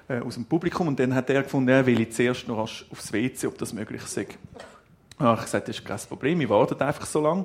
äh, 0.09 0.21
aus 0.21 0.35
dem 0.35 0.45
Publikum 0.45 0.89
und 0.89 0.99
dann 0.99 1.15
hat 1.15 1.31
er 1.31 1.43
gefunden, 1.43 1.69
er 1.69 1.87
will 1.87 2.09
zuerst 2.09 2.49
noch 2.49 2.59
aufs 2.59 3.13
WC, 3.13 3.47
ob 3.47 3.59
das 3.59 3.73
möglich 3.73 4.03
ist. 4.03 4.17
Ich 4.17 4.29
habe 5.19 5.41
gesagt, 5.41 5.69
das 5.69 5.79
ist 5.79 5.85
kein 5.85 5.99
Problem, 6.09 6.41
ich 6.41 6.49
warte 6.49 6.85
einfach 6.85 7.07
so 7.07 7.21
lange. 7.21 7.45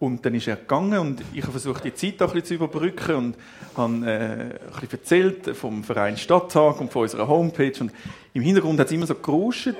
Und 0.00 0.24
dann 0.24 0.34
ist 0.34 0.46
er 0.46 0.54
gegangen 0.54 0.98
und 1.00 1.22
ich 1.34 1.42
habe 1.42 1.50
versucht, 1.50 1.82
die 1.82 1.92
Zeit 1.92 2.22
ein 2.22 2.28
bisschen 2.28 2.44
zu 2.44 2.54
überbrücken 2.54 3.16
und 3.16 3.36
habe 3.76 4.06
äh, 4.06 4.12
ein 4.12 4.80
bisschen 4.80 4.90
erzählt 4.92 5.56
vom 5.56 5.82
Verein 5.82 6.16
Stadttag 6.16 6.80
und 6.80 6.92
von 6.92 7.02
unserer 7.02 7.26
Homepage. 7.26 7.72
Und 7.80 7.90
im 8.32 8.42
Hintergrund 8.42 8.78
hat 8.78 8.86
es 8.86 8.92
immer 8.92 9.06
so 9.06 9.16
geruscht, 9.16 9.74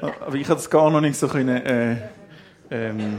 aber 0.00 0.34
ich 0.34 0.48
habe 0.48 0.56
das 0.56 0.68
gar 0.68 0.90
noch 0.90 1.00
nicht 1.00 1.16
so 1.16 1.28
können, 1.28 1.64
äh, 1.64 1.96
ähm, 2.72 3.18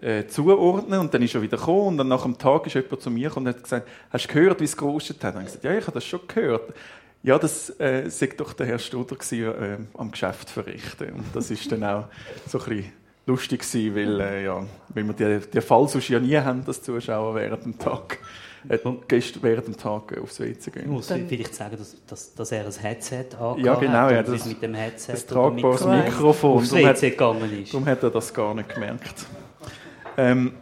äh, 0.00 0.26
zuordnen. 0.26 1.00
Und 1.00 1.12
dann 1.12 1.22
ist 1.22 1.34
er 1.34 1.42
wieder 1.42 1.56
gekommen 1.56 1.88
und 1.88 1.98
dann 1.98 2.08
nach 2.08 2.24
einem 2.24 2.38
Tag 2.38 2.66
ist 2.66 2.74
jemand 2.74 3.00
zu 3.00 3.10
mir 3.10 3.36
und 3.36 3.48
hat 3.48 3.62
gesagt, 3.62 3.88
hast 4.10 4.28
du 4.28 4.34
gehört, 4.34 4.60
wie 4.60 4.64
es 4.64 4.76
geruscht 4.76 5.22
hat? 5.22 5.34
Und 5.34 5.42
ich 5.42 5.46
gesagt, 5.46 5.64
ja, 5.64 5.72
ich 5.72 5.82
habe 5.82 5.92
das 5.92 6.04
schon 6.04 6.20
gehört. 6.26 6.72
Ja, 7.22 7.38
das 7.38 7.78
äh, 7.80 8.08
sagt 8.08 8.40
doch 8.40 8.52
der 8.52 8.66
Herr 8.66 8.78
Studer 8.78 9.16
gewesen, 9.16 9.62
äh, 9.62 9.78
am 9.98 10.10
Geschäft 10.10 10.50
verrichten. 10.50 11.12
Und 11.14 11.24
das 11.34 11.50
ist 11.50 11.70
dann 11.70 11.82
auch 11.84 12.04
so 12.46 12.58
ein 12.60 12.64
bisschen 12.64 12.92
lustig 13.26 13.60
gewesen, 13.60 13.94
weil, 13.94 14.20
äh, 14.20 14.44
ja, 14.44 14.64
weil 14.88 15.04
wir 15.04 15.12
den, 15.12 15.42
den 15.50 15.62
Fall 15.62 15.88
sonst 15.88 16.08
ja 16.08 16.20
nie 16.20 16.36
haben, 16.36 16.64
dass 16.64 16.82
Zuschauer 16.82 17.34
während 17.34 17.64
dem 17.64 17.78
Tag 17.78 18.18
äh, 18.68 18.78
Gäste 19.06 19.42
während 19.42 19.66
dem 19.66 19.76
Tag 19.76 20.12
äh, 20.16 20.20
aufs 20.20 20.40
WC 20.40 20.70
gehen. 20.70 20.82
Ich 20.84 20.88
muss 20.88 21.06
vielleicht 21.06 21.54
sagen, 21.54 21.76
dass, 21.76 21.96
dass, 22.06 22.34
dass 22.34 22.52
er 22.52 22.66
ein 22.66 22.72
Headset 22.72 23.26
angehabt 23.38 23.60
ja, 23.60 23.74
genau, 23.74 23.92
hat 23.92 24.12
ja, 24.12 24.22
das, 24.22 24.46
mit 24.46 24.62
dem 24.62 24.74
Headset 24.74 25.12
ein 25.12 25.26
tragbares 25.26 25.86
Mikrofon 25.86 26.58
aufs 26.58 26.72
WC 26.72 27.10
gegangen 27.10 27.62
ist. 27.62 27.72
Darum 27.72 27.86
hat 27.86 28.02
er 28.02 28.10
das 28.10 28.32
gar 28.32 28.54
nicht 28.54 28.74
gemerkt. 28.74 29.26
Ähm, 30.18 30.52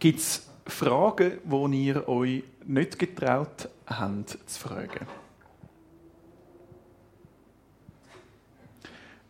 Gibt 0.00 0.18
es 0.18 0.48
Fragen, 0.66 1.38
die 1.44 1.86
ihr 1.86 2.08
euch 2.08 2.42
nicht 2.66 2.98
getraut 2.98 3.68
habt 3.86 4.30
zu 4.44 4.60
fragen? 4.60 5.06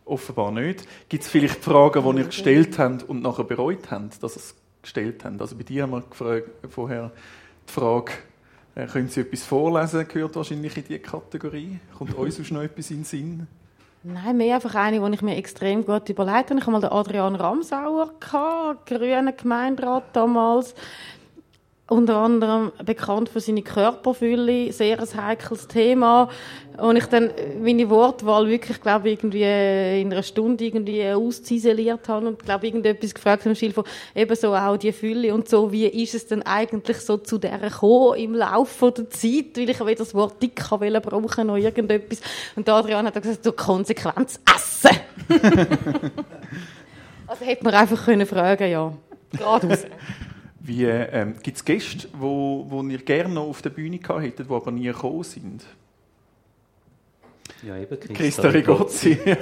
Offenbar 0.05 0.51
nicht. 0.51 0.87
Gibt 1.07 1.23
es 1.23 1.29
vielleicht 1.29 1.63
Fragen, 1.63 2.03
die 2.03 2.21
ihr 2.21 2.25
gestellt 2.25 2.79
habt 2.79 3.03
und 3.03 3.21
nachher 3.21 3.43
bereut 3.43 3.91
habt, 3.91 4.23
dass 4.23 4.35
ihr 4.35 4.39
es 4.39 4.55
gestellt 4.81 5.23
habt? 5.23 5.39
Also 5.39 5.55
bei 5.55 5.63
dir 5.63 5.83
haben 5.83 5.91
wir 5.91 6.01
gefragt, 6.01 6.49
vorher 6.69 7.11
die 7.67 7.71
Frage, 7.71 8.13
äh, 8.73 8.87
können 8.87 9.07
Sie 9.07 9.21
etwas 9.21 9.43
vorlesen? 9.43 10.07
Gehört 10.07 10.35
wahrscheinlich 10.35 10.75
in 10.77 10.83
diese 10.85 10.99
Kategorie. 10.99 11.79
Kommt 11.95 12.17
euch 12.17 12.33
sonst 12.33 12.51
noch 12.51 12.63
etwas 12.63 12.89
in 12.89 12.97
den 12.97 13.05
Sinn? 13.05 13.47
Nein, 14.01 14.37
mehr 14.37 14.55
einfach 14.55 14.75
eine, 14.75 15.01
die 15.01 15.13
ich 15.13 15.21
mir 15.21 15.35
extrem 15.35 15.85
gut 15.85 16.07
überlegt 16.07 16.49
habe. 16.49 16.59
Ich 16.59 16.61
hatte 16.61 16.71
mal 16.71 16.79
den 16.79 16.89
Adrian 16.89 17.35
Ramsauer, 17.35 18.13
grüner 18.85 19.33
Gemeinderat 19.33 20.03
damals 20.13 20.73
unter 21.89 22.17
anderem 22.17 22.71
bekannt 22.85 23.29
für 23.29 23.39
seine 23.39 23.61
Körperfülle, 23.61 24.71
sehr 24.71 24.99
ein 24.99 25.25
heikles 25.25 25.67
Thema. 25.67 26.29
Und 26.77 26.95
ich 26.95 27.05
dann 27.07 27.31
meine 27.61 27.89
Wortwahl 27.89 28.47
wirklich, 28.47 28.79
glaube 28.79 29.09
irgendwie 29.09 29.41
in 30.01 30.13
einer 30.13 30.23
Stunde 30.23 30.63
irgendwie 30.63 31.05
ausziseliert 31.09 32.07
habe 32.07 32.27
und 32.27 32.45
glaube 32.45 32.67
irgendetwas 32.67 33.13
gefragt 33.13 33.45
habe, 33.45 33.55
Schild 33.55 33.73
von 33.73 33.83
eben 34.15 34.35
so 34.35 34.55
auch 34.55 34.77
die 34.77 34.91
Fülle 34.91 35.33
und 35.33 35.49
so, 35.49 35.71
wie 35.71 35.87
ist 35.87 36.15
es 36.15 36.27
denn 36.27 36.43
eigentlich 36.43 36.97
so 36.97 37.17
zu 37.17 37.37
der 37.37 37.57
gekommen 37.59 38.15
im 38.17 38.35
Laufe 38.35 38.91
der 38.91 39.09
Zeit, 39.09 39.57
weil 39.57 39.69
ich 39.69 39.79
weder 39.79 39.95
das 39.95 40.13
Wort 40.13 40.41
dick 40.41 40.71
wollte 40.71 41.01
brauchen 41.01 41.47
noch 41.47 41.57
irgendetwas. 41.57 42.21
Und 42.55 42.69
Adrian 42.69 43.05
hat 43.07 43.21
gesagt, 43.21 43.43
so 43.43 43.51
Konsequenz 43.51 44.39
essen. 44.55 44.97
also 47.27 47.45
hätte 47.45 47.63
man 47.63 47.73
einfach 47.73 48.05
können 48.05 48.25
fragen, 48.25 48.71
ja. 48.71 48.93
Geradeaus. 49.31 49.85
Wie, 50.69 50.85
ähm, 50.85 51.33
Gibt 51.41 51.57
es 51.57 51.65
Gäste, 51.65 52.07
die 52.07 52.07
wo, 52.13 52.63
wo 52.69 52.83
ihr 52.83 52.99
gerne 52.99 53.33
noch 53.33 53.47
auf 53.47 53.63
der 53.63 53.71
Bühne 53.71 53.97
gehabt 53.97 54.21
hättet, 54.21 54.51
die 54.51 54.53
aber 54.53 54.69
nie 54.69 54.83
gekommen 54.83 55.23
sind? 55.23 55.65
Ja, 57.63 57.75
eben 57.75 57.99
Christa 57.99 58.49
Rigozzi. 58.49 59.17
Ja. 59.25 59.37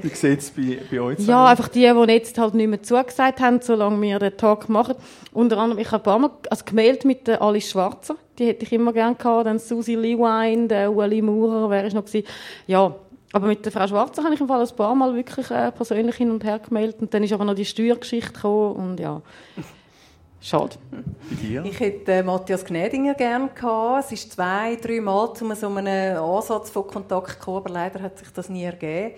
Wie 0.00 0.08
sieht 0.08 0.38
es 0.38 0.50
bei, 0.52 0.78
bei 0.88 1.00
euch 1.00 1.18
aus? 1.18 1.26
Ja, 1.26 1.46
einfach 1.46 1.66
die, 1.66 1.80
die 1.80 2.12
jetzt 2.12 2.38
halt 2.38 2.54
nicht 2.54 2.68
mehr 2.68 2.80
zugesagt 2.80 3.40
haben, 3.40 3.60
solange 3.60 4.00
wir 4.00 4.20
den 4.20 4.36
Talk 4.36 4.68
machen. 4.68 4.94
Unter 5.32 5.58
anderem, 5.58 5.80
ich 5.80 5.90
habe 5.90 5.96
ein 5.96 6.04
paar 6.04 6.18
Mal 6.20 6.30
also 6.48 6.64
gemeldet 6.64 7.04
mit 7.04 7.26
der 7.26 7.42
Alice 7.42 7.70
Schwarzer. 7.70 8.14
Die 8.38 8.46
hätte 8.46 8.64
ich 8.64 8.72
immer 8.72 8.92
gerne 8.92 9.16
gehabt. 9.16 9.46
Dann 9.46 9.58
Susi 9.58 9.96
Lewine, 9.96 10.68
der 10.68 10.92
Ueli 10.92 11.22
Maurer, 11.22 11.68
wer 11.70 11.84
ist 11.84 11.94
noch 11.94 12.04
gewesen. 12.04 12.24
Ja, 12.68 12.94
aber 13.32 13.48
mit 13.48 13.64
der 13.64 13.72
Frau 13.72 13.88
Schwarzer 13.88 14.22
habe 14.22 14.34
ich 14.34 14.40
im 14.40 14.46
Fall 14.46 14.62
ein 14.62 14.76
paar 14.76 14.94
Mal 14.94 15.12
wirklich 15.16 15.50
äh, 15.50 15.72
persönlich 15.72 16.14
hin 16.14 16.30
und 16.30 16.44
her 16.44 16.60
gemeldet. 16.60 17.00
Und 17.00 17.12
dann 17.12 17.24
ist 17.24 17.32
aber 17.32 17.44
noch 17.44 17.56
die 17.56 17.64
Steuergeschichte 17.64 18.32
gekommen 18.32 18.76
und 18.76 19.00
ja. 19.00 19.20
Schade. 20.44 20.76
Ich 21.64 21.80
hätte 21.80 22.12
äh, 22.12 22.22
Matthias 22.22 22.66
Gnädinger 22.66 23.14
gerne 23.14 23.48
gehabt. 23.48 24.04
Es 24.04 24.12
ist 24.12 24.32
zwei, 24.32 24.76
drei 24.76 25.00
Mal 25.00 25.32
zu 25.32 25.50
so 25.54 25.68
einem 25.68 26.22
Ansatz 26.22 26.68
von 26.68 26.86
Kontakt 26.86 27.40
gekommen, 27.40 27.56
aber 27.56 27.70
leider 27.70 28.02
hat 28.02 28.18
sich 28.18 28.28
das 28.28 28.50
nie 28.50 28.64
ergeben. 28.64 29.14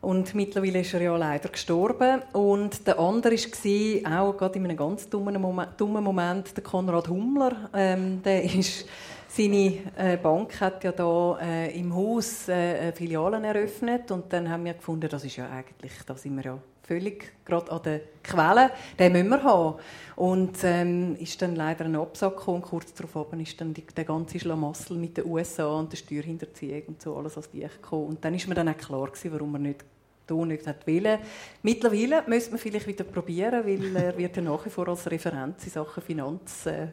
Und 0.00 0.32
mittlerweile 0.36 0.78
ist 0.78 0.94
er 0.94 1.02
ja 1.02 1.16
leider 1.16 1.48
gestorben. 1.48 2.22
Und 2.32 2.86
der 2.86 3.00
andere 3.00 3.34
war 3.34 4.22
auch 4.22 4.36
gerade 4.36 4.58
in 4.60 4.66
einem 4.66 4.76
ganz 4.76 5.08
dummen 5.08 5.42
Moment, 5.42 5.70
dummen 5.76 6.04
Moment 6.04 6.56
der 6.56 6.62
Konrad 6.62 7.08
Hummler. 7.08 7.68
Ähm, 7.74 8.22
der 8.22 8.44
ist 8.44 8.86
seine 9.26 9.78
äh, 9.96 10.16
Bank 10.22 10.60
hat 10.60 10.84
ja 10.84 10.92
da 10.92 11.36
äh, 11.42 11.76
im 11.76 11.92
Haus 11.96 12.48
äh, 12.48 12.92
Filialen 12.92 13.42
eröffnet 13.42 14.08
und 14.12 14.32
dann 14.32 14.48
haben 14.48 14.64
wir 14.64 14.74
gefunden, 14.74 15.08
das 15.08 15.24
ist 15.24 15.34
ja 15.34 15.50
eigentlich, 15.50 15.94
da 16.06 16.14
sind 16.14 16.36
wir 16.36 16.44
ja 16.44 16.58
völlig 16.86 17.32
gerade 17.44 17.72
an 17.72 17.82
der 17.82 18.00
Quelle, 18.22 18.70
den 18.98 19.12
müssen 19.12 19.30
wir 19.30 19.42
haben. 19.42 19.78
Und 20.16 20.62
ähm, 20.62 21.16
ist 21.16 21.40
dann 21.42 21.56
leider 21.56 21.84
ein 21.84 21.96
Absack 21.96 22.36
gekommen. 22.36 22.62
Kurz 22.62 22.94
darauf 22.94 23.32
ist 23.32 23.60
dann 23.60 23.74
die, 23.74 23.82
der 23.82 24.04
ganze 24.04 24.38
Schlamassel 24.38 24.96
mit 24.96 25.16
den 25.16 25.26
USA 25.26 25.66
und 25.66 25.92
der 25.92 25.96
Steuerhinterziehung 25.96 26.82
und 26.88 27.02
so 27.02 27.16
alles 27.16 27.36
als 27.36 27.50
die 27.50 27.60
gekommen. 27.60 28.08
Und 28.08 28.24
dann 28.24 28.34
ist 28.34 28.46
mir 28.46 28.54
dann 28.54 28.68
auch 28.68 28.76
klar 28.76 29.06
gewesen, 29.06 29.32
warum 29.32 29.52
man 29.52 29.62
nicht 29.62 29.84
hier 30.26 30.46
nicht 30.46 30.66
hat 30.66 30.86
wollen. 30.86 31.18
Mittlerweile 31.62 32.22
müsste 32.26 32.50
man 32.52 32.58
vielleicht 32.58 32.86
wieder 32.86 33.04
probieren, 33.04 33.64
weil 33.66 33.96
er 33.96 34.16
wird 34.18 34.36
ja 34.36 34.42
nach 34.42 34.64
wie 34.64 34.70
vor 34.70 34.88
als 34.88 35.10
Referenz 35.10 35.64
in 35.64 35.70
Sachen 35.70 36.02
Finanz 36.02 36.66
äh, 36.66 36.88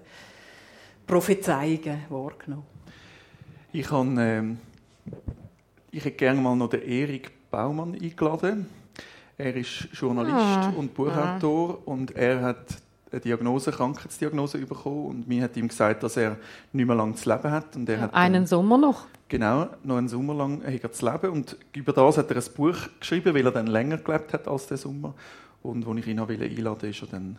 wahrgenommen. 1.07 2.65
Ich, 3.73 3.89
habe, 3.89 4.21
ähm, 4.21 4.59
ich 5.91 6.03
hätte 6.03 6.17
gerne 6.17 6.41
mal 6.41 6.55
noch 6.55 6.69
den 6.69 6.81
Erik 6.81 7.31
Baumann 7.49 7.93
eingeladen. 7.93 8.80
Er 9.41 9.55
ist 9.55 9.87
Journalist 9.93 10.35
ah. 10.35 10.73
und 10.77 10.93
Buchautor 10.93 11.79
ah. 11.79 11.81
und 11.85 12.15
er 12.15 12.41
hat 12.41 12.77
eine 13.11 13.21
Diagnose, 13.21 13.71
Krankheitsdiagnose 13.71 14.59
bekommen 14.59 15.05
und 15.07 15.27
mir 15.27 15.43
hat 15.43 15.57
ihm 15.57 15.67
gesagt, 15.67 16.03
dass 16.03 16.15
er 16.15 16.37
nicht 16.71 16.85
mehr 16.85 16.95
lange 16.95 17.15
zu 17.15 17.29
leben 17.29 17.51
hat. 17.51 17.75
Und 17.75 17.89
er 17.89 17.95
ja, 17.95 18.01
hat 18.03 18.13
einen 18.13 18.33
dann, 18.35 18.45
Sommer 18.45 18.77
noch? 18.77 19.05
Genau, 19.29 19.67
noch 19.83 19.97
einen 19.97 20.07
Sommer 20.07 20.33
lang 20.35 20.63
hat 20.63 20.83
er 20.83 20.91
zu 20.91 21.11
leben 21.11 21.31
und 21.31 21.57
über 21.73 21.91
das 21.91 22.17
hat 22.17 22.29
er 22.29 22.37
ein 22.37 22.53
Buch 22.55 22.77
geschrieben, 22.99 23.33
weil 23.33 23.45
er 23.45 23.51
dann 23.51 23.67
länger 23.67 23.97
gelebt 23.97 24.31
hat 24.33 24.47
als 24.47 24.67
der 24.67 24.77
Sommer. 24.77 25.13
Und 25.63 25.87
als 25.87 25.97
ich 25.99 26.07
ihn 26.07 26.19
einladen 26.19 26.65
wollte, 26.65 26.87
ist 26.87 27.01
er 27.01 27.07
dann 27.07 27.37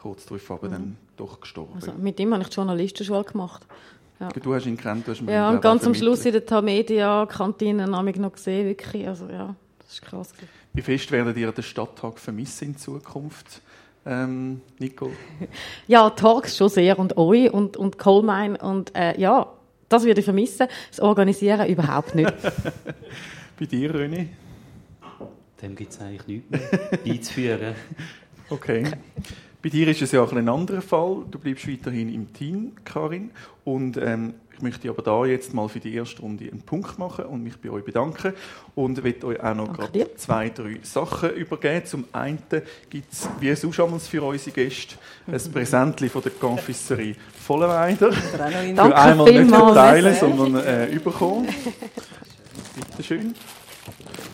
kurz 0.00 0.26
darauf 0.26 0.50
aber 0.50 0.68
mhm. 0.68 0.72
dann 0.72 0.96
doch 1.16 1.40
gestorben. 1.40 1.74
Also, 1.76 1.92
mit 1.92 2.18
ihm 2.20 2.32
habe 2.32 2.42
ich 2.42 2.48
die 2.48 2.56
Journalistenschule 2.56 3.24
gemacht. 3.24 3.66
Ja. 4.20 4.28
Du 4.28 4.54
hast 4.54 4.66
ihn 4.66 4.76
kennt, 4.76 5.06
du 5.06 5.12
hast 5.12 5.20
ihn 5.20 5.28
Ja, 5.28 5.50
und 5.50 5.62
ganz 5.62 5.84
am 5.86 5.94
Schluss 5.94 6.24
in 6.26 6.32
der 6.32 6.44
Tamedia-Kantine 6.44 7.90
habe 7.90 8.10
ich 8.10 8.16
noch 8.16 8.32
gesehen, 8.32 8.66
wirklich, 8.66 9.06
also 9.08 9.28
ja, 9.28 9.54
das 9.78 9.94
ist 9.94 10.02
krass. 10.02 10.32
Wie 10.74 10.82
fest 10.82 11.12
werdet 11.12 11.36
ihr 11.36 11.52
den 11.52 11.62
Stadttag 11.62 12.18
vermissen 12.18 12.70
in 12.70 12.76
Zukunft? 12.76 13.62
Ähm, 14.04 14.60
Nico? 14.80 15.12
ja, 15.86 16.10
Talks 16.10 16.56
schon 16.56 16.68
sehr 16.68 16.98
und 16.98 17.16
euch 17.16 17.52
und, 17.52 17.76
und 17.76 17.96
Coalmine 17.96 18.58
und 18.58 18.94
äh, 18.96 19.18
ja, 19.18 19.52
das 19.88 20.04
würde 20.04 20.18
ich 20.18 20.24
vermissen. 20.24 20.66
Das 20.90 20.98
Organisieren 20.98 21.68
überhaupt 21.68 22.16
nicht. 22.16 22.32
Bei 23.58 23.66
dir, 23.66 23.94
René? 23.94 24.26
Dem 25.62 25.76
gibt 25.76 25.92
es 25.92 26.00
eigentlich 26.00 26.42
nichts 26.50 26.50
mehr 26.50 26.98
beizuführen. 27.04 27.74
Okay. 28.50 28.84
Bei 29.64 29.70
dir 29.70 29.88
ist 29.88 30.02
es 30.02 30.12
ja 30.12 30.20
auch 30.20 30.30
ein 30.30 30.46
anderer 30.46 30.82
Fall. 30.82 31.24
Du 31.30 31.38
bleibst 31.38 31.66
weiterhin 31.66 32.12
im 32.12 32.30
Team, 32.34 32.72
Karin. 32.84 33.30
Und 33.64 33.96
ähm, 33.96 34.34
ich 34.52 34.60
möchte 34.60 34.90
aber 34.90 35.00
da 35.00 35.24
jetzt 35.24 35.54
mal 35.54 35.70
für 35.70 35.80
die 35.80 35.94
erste 35.94 36.20
Runde 36.20 36.44
einen 36.44 36.60
Punkt 36.60 36.98
machen 36.98 37.24
und 37.24 37.42
mich 37.42 37.56
bei 37.56 37.70
euch 37.70 37.82
bedanken. 37.82 38.34
Und 38.74 39.02
möchte 39.02 39.26
euch 39.26 39.42
auch 39.42 39.54
noch 39.54 39.72
gerade 39.72 40.14
zwei, 40.16 40.50
drei 40.50 40.80
Sachen 40.82 41.30
übergeben. 41.30 41.86
Zum 41.86 42.04
einen 42.12 42.40
gibt 42.90 43.10
es, 43.10 43.26
wie 43.40 43.54
sonst 43.54 44.06
für 44.06 44.22
unsere 44.22 44.50
Gäste, 44.54 44.96
ein 45.26 45.40
Präsentchen 45.52 46.10
von 46.10 46.20
der 46.20 46.32
Confiserie 46.32 47.16
Vollenweider. 47.32 48.12
für 48.12 48.44
einmal 48.94 49.32
nicht 49.32 49.48
verteilen, 49.48 50.14
sondern 50.14 50.62
äh, 50.62 50.90
überkommen. 50.90 51.48
Bitte 52.90 53.02
schön. 53.02 53.34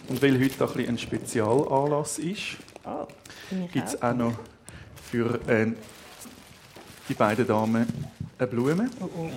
Und 0.09 0.21
weil 0.21 0.41
heute 0.41 0.69
ein, 0.77 0.89
ein 0.89 0.99
Spezialanlass 0.99 2.19
ist, 2.19 2.57
ah, 2.83 3.07
gibt 3.73 3.87
es 3.87 4.03
auch 4.03 4.13
noch 4.13 4.33
für 5.11 5.41
äh, 5.49 5.67
die 7.09 7.15
beiden 7.15 7.47
Damen 7.47 7.87
eine 8.39 8.47
Blume. 8.47 8.89
Oh, 9.01 9.09
oh. 9.17 9.31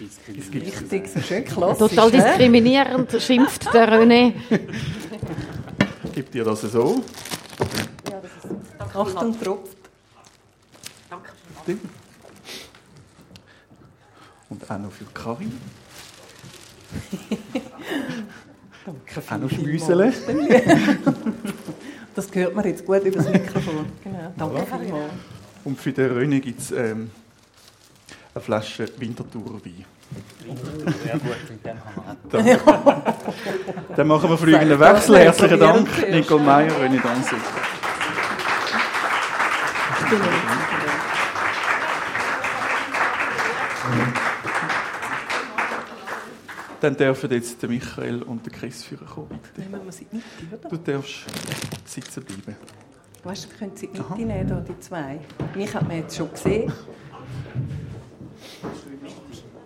Es 0.00 0.50
gibt 0.50 0.66
Richtig, 0.66 1.08
so 1.08 1.20
schön 1.20 1.44
klassisch. 1.44 1.90
Total 1.90 2.10
diskriminierend 2.10 3.20
schimpft 3.20 3.72
der 3.74 3.92
René. 3.92 4.32
gibt 6.14 6.34
ihr 6.34 6.44
das 6.44 6.62
so. 6.62 7.04
Achtung, 8.94 9.38
tropft. 9.38 9.76
Und 14.48 14.70
auch 14.70 14.78
noch 14.78 14.90
für 14.90 15.04
Karin. 15.12 15.52
Danke 18.86 19.22
Auch 19.30 19.38
noch. 19.38 19.50
Schmüsele. 19.50 20.12
Das 22.14 22.28
hört 22.32 22.54
man 22.54 22.64
jetzt 22.64 22.84
gut 22.84 23.02
über 23.04 23.16
das 23.18 23.28
Mikrofon. 23.28 23.86
Genau. 24.04 24.32
Danke 24.54 24.66
vielmals. 24.66 25.12
Und 25.64 25.78
für 25.78 25.92
den 25.92 26.10
René 26.10 26.40
gibt 26.40 26.60
es 26.60 26.70
ähm, 26.72 27.10
eine 28.34 28.42
Flasche 28.42 28.88
Winterthur 28.98 29.60
Wein. 29.64 29.84
Ja 31.06 31.12
gut, 31.18 31.36
in 31.50 31.62
dem 31.62 31.78
kann 32.64 32.84
man 32.84 32.96
auch. 32.96 33.94
Dann 33.96 34.08
machen 34.08 34.30
wir 34.30 34.38
fliegenden 34.38 34.80
Wechsel. 34.80 35.18
Herzlichen 35.18 35.60
Dank. 35.60 36.10
Nicole 36.10 36.42
Meyer, 36.42 36.72
René 36.80 37.00
Danzig. 37.02 37.38
Dann 46.80 46.96
dürfen 46.96 47.30
jetzt 47.30 47.60
der 47.62 47.68
Michael 47.68 48.22
und 48.22 48.44
der 48.46 48.52
Chris 48.52 48.82
führen 48.84 49.06
kommen. 49.06 49.28
Bitte. 49.54 49.68
Nehmen 49.68 49.84
wir 49.84 49.92
sie 49.92 50.06
die 50.06 50.16
Mitte, 50.16 50.68
Du 50.68 50.68
oder? 50.68 50.78
darfst 50.94 51.24
sitzen 51.84 52.24
bleiben. 52.24 52.56
Weißt 53.22 53.44
du, 53.44 53.50
wir 53.50 53.58
können 53.58 53.76
sie 53.76 53.86
in 53.86 53.92
die 53.92 54.00
Mitte 54.00 54.14
nehmen, 54.22 54.48
da, 54.48 54.60
die 54.60 54.80
zwei. 54.80 55.20
Mich 55.54 55.74
hat 55.74 55.86
man 55.86 55.98
jetzt 55.98 56.16
schon 56.16 56.30
gesehen. 56.30 56.72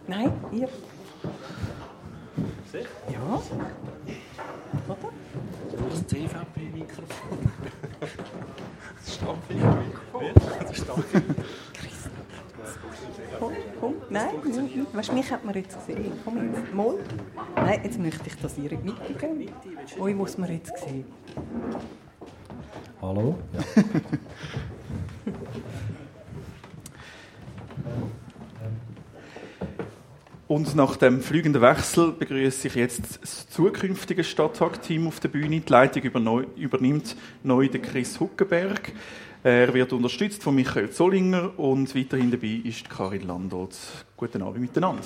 Nein, 0.09 0.33
ihr. 0.53 0.69
Ja. 3.13 3.43
Oder? 4.89 5.13
Das 5.91 6.07
CVP-Mikrofon. 6.09 7.39
Das 9.07 9.19
Komm, 9.21 9.39
nein, 14.43 14.87
weißt 14.93 15.09
du, 15.09 15.13
mich 15.15 15.31
hat 15.31 15.45
man 15.45 15.55
jetzt 15.55 15.79
gesehen. 15.79 16.13
Komm 16.25 16.53
jetzt. 16.53 16.75
Mond. 16.75 17.01
Nein, 17.57 17.81
jetzt 17.85 17.99
möchte 17.99 18.27
ich, 18.27 18.37
dass 18.37 18.59
ihr 18.59 18.71
Mitte 18.79 19.15
geht. 19.19 19.53
Euch 20.01 20.15
muss 20.15 20.39
man 20.39 20.51
jetzt 20.53 20.79
sehen. 20.79 21.05
Hallo? 23.01 23.39
Und 30.47 30.77
nach 30.77 30.97
dem 30.97 31.21
fliegenden 31.21 31.63
Wechsel 31.63 32.13
begrüße 32.13 32.69
ich 32.69 32.75
jetzt 32.75 33.23
das 33.23 33.49
zukünftige 33.49 34.23
Stadttag-Team 34.23 35.09
auf 35.09 35.19
der 35.19 35.29
Bühne. 35.29 35.61
Die 35.61 35.73
Leitung 35.73 36.03
übernimmt 36.03 37.17
neu 37.43 37.67
der 37.69 37.81
Chris 37.81 38.21
Huckenberg. 38.21 38.93
Er 39.47 39.75
wird 39.75 39.93
unterstützt 39.93 40.43
von 40.43 40.55
Michael 40.55 40.89
Zollinger 40.89 41.59
und 41.59 41.95
weiterhin 41.95 42.31
dabei 42.31 42.63
ist 42.65 42.89
Karin 42.89 43.27
Landot. 43.27 43.77
Guten 44.17 44.41
Abend 44.41 44.63
miteinander. 44.63 45.03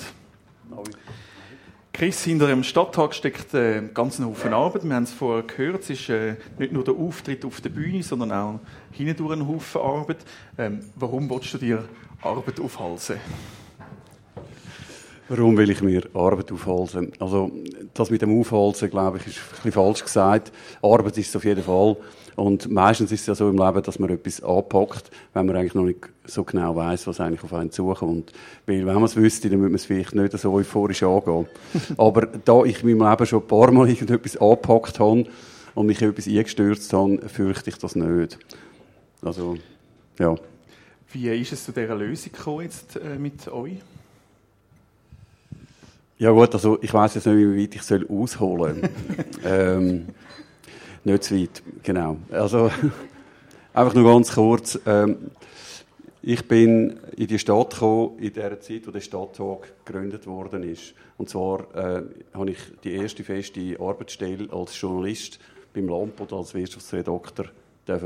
Chris, 1.91 2.23
hinter 2.23 2.47
dem 2.47 2.63
Stadttag 2.63 3.13
steckt 3.13 3.53
äh, 3.53 3.79
ein 3.79 3.93
ganzer 3.93 4.23
Haufen 4.23 4.53
Arbeit. 4.53 4.85
Wir 4.85 4.95
haben 4.95 5.03
es 5.03 5.11
vorher 5.11 5.43
gehört, 5.43 5.81
es 5.81 5.89
ist 5.89 6.07
äh, 6.07 6.37
nicht 6.57 6.71
nur 6.71 6.85
der 6.85 6.93
Auftritt 6.93 7.43
auf 7.43 7.59
der 7.59 7.67
Bühne, 7.67 8.01
sondern 8.01 8.31
auch 8.31 8.59
hindurch 8.93 9.33
ein 9.33 9.45
Haufen 9.45 9.81
Arbeit. 9.81 10.19
Ähm, 10.57 10.85
warum 10.95 11.29
willst 11.29 11.55
du 11.55 11.57
dir 11.57 11.83
Arbeit 12.21 12.61
aufhalsen? 12.61 13.17
Warum 15.27 15.57
will 15.57 15.69
ich 15.69 15.81
mir 15.81 16.03
Arbeit 16.13 16.49
aufhalsen? 16.53 17.11
Also, 17.19 17.51
das 17.93 18.09
mit 18.09 18.21
dem 18.21 18.39
Aufhalsen, 18.39 18.89
glaube 18.89 19.17
ich, 19.17 19.27
ist 19.27 19.37
ein 19.37 19.55
bisschen 19.55 19.71
falsch 19.73 20.01
gesagt. 20.01 20.53
Arbeit 20.81 21.17
ist 21.17 21.27
es 21.27 21.35
auf 21.35 21.43
jeden 21.43 21.61
Fall. 21.61 21.97
Und 22.39 22.71
meistens 22.71 23.11
ist 23.11 23.21
es 23.21 23.27
ja 23.27 23.35
so 23.35 23.49
im 23.49 23.57
Leben, 23.57 23.83
dass 23.83 23.99
man 23.99 24.09
etwas 24.09 24.41
anpackt, 24.41 25.11
wenn 25.33 25.45
man 25.45 25.57
eigentlich 25.57 25.73
noch 25.73 25.83
nicht 25.83 26.07
so 26.23 26.45
genau 26.45 26.73
weiß, 26.73 27.05
was 27.07 27.19
eigentlich 27.19 27.43
auf 27.43 27.53
einen 27.53 27.69
zukommt. 27.69 28.31
Weil, 28.65 28.85
wenn 28.85 28.93
man 28.93 29.03
es 29.03 29.17
wüsste, 29.17 29.49
dann 29.49 29.59
würde 29.59 29.71
man 29.71 29.75
es 29.75 29.85
vielleicht 29.85 30.15
nicht 30.15 30.37
so 30.37 30.53
euphorisch 30.53 31.03
angehen. 31.03 31.47
Aber 31.97 32.27
da 32.27 32.63
ich 32.63 32.81
in 32.81 32.97
meinem 32.97 33.09
Leben 33.09 33.25
schon 33.25 33.41
ein 33.41 33.47
paar 33.47 33.71
Mal 33.71 33.89
irgendetwas 33.89 34.37
angepackt 34.37 35.01
habe 35.01 35.25
und 35.75 35.85
mich 35.85 36.01
etwas 36.01 36.27
eingestürzt 36.27 36.93
habe, 36.93 37.27
fürchte 37.27 37.71
ich 37.71 37.77
das 37.77 37.97
nicht. 37.97 38.39
Also, 39.21 39.57
ja. 40.17 40.35
Wie 41.11 41.27
ist 41.27 41.51
es 41.51 41.65
zu 41.65 41.73
dieser 41.73 41.95
Lösung 41.95 42.31
gekommen 42.31 42.61
jetzt 42.61 42.95
äh, 42.95 43.19
mit 43.19 43.49
euch? 43.49 43.79
Ja 46.19 46.31
gut, 46.31 46.53
also 46.53 46.77
ich 46.81 46.93
weiß 46.93 47.15
jetzt 47.15 47.27
nicht, 47.27 47.35
wie 47.35 47.63
weit 47.63 47.75
ich 47.75 47.81
soll 47.81 48.07
ausholen 48.09 48.87
ähm, 49.43 50.07
Nicht 51.03 51.23
zu 51.23 51.39
weit, 51.39 51.63
genau. 51.83 52.17
Also 52.31 52.69
einfach 53.73 53.93
nur 53.93 54.11
ganz 54.11 54.33
kurz. 54.33 54.79
Ähm, 54.85 55.31
ich 56.21 56.45
bin 56.47 56.99
in 57.15 57.27
die 57.27 57.39
Stadt 57.39 57.71
gekommen, 57.71 58.19
in 58.19 58.33
der 58.33 58.59
Zeit, 58.59 58.85
wo 58.85 58.91
der 58.91 58.99
Stadttag 58.99 59.85
gegründet 59.85 60.27
worden 60.27 60.63
ist. 60.63 60.93
Und 61.17 61.29
zwar 61.29 61.61
äh, 61.73 62.03
habe 62.33 62.51
ich 62.51 62.57
die 62.83 62.93
erste 62.93 63.23
feste 63.23 63.79
Arbeitsstelle 63.79 64.51
als 64.51 64.79
Journalist 64.79 65.39
beim 65.73 65.87
Lampo 65.87 66.35
als 66.35 66.53
Wirtschaftsredakteur 66.53 67.49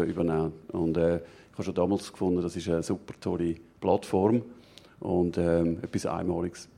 übernehmen. 0.05 0.53
Und 0.71 0.97
äh, 0.97 1.17
ich 1.17 1.53
habe 1.53 1.63
schon 1.63 1.75
damals 1.75 2.11
gefunden, 2.11 2.41
das 2.43 2.55
ist 2.55 2.69
eine 2.69 2.83
super 2.83 3.13
tolle 3.19 3.55
Plattform 3.81 4.43
und 4.99 5.37
ähm, 5.37 5.79
etwas 5.81 6.05
Einmaliges. 6.05 6.69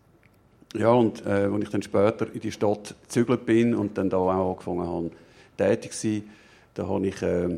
Ja, 0.73 0.91
und 0.91 1.25
äh, 1.25 1.49
als 1.51 1.63
ich 1.63 1.69
dann 1.69 1.81
später 1.81 2.33
in 2.33 2.39
die 2.39 2.51
Stadt 2.51 2.95
gezügelt 3.03 3.45
bin 3.45 3.75
und 3.75 3.97
dann 3.97 4.09
da 4.09 4.17
auch 4.17 4.51
angefangen 4.51 4.87
habe, 4.87 5.11
tätig 5.57 5.93
sein, 5.93 6.23
da 6.73 6.87
habe 6.87 7.07
ich, 7.07 7.21
äh, 7.21 7.55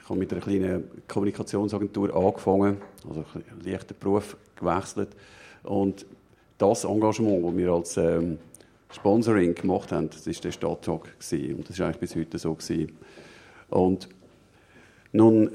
ich 0.00 0.08
habe 0.08 0.18
mit 0.18 0.32
einer 0.32 0.40
kleinen 0.40 0.84
Kommunikationsagentur 1.06 2.14
angefangen, 2.14 2.78
also 3.08 3.24
einen 3.34 3.60
leichten 3.64 3.94
Beruf 3.98 4.36
gewechselt. 4.56 5.10
Und 5.62 6.06
das 6.58 6.84
Engagement, 6.84 7.44
das 7.44 7.56
wir 7.56 7.70
als 7.70 7.96
ähm, 7.96 8.38
Sponsoring 8.90 9.54
gemacht 9.54 9.92
haben, 9.92 10.10
das 10.10 10.26
war 10.26 10.34
der 10.34 10.52
Stadttag. 10.52 11.18
Gewesen. 11.18 11.56
Und 11.56 11.68
das 11.68 11.78
war 11.78 11.86
eigentlich 11.86 12.00
bis 12.00 12.16
heute 12.16 12.38
so. 12.38 12.54
Gewesen. 12.54 12.92
Und 13.70 14.08
nun, 15.12 15.50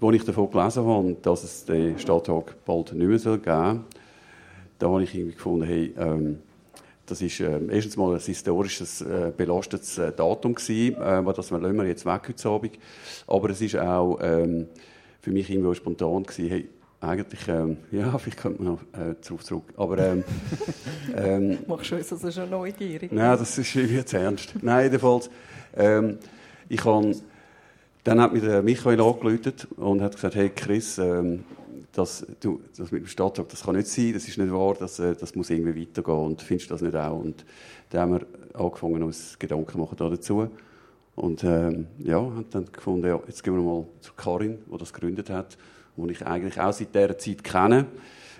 als 0.00 0.16
ich 0.16 0.24
davon 0.24 0.50
gelesen 0.50 0.84
habe, 0.84 1.16
dass 1.22 1.44
es 1.44 1.64
den 1.64 1.98
Stadttag 1.98 2.64
bald 2.64 2.92
nicht 2.92 3.06
mehr 3.06 3.18
geben 3.18 3.18
soll, 3.18 3.38
da 4.78 4.90
habe 4.90 5.02
ich 5.02 5.14
irgendwie 5.14 5.34
gefunden, 5.34 5.66
hey, 5.66 5.94
ähm, 5.96 6.38
das 7.06 7.20
ist 7.22 7.40
ähm, 7.40 7.70
erstens 7.70 7.96
mal 7.96 8.14
ein 8.14 8.20
historisches, 8.20 9.00
äh, 9.02 9.32
belastetes 9.36 9.98
äh, 9.98 10.12
Datum 10.12 10.54
gewesen, 10.54 11.00
äh, 11.00 11.34
das 11.34 11.50
lassen 11.50 11.76
wir 11.76 11.86
jetzt 11.86 12.06
weg 12.06 12.22
heute 12.28 12.48
Abend. 12.48 12.78
Aber 13.26 13.50
es 13.50 13.60
ist 13.60 13.76
auch 13.76 14.18
ähm, 14.22 14.66
für 15.20 15.30
mich 15.30 15.50
irgendwie 15.50 15.74
spontan 15.74 16.22
gewesen, 16.22 16.48
hey, 16.48 16.68
eigentlich, 17.00 17.48
ähm, 17.48 17.76
ja, 17.92 18.16
vielleicht 18.18 18.38
könnte 18.38 18.62
man 18.62 18.72
noch 18.74 18.82
äh, 18.98 19.14
darauf 19.22 19.44
zurück. 19.44 19.64
Aber 19.76 19.98
ähm, 19.98 20.24
ähm, 21.16 21.58
Machst 21.66 21.90
du 21.90 21.96
uns 21.96 22.12
also 22.12 22.30
schon 22.30 22.50
neugierig? 22.50 23.12
Nein, 23.12 23.38
das 23.38 23.58
ist 23.58 23.74
irgendwie 23.74 23.96
jetzt 23.96 24.14
ernst. 24.14 24.54
Nein, 24.62 24.84
jedenfalls. 24.84 25.30
Ähm, 25.76 26.18
ich 26.68 26.84
habe, 26.84 27.14
dann 28.04 28.20
hat 28.20 28.32
mir 28.32 28.40
der 28.40 28.62
Michael 28.62 29.00
angerufen 29.00 29.52
und 29.76 30.02
hat 30.02 30.14
gesagt, 30.14 30.34
hey 30.34 30.50
Chris, 30.50 30.98
ähm, 30.98 31.44
das, 31.94 32.26
du, 32.40 32.60
das 32.76 32.90
mit 32.90 33.02
dem 33.02 33.06
Stadttag, 33.06 33.48
das 33.48 33.62
kann 33.62 33.76
nicht 33.76 33.88
sein, 33.88 34.12
das 34.12 34.26
ist 34.26 34.36
nicht 34.36 34.52
wahr, 34.52 34.74
das, 34.78 34.98
äh, 34.98 35.14
das 35.14 35.34
muss 35.34 35.50
irgendwie 35.50 35.80
weitergehen 35.80 36.18
und 36.18 36.42
findest 36.42 36.70
du 36.70 36.74
das 36.74 36.82
nicht 36.82 36.96
auch? 36.96 37.18
Und 37.18 37.44
dann 37.90 38.00
haben 38.00 38.12
wir 38.12 38.26
angefangen, 38.60 39.02
uns 39.02 39.38
Gedanken 39.38 39.78
machen 39.78 39.96
da 39.96 40.08
dazu. 40.08 40.48
Und 41.14 41.44
ähm, 41.44 41.86
ja, 42.00 42.16
haben 42.16 42.46
dann 42.50 42.70
gefunden, 42.72 43.06
ja, 43.06 43.20
jetzt 43.28 43.44
gehen 43.44 43.54
wir 43.54 43.62
mal 43.62 43.86
zu 44.00 44.12
Karin, 44.16 44.58
die 44.72 44.78
das 44.78 44.92
gegründet 44.92 45.30
hat, 45.30 45.56
die 45.96 46.10
ich 46.10 46.26
eigentlich 46.26 46.60
auch 46.60 46.72
seit 46.72 46.92
dieser 46.92 47.16
Zeit 47.16 47.44
kenne, 47.44 47.86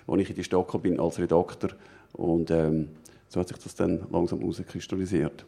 als 0.07 0.21
ich 0.21 0.29
in 0.29 0.35
die 0.35 0.43
Stadt 0.43 0.81
bin 0.81 0.99
als 0.99 1.17
Redakteur. 1.17 1.71
Und 2.11 2.51
ähm, 2.51 2.89
so 3.29 3.39
hat 3.39 3.47
sich 3.47 3.57
das 3.57 3.75
dann 3.75 4.05
langsam 4.11 4.39
herauskristallisiert. 4.39 5.45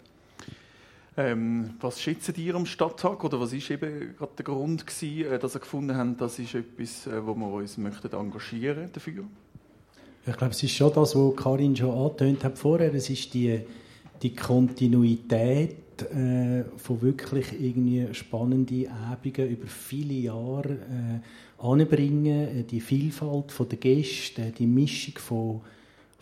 Ähm, 1.20 1.72
was 1.80 2.00
schätzen 2.00 2.36
ihr 2.38 2.54
am 2.54 2.68
Stadttag 2.68 3.24
oder 3.24 3.40
was 3.40 3.52
ist 3.52 3.72
eben 3.72 4.16
gerade 4.16 4.32
der 4.38 4.46
Grund 4.46 4.86
gewesen, 4.86 5.32
äh, 5.32 5.40
dass 5.40 5.56
ihr 5.56 5.60
gefunden 5.60 5.98
habt, 5.98 6.22
das 6.22 6.38
ist 6.38 6.54
etwas, 6.54 7.08
äh, 7.08 7.26
wo 7.26 7.34
wir 7.34 7.54
uns 7.54 7.78
möchten 7.78 8.14
engagieren 8.14 8.90
dafür? 8.94 9.24
Ich 10.28 10.38
glaube, 10.38 10.54
es 10.54 10.62
ist 10.62 10.74
schon 10.74 10.94
das, 10.94 11.16
was 11.16 11.36
Karin 11.36 11.76
schon 11.76 11.90
angetönt 11.90 12.44
hat 12.44 12.60
vorher. 12.60 12.94
Es 12.94 13.10
ist 13.10 13.34
die, 13.34 13.62
die 14.22 14.36
Kontinuität 14.36 16.02
äh, 16.02 16.64
von 16.78 17.02
wirklich 17.02 17.48
irgendwie 17.60 18.14
spannenden 18.14 18.88
Abenden 19.10 19.50
über 19.50 19.68
viele 19.68 20.14
Jahre 20.14 20.74
äh, 20.74 21.66
anbringen, 21.66 22.60
äh, 22.60 22.64
die 22.64 22.82
Vielfalt 22.82 23.54
der 23.72 23.78
Gäste, 23.80 24.52
die 24.56 24.68
Mischung 24.68 25.18
von, 25.18 25.62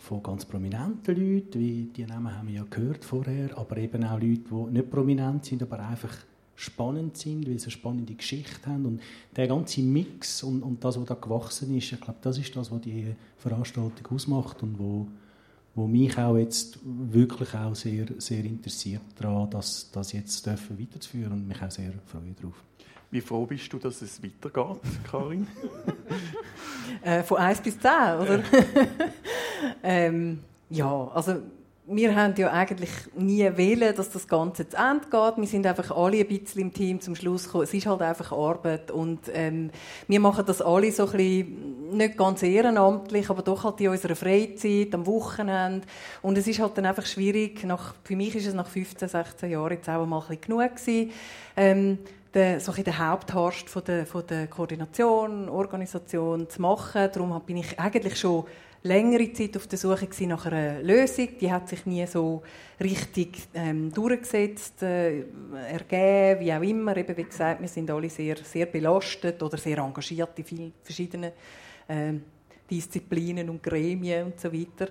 von 0.06 0.22
ganz 0.22 0.44
prominenten 0.44 1.16
Leuten, 1.16 1.58
wie 1.58 1.90
die 1.94 2.06
Namen 2.06 2.32
haben 2.32 2.46
wir 2.46 2.54
ja 2.54 2.64
gehört 2.70 3.04
vorher, 3.04 3.58
aber 3.58 3.76
eben 3.78 4.04
auch 4.04 4.20
Leute, 4.20 4.42
die 4.48 4.72
nicht 4.72 4.88
prominent 4.88 5.44
sind, 5.44 5.64
aber 5.64 5.80
einfach 5.80 6.16
spannend 6.54 7.16
sind, 7.16 7.46
weil 7.48 7.58
sie 7.58 7.64
eine 7.64 7.72
spannende 7.72 8.14
Geschichte 8.14 8.66
haben. 8.66 8.86
Und 8.86 9.00
der 9.34 9.48
ganze 9.48 9.82
Mix 9.82 10.44
und, 10.44 10.62
und 10.62 10.84
das, 10.84 10.98
was 10.98 11.06
da 11.06 11.14
gewachsen 11.14 11.76
ist, 11.76 11.90
ich 11.90 12.00
glaube, 12.00 12.20
das 12.22 12.38
ist 12.38 12.54
das, 12.54 12.70
was 12.70 12.80
die 12.82 13.16
Veranstaltung 13.36 14.06
ausmacht 14.14 14.62
und 14.62 14.78
wo, 14.78 15.08
wo 15.74 15.88
mich 15.88 16.16
auch 16.16 16.36
jetzt 16.36 16.78
wirklich 16.84 17.52
auch 17.54 17.74
sehr, 17.74 18.06
sehr 18.18 18.44
interessiert 18.44 19.02
daran, 19.16 19.50
das, 19.50 19.90
das 19.90 20.12
jetzt 20.12 20.46
dürfen 20.46 20.78
weiterzuführen 20.78 21.32
und 21.32 21.48
mich 21.48 21.60
auch 21.60 21.70
sehr 21.70 21.92
freue 22.06 22.32
darauf. 22.40 22.62
Wie 23.10 23.20
froh 23.20 23.44
bist 23.44 23.72
du, 23.72 23.78
dass 23.78 24.02
es 24.02 24.22
weitergeht, 24.22 24.80
Karin? 25.10 25.46
äh, 27.02 27.22
von 27.24 27.38
1 27.38 27.60
bis 27.60 27.78
10, 27.78 27.90
oder? 27.90 28.42
Ähm, 29.82 30.40
ja, 30.70 31.10
also 31.14 31.36
wir 31.88 32.16
haben 32.16 32.34
ja 32.36 32.50
eigentlich 32.50 32.90
nie 33.16 33.48
wählen, 33.56 33.94
dass 33.94 34.10
das 34.10 34.26
Ganze 34.26 34.68
zu 34.68 34.76
Ende 34.76 35.06
geht. 35.08 35.36
Wir 35.36 35.46
sind 35.46 35.66
einfach 35.66 35.96
alle 35.96 36.18
ein 36.18 36.26
bisschen 36.26 36.62
im 36.62 36.72
Team 36.72 37.00
zum 37.00 37.14
Schluss 37.14 37.44
gekommen. 37.44 37.64
Es 37.64 37.74
ist 37.74 37.86
halt 37.86 38.02
einfach 38.02 38.32
Arbeit 38.32 38.90
und 38.90 39.20
ähm, 39.32 39.70
wir 40.08 40.18
machen 40.18 40.44
das 40.46 40.60
alle 40.60 40.90
so 40.90 41.06
ein 41.06 41.12
bisschen, 41.12 41.96
nicht 41.96 42.16
ganz 42.16 42.42
ehrenamtlich, 42.42 43.30
aber 43.30 43.42
doch 43.42 43.62
halt 43.62 43.80
in 43.80 43.90
unserer 43.90 44.16
Freizeit, 44.16 44.92
am 44.94 45.06
Wochenende. 45.06 45.86
Und 46.22 46.36
es 46.36 46.48
ist 46.48 46.58
halt 46.58 46.76
dann 46.76 46.86
einfach 46.86 47.06
schwierig. 47.06 47.62
Nach, 47.64 47.94
für 48.02 48.16
mich 48.16 48.34
ist 48.34 48.46
es 48.46 48.54
nach 48.54 48.68
15, 48.68 49.08
16 49.08 49.50
Jahren 49.50 49.72
jetzt 49.72 49.88
auch 49.88 50.04
mal 50.06 50.18
ein 50.18 50.26
bisschen 50.26 50.40
genug 50.40 50.76
gewesen. 50.76 51.12
Ähm, 51.56 51.98
der, 52.34 52.60
so 52.60 52.72
der 52.72 52.98
Haupthorst 52.98 53.70
von 53.70 53.84
der, 53.84 54.06
von 54.06 54.26
der 54.26 54.48
Koordination, 54.48 55.48
Organisation 55.48 56.50
zu 56.50 56.60
machen. 56.60 57.08
Darum 57.12 57.40
bin 57.46 57.58
ich 57.58 57.78
eigentlich 57.78 58.18
schon 58.18 58.44
längere 58.82 59.32
Zeit 59.32 59.56
auf 59.56 59.66
der 59.66 59.78
Suche 59.78 60.08
nach 60.26 60.46
einer 60.46 60.82
Lösung. 60.82 61.28
Die 61.40 61.50
hat 61.50 61.68
sich 61.68 61.86
nie 61.86 62.06
so 62.06 62.42
richtig 62.80 63.48
ähm, 63.54 63.92
durchgesetzt, 63.92 64.82
äh, 64.82 65.24
ergeben, 65.70 66.40
wie 66.40 66.52
auch 66.52 66.62
immer. 66.62 66.96
Eben, 66.96 67.16
wie 67.16 67.24
gesagt, 67.24 67.60
wir 67.60 67.68
sind 67.68 67.90
alle 67.90 68.10
sehr, 68.10 68.36
sehr 68.36 68.66
belastet 68.66 69.42
oder 69.42 69.56
sehr 69.56 69.78
engagiert 69.78 70.38
in 70.38 70.44
vielen 70.44 70.72
verschiedenen 70.82 71.32
äh, 71.88 72.12
Disziplinen 72.70 73.48
und 73.50 73.62
Gremien 73.62 74.26
und 74.26 74.40
so 74.40 74.52
weiter. 74.52 74.88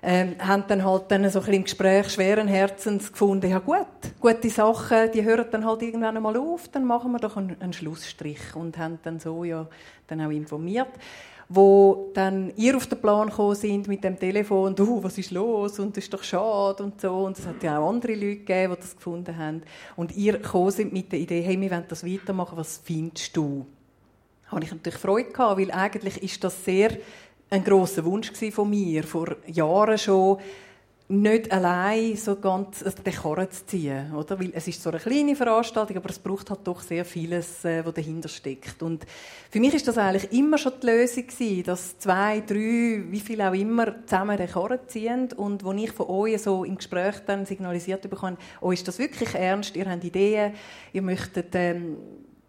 Ähm, 0.00 0.36
haben 0.38 0.62
dann 0.68 0.84
halt 0.84 1.04
dann 1.08 1.28
so 1.28 1.40
ein 1.40 1.54
im 1.54 1.64
Gespräch 1.64 2.08
schweren 2.10 2.46
Herzens 2.46 3.10
gefunden, 3.10 3.50
ja 3.50 3.58
gut, 3.58 3.88
gute 4.20 4.48
Sachen, 4.48 5.10
die 5.10 5.24
hören 5.24 5.46
dann 5.50 5.66
halt 5.66 5.82
irgendwann 5.82 6.16
einmal 6.16 6.36
auf, 6.36 6.68
dann 6.68 6.84
machen 6.84 7.10
wir 7.10 7.18
doch 7.18 7.36
einen, 7.36 7.60
einen 7.60 7.72
Schlussstrich 7.72 8.54
und 8.54 8.78
haben 8.78 9.00
dann 9.02 9.18
so 9.18 9.42
ja 9.42 9.66
dann 10.06 10.20
auch 10.20 10.30
informiert 10.30 10.86
wo 11.48 12.10
dann 12.12 12.52
ihr 12.56 12.76
auf 12.76 12.86
den 12.86 13.00
Plan 13.00 13.28
gekommen 13.28 13.54
sind 13.54 13.88
mit 13.88 14.04
dem 14.04 14.18
Telefon, 14.18 14.74
du, 14.74 15.02
was 15.02 15.16
ist 15.16 15.30
los? 15.30 15.78
Und 15.78 15.96
das 15.96 16.04
ist 16.04 16.12
doch 16.12 16.22
schade. 16.22 16.82
Und 16.82 17.00
so. 17.00 17.24
Und 17.24 17.38
es 17.38 17.46
hat 17.46 17.62
ja 17.62 17.78
auch 17.78 17.88
andere 17.88 18.12
Leute 18.12 18.36
gegeben, 18.36 18.74
die 18.74 18.80
das 18.80 18.94
gefunden 18.94 19.36
haben. 19.36 19.62
Und 19.96 20.14
ihr 20.14 20.34
gekommen 20.34 20.70
sind 20.70 20.92
mit 20.92 21.10
der 21.10 21.20
Idee, 21.20 21.40
hey, 21.40 21.58
wir 21.58 21.70
wollen 21.70 21.84
das 21.88 22.04
weitermachen, 22.04 22.58
was 22.58 22.80
findest 22.84 23.34
du? 23.36 23.66
Da 24.44 24.52
habe 24.52 24.64
ich 24.64 24.70
natürlich 24.70 24.98
Freude 24.98 25.30
gehabt, 25.30 25.58
weil 25.58 25.70
eigentlich 25.70 26.22
ist 26.22 26.44
das 26.44 26.64
sehr 26.64 26.98
ein 27.50 27.64
großer 27.64 28.04
Wunsch 28.04 28.30
von 28.52 28.68
mir 28.68 29.04
vor 29.04 29.36
Jahren 29.46 29.96
schon 29.96 30.38
nicht 31.10 31.50
allein 31.50 32.16
so 32.16 32.36
ganz 32.36 32.82
also 32.82 33.02
den 33.02 33.14
Karren 33.14 33.50
zu 33.50 33.64
ziehen, 33.64 34.14
oder? 34.14 34.38
Weil 34.38 34.50
es 34.52 34.68
ist 34.68 34.82
so 34.82 34.90
eine 34.90 34.98
kleine 34.98 35.34
Veranstaltung, 35.34 35.96
aber 35.96 36.10
es 36.10 36.18
braucht 36.18 36.50
halt 36.50 36.60
doch 36.64 36.82
sehr 36.82 37.04
vieles, 37.06 37.64
äh, 37.64 37.84
was 37.84 37.94
dahinter 37.94 38.28
steckt. 38.28 38.82
Und 38.82 39.06
für 39.50 39.58
mich 39.58 39.72
ist 39.72 39.88
das 39.88 39.96
eigentlich 39.96 40.30
immer 40.32 40.58
schon 40.58 40.74
die 40.82 40.86
Lösung 40.86 41.26
gewesen, 41.26 41.62
dass 41.62 41.98
zwei, 41.98 42.40
drei, 42.40 43.04
wie 43.08 43.20
viel 43.20 43.40
auch 43.40 43.54
immer, 43.54 44.04
zusammen 44.04 44.36
den 44.36 44.50
Karren 44.50 44.80
ziehen 44.86 45.32
und 45.32 45.64
wo 45.64 45.72
ich 45.72 45.92
von 45.92 46.08
euch 46.08 46.42
so 46.42 46.64
im 46.64 46.76
Gespräch 46.76 47.16
dann 47.26 47.46
signalisiert 47.46 48.08
bekomme, 48.08 48.36
oh, 48.60 48.70
ist 48.70 48.86
das 48.86 48.98
wirklich 48.98 49.34
ernst? 49.34 49.76
Ihr 49.76 49.90
habt 49.90 50.04
Ideen, 50.04 50.52
ihr 50.92 51.02
möchtet 51.02 51.54
ähm, 51.54 51.96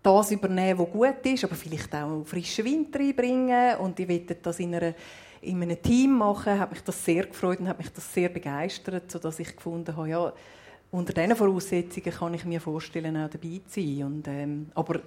das 0.03 0.31
übernehmen, 0.31 0.79
was 0.79 0.91
gut 0.91 1.25
ist, 1.25 1.45
aber 1.45 1.55
vielleicht 1.55 1.95
auch 1.95 2.25
frischen 2.25 2.65
Wind 2.65 2.93
reinbringen 2.93 3.77
und 3.77 3.97
ihr 3.99 4.09
wollt 4.09 4.45
das 4.45 4.59
in 4.59 4.75
einer 4.75 4.93
in 5.41 5.61
einem 5.61 5.81
Team 5.81 6.17
machen, 6.17 6.59
hat 6.59 6.71
mich 6.71 6.81
das 6.81 7.03
sehr 7.03 7.25
gefreut 7.25 7.59
und 7.59 7.67
hat 7.67 7.77
mich 7.77 7.89
das 7.89 8.13
sehr 8.13 8.29
begeistert, 8.29 9.11
sodass 9.11 9.39
ich 9.39 9.55
gefunden 9.55 9.95
habe, 9.95 10.09
ja, 10.09 10.33
unter 10.91 11.13
diesen 11.13 11.35
Voraussetzungen 11.35 12.11
kann 12.11 12.33
ich 12.33 12.45
mir 12.45 12.59
vorstellen, 12.59 13.15
auch 13.17 13.29
dabei 13.29 13.61
zu 13.67 13.79
sein. 13.79 14.03
Und, 14.03 14.27
ähm, 14.27 14.67
aber 14.73 15.01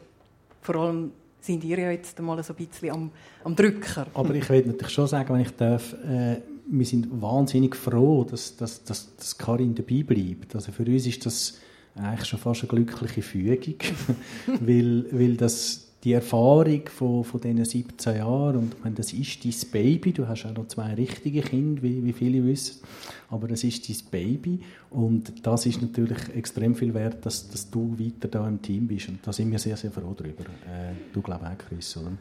vor 0.61 0.76
allem 0.76 1.12
sind 1.41 1.64
ihr 1.64 1.78
ja 1.78 1.91
jetzt 1.91 2.18
mal 2.20 2.41
so 2.43 2.53
ein 2.53 2.66
bisschen 2.66 2.91
am, 2.91 3.11
am 3.43 3.57
Drücker. 3.57 4.07
Aber 4.14 4.35
ich 4.35 4.49
will 4.49 4.64
natürlich 4.64 4.93
schon 4.93 5.09
sagen, 5.09 5.35
wenn 5.35 5.41
ich 5.41 5.51
darf, 5.57 5.93
äh, 6.05 6.41
wir 6.66 6.87
sind 6.87 7.09
wahnsinnig 7.20 7.74
froh, 7.74 8.24
dass, 8.24 8.57
dass, 8.57 8.85
dass, 8.85 9.16
dass 9.16 9.37
Karin 9.37 9.74
dabei 9.74 10.05
bleibt. 10.05 10.55
Also 10.55 10.70
für 10.70 10.85
uns 10.85 11.07
ist 11.07 11.26
das 11.26 11.59
eigentlich 11.97 12.28
schon 12.28 12.39
fast 12.39 12.62
eine 12.62 12.68
glückliche 12.68 13.22
Fügung, 13.22 13.76
weil, 14.61 15.07
weil 15.11 15.37
das 15.37 15.91
die 16.05 16.12
Erfahrung 16.14 16.82
von, 16.88 17.22
von 17.22 17.40
diesen 17.40 17.64
17 17.64 18.16
Jahren, 18.16 18.57
und 18.57 18.74
ich 18.74 18.82
meine, 18.82 18.96
das 18.96 19.12
ist 19.12 19.44
dein 19.44 19.70
Baby, 19.70 20.12
du 20.12 20.26
hast 20.26 20.44
auch 20.46 20.55
noch 20.55 20.66
zwei 20.66 20.94
richtige 20.94 21.42
Kinder, 21.42 21.82
wie, 21.82 22.03
wie 22.05 22.12
viele 22.12 22.44
wissen, 22.44 22.82
aber 23.30 23.46
das 23.46 23.62
ist 23.62 23.88
dein 23.88 24.11
Baby 24.11 24.61
und 24.90 25.46
das 25.46 25.66
ist 25.66 25.80
natürlich 25.80 26.18
extrem 26.34 26.74
viel 26.74 26.92
wert, 26.92 27.24
dass, 27.24 27.48
dass 27.48 27.70
du 27.70 27.96
weiter 27.98 28.26
da 28.28 28.48
im 28.48 28.61
Team 28.61 28.88
bist 28.88 29.09
und 29.09 29.20
da 29.24 29.32
sind 29.32 29.50
wir 29.53 29.61
sehr, 29.61 29.76
sehr 29.76 29.92
froh 29.92 30.14
darüber. 30.16 30.42
Äh, 30.42 30.94
du 31.12 31.22
glaubst 31.22 31.46
auch, 31.46 31.59
Chris, 31.68 31.96
oder? 31.96 32.12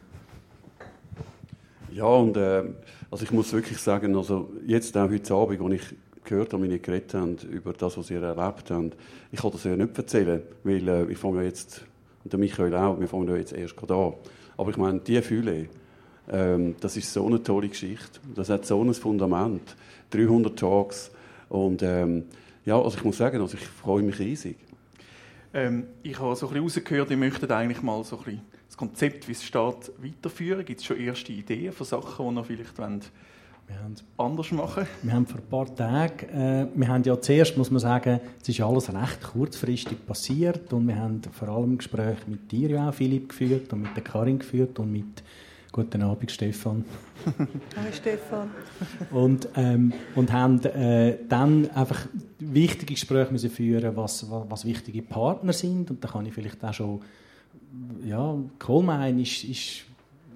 Ja, 1.91 2.05
und 2.05 2.37
äh, 2.37 2.63
also 3.09 3.23
ich 3.23 3.31
muss 3.31 3.51
wirklich 3.51 3.79
sagen, 3.79 4.15
also 4.15 4.51
jetzt 4.65 4.95
auch 4.95 5.09
heute 5.09 5.33
Abend, 5.33 5.61
als 5.61 5.73
ich 5.73 5.95
gehört 6.23 6.53
habe, 6.53 6.63
wie 6.63 6.71
ihr 6.71 6.79
geredet 6.79 7.15
habt, 7.15 7.43
über 7.45 7.73
das, 7.73 7.97
was 7.97 8.11
ihr 8.11 8.21
erlebt 8.21 8.69
habt, 8.69 8.95
ich 9.31 9.41
kann 9.41 9.51
das 9.51 9.63
ja 9.63 9.75
nicht 9.75 9.97
erzählen, 9.97 10.41
weil 10.63 10.87
äh, 10.87 11.11
ich 11.11 11.17
fange 11.17 11.43
jetzt 11.43 11.83
und 12.23 12.33
der 12.33 12.39
Michael 12.39 12.73
auch, 12.75 12.99
wir 12.99 13.07
fangen 13.07 13.27
ja 13.27 13.35
jetzt 13.35 13.53
erst 13.53 13.75
gerade 13.75 13.95
an. 13.95 14.13
Aber 14.57 14.69
ich 14.69 14.77
meine, 14.77 14.99
die 14.99 15.21
Fülle, 15.21 15.69
ähm, 16.29 16.75
das 16.79 16.97
ist 16.97 17.11
so 17.11 17.25
eine 17.25 17.41
tolle 17.41 17.69
Geschichte. 17.69 18.19
Das 18.35 18.49
hat 18.49 18.65
so 18.65 18.83
ein 18.83 18.93
Fundament. 18.93 19.75
300 20.11 20.57
Talks. 20.57 21.11
Und 21.49 21.81
ähm, 21.83 22.25
ja, 22.65 22.79
also 22.79 22.97
ich 22.97 23.03
muss 23.03 23.17
sagen, 23.17 23.41
also 23.41 23.57
ich 23.57 23.65
freue 23.65 24.03
mich 24.03 24.19
riesig. 24.19 24.57
Ähm, 25.53 25.87
ich 26.03 26.19
habe 26.19 26.35
so 26.35 26.47
ein 26.47 26.53
bisschen 26.53 26.83
rausgehört, 26.83 27.11
ihr 27.11 27.17
möchtet 27.17 27.51
eigentlich 27.51 27.81
mal 27.81 28.03
so 28.03 28.17
ein 28.17 28.23
bisschen 28.23 28.41
das 28.67 28.77
Konzept, 28.77 29.27
wie 29.27 29.33
es 29.33 29.43
steht, 29.43 29.91
weiterführen. 29.97 30.63
Gibt 30.63 30.79
es 30.79 30.85
schon 30.85 30.97
erste 30.97 31.33
Ideen 31.33 31.73
von 31.73 31.85
Sachen, 31.85 32.33
die 32.33 32.39
ihr 32.39 32.43
vielleicht 32.45 32.77
wollt, 32.77 33.11
anders 34.17 34.51
machen? 34.51 34.87
Wir 35.01 35.13
haben 35.13 35.25
vor 35.25 35.39
ein 35.39 35.49
paar 35.49 35.75
Tagen, 35.75 36.29
äh, 36.29 36.67
wir 36.73 36.87
haben 36.87 37.03
ja 37.03 37.19
zuerst, 37.19 37.57
muss 37.57 37.71
man 37.71 37.79
sagen, 37.79 38.19
es 38.41 38.49
ist 38.49 38.61
alles 38.61 38.93
recht 38.93 39.23
kurzfristig 39.23 40.05
passiert 40.05 40.71
und 40.73 40.87
wir 40.87 40.97
haben 40.97 41.21
vor 41.31 41.49
allem 41.49 41.77
Gespräche 41.77 42.21
mit 42.27 42.51
dir 42.51 42.69
ja 42.69 42.89
auch, 42.89 42.93
Philipp, 42.93 43.29
geführt 43.29 43.73
und 43.73 43.83
mit 43.83 43.95
der 43.95 44.03
Karin 44.03 44.39
geführt 44.39 44.79
und 44.79 44.91
mit 44.91 45.23
Guten 45.73 46.01
Abend, 46.01 46.29
Stefan. 46.29 46.83
Hallo, 47.77 47.91
Stefan. 47.93 48.51
und, 49.09 49.47
ähm, 49.55 49.93
und 50.15 50.29
haben 50.33 50.61
äh, 50.65 51.17
dann 51.29 51.71
einfach 51.71 52.07
wichtige 52.39 52.93
Gespräche 52.93 53.31
müssen 53.31 53.49
führen, 53.49 53.95
was, 53.95 54.29
was, 54.29 54.43
was 54.49 54.65
wichtige 54.65 55.01
Partner 55.01 55.53
sind. 55.53 55.89
Und 55.89 56.03
da 56.03 56.09
kann 56.09 56.25
ich 56.25 56.33
vielleicht 56.33 56.61
auch 56.65 56.73
schon, 56.73 56.99
ja, 58.05 58.35
Kohlmein 58.59 59.17
ist, 59.19 59.45
ist 59.45 59.83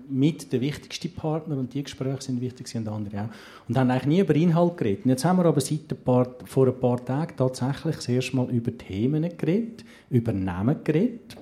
mit 0.09 0.51
der 0.51 0.61
wichtigste 0.61 1.09
Partner 1.09 1.57
und 1.57 1.73
die 1.73 1.83
Gespräche 1.83 2.21
sind 2.21 2.41
wichtig 2.41 2.73
und 2.75 2.87
andere 2.87 3.23
auch. 3.23 3.67
Und 3.67 3.77
haben 3.77 3.89
eigentlich 3.89 4.05
nie 4.05 4.19
über 4.19 4.35
Inhalt 4.35 4.77
geredet. 4.77 5.05
Und 5.05 5.11
jetzt 5.11 5.25
haben 5.25 5.37
wir 5.37 5.45
aber 5.45 5.61
seit 5.61 5.91
ein 5.91 5.97
paar, 6.03 6.27
vor 6.45 6.67
ein 6.67 6.79
paar 6.79 7.03
Tagen 7.03 7.35
tatsächlich 7.35 7.95
das 7.95 8.07
erste 8.07 8.35
Mal 8.35 8.49
über 8.49 8.77
Themen 8.77 9.29
geredet, 9.37 9.85
über 10.09 10.33
Namen 10.33 10.83
geredet. 10.83 11.37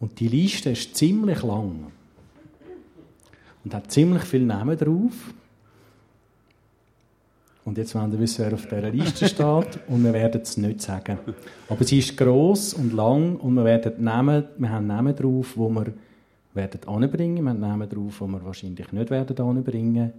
Und 0.00 0.18
die 0.18 0.28
Liste 0.28 0.70
ist 0.70 0.96
ziemlich 0.96 1.42
lang. 1.42 1.86
Und 3.64 3.74
hat 3.74 3.90
ziemlich 3.90 4.22
viele 4.22 4.46
Namen 4.46 4.76
drauf. 4.76 5.34
Und 7.64 7.76
jetzt 7.76 7.94
wollen 7.94 8.10
wir 8.10 8.18
wissen, 8.18 8.44
wer 8.46 8.54
auf 8.54 8.66
dieser 8.66 8.90
Liste 8.90 9.28
steht. 9.28 9.78
Und 9.88 10.02
wir 10.02 10.12
werden 10.12 10.40
es 10.40 10.56
nicht 10.56 10.80
sagen. 10.80 11.18
Aber 11.68 11.84
sie 11.84 11.98
ist 11.98 12.16
gross 12.16 12.74
und 12.74 12.94
lang 12.94 13.36
und 13.36 13.54
wir, 13.54 13.64
werden 13.64 14.02
Namen, 14.02 14.44
wir 14.56 14.70
haben 14.70 14.86
Namen 14.86 15.14
drauf, 15.14 15.52
wo 15.56 15.68
wir 15.68 15.92
werden 16.54 16.80
anbringen. 16.86 17.44
Wir 17.44 17.54
nehmen 17.54 17.88
drauf, 17.88 18.18
die 18.20 18.26
wir 18.26 18.44
wahrscheinlich 18.44 18.92
nicht 18.92 19.10
werden 19.10 19.38
anbringen. 19.38 20.12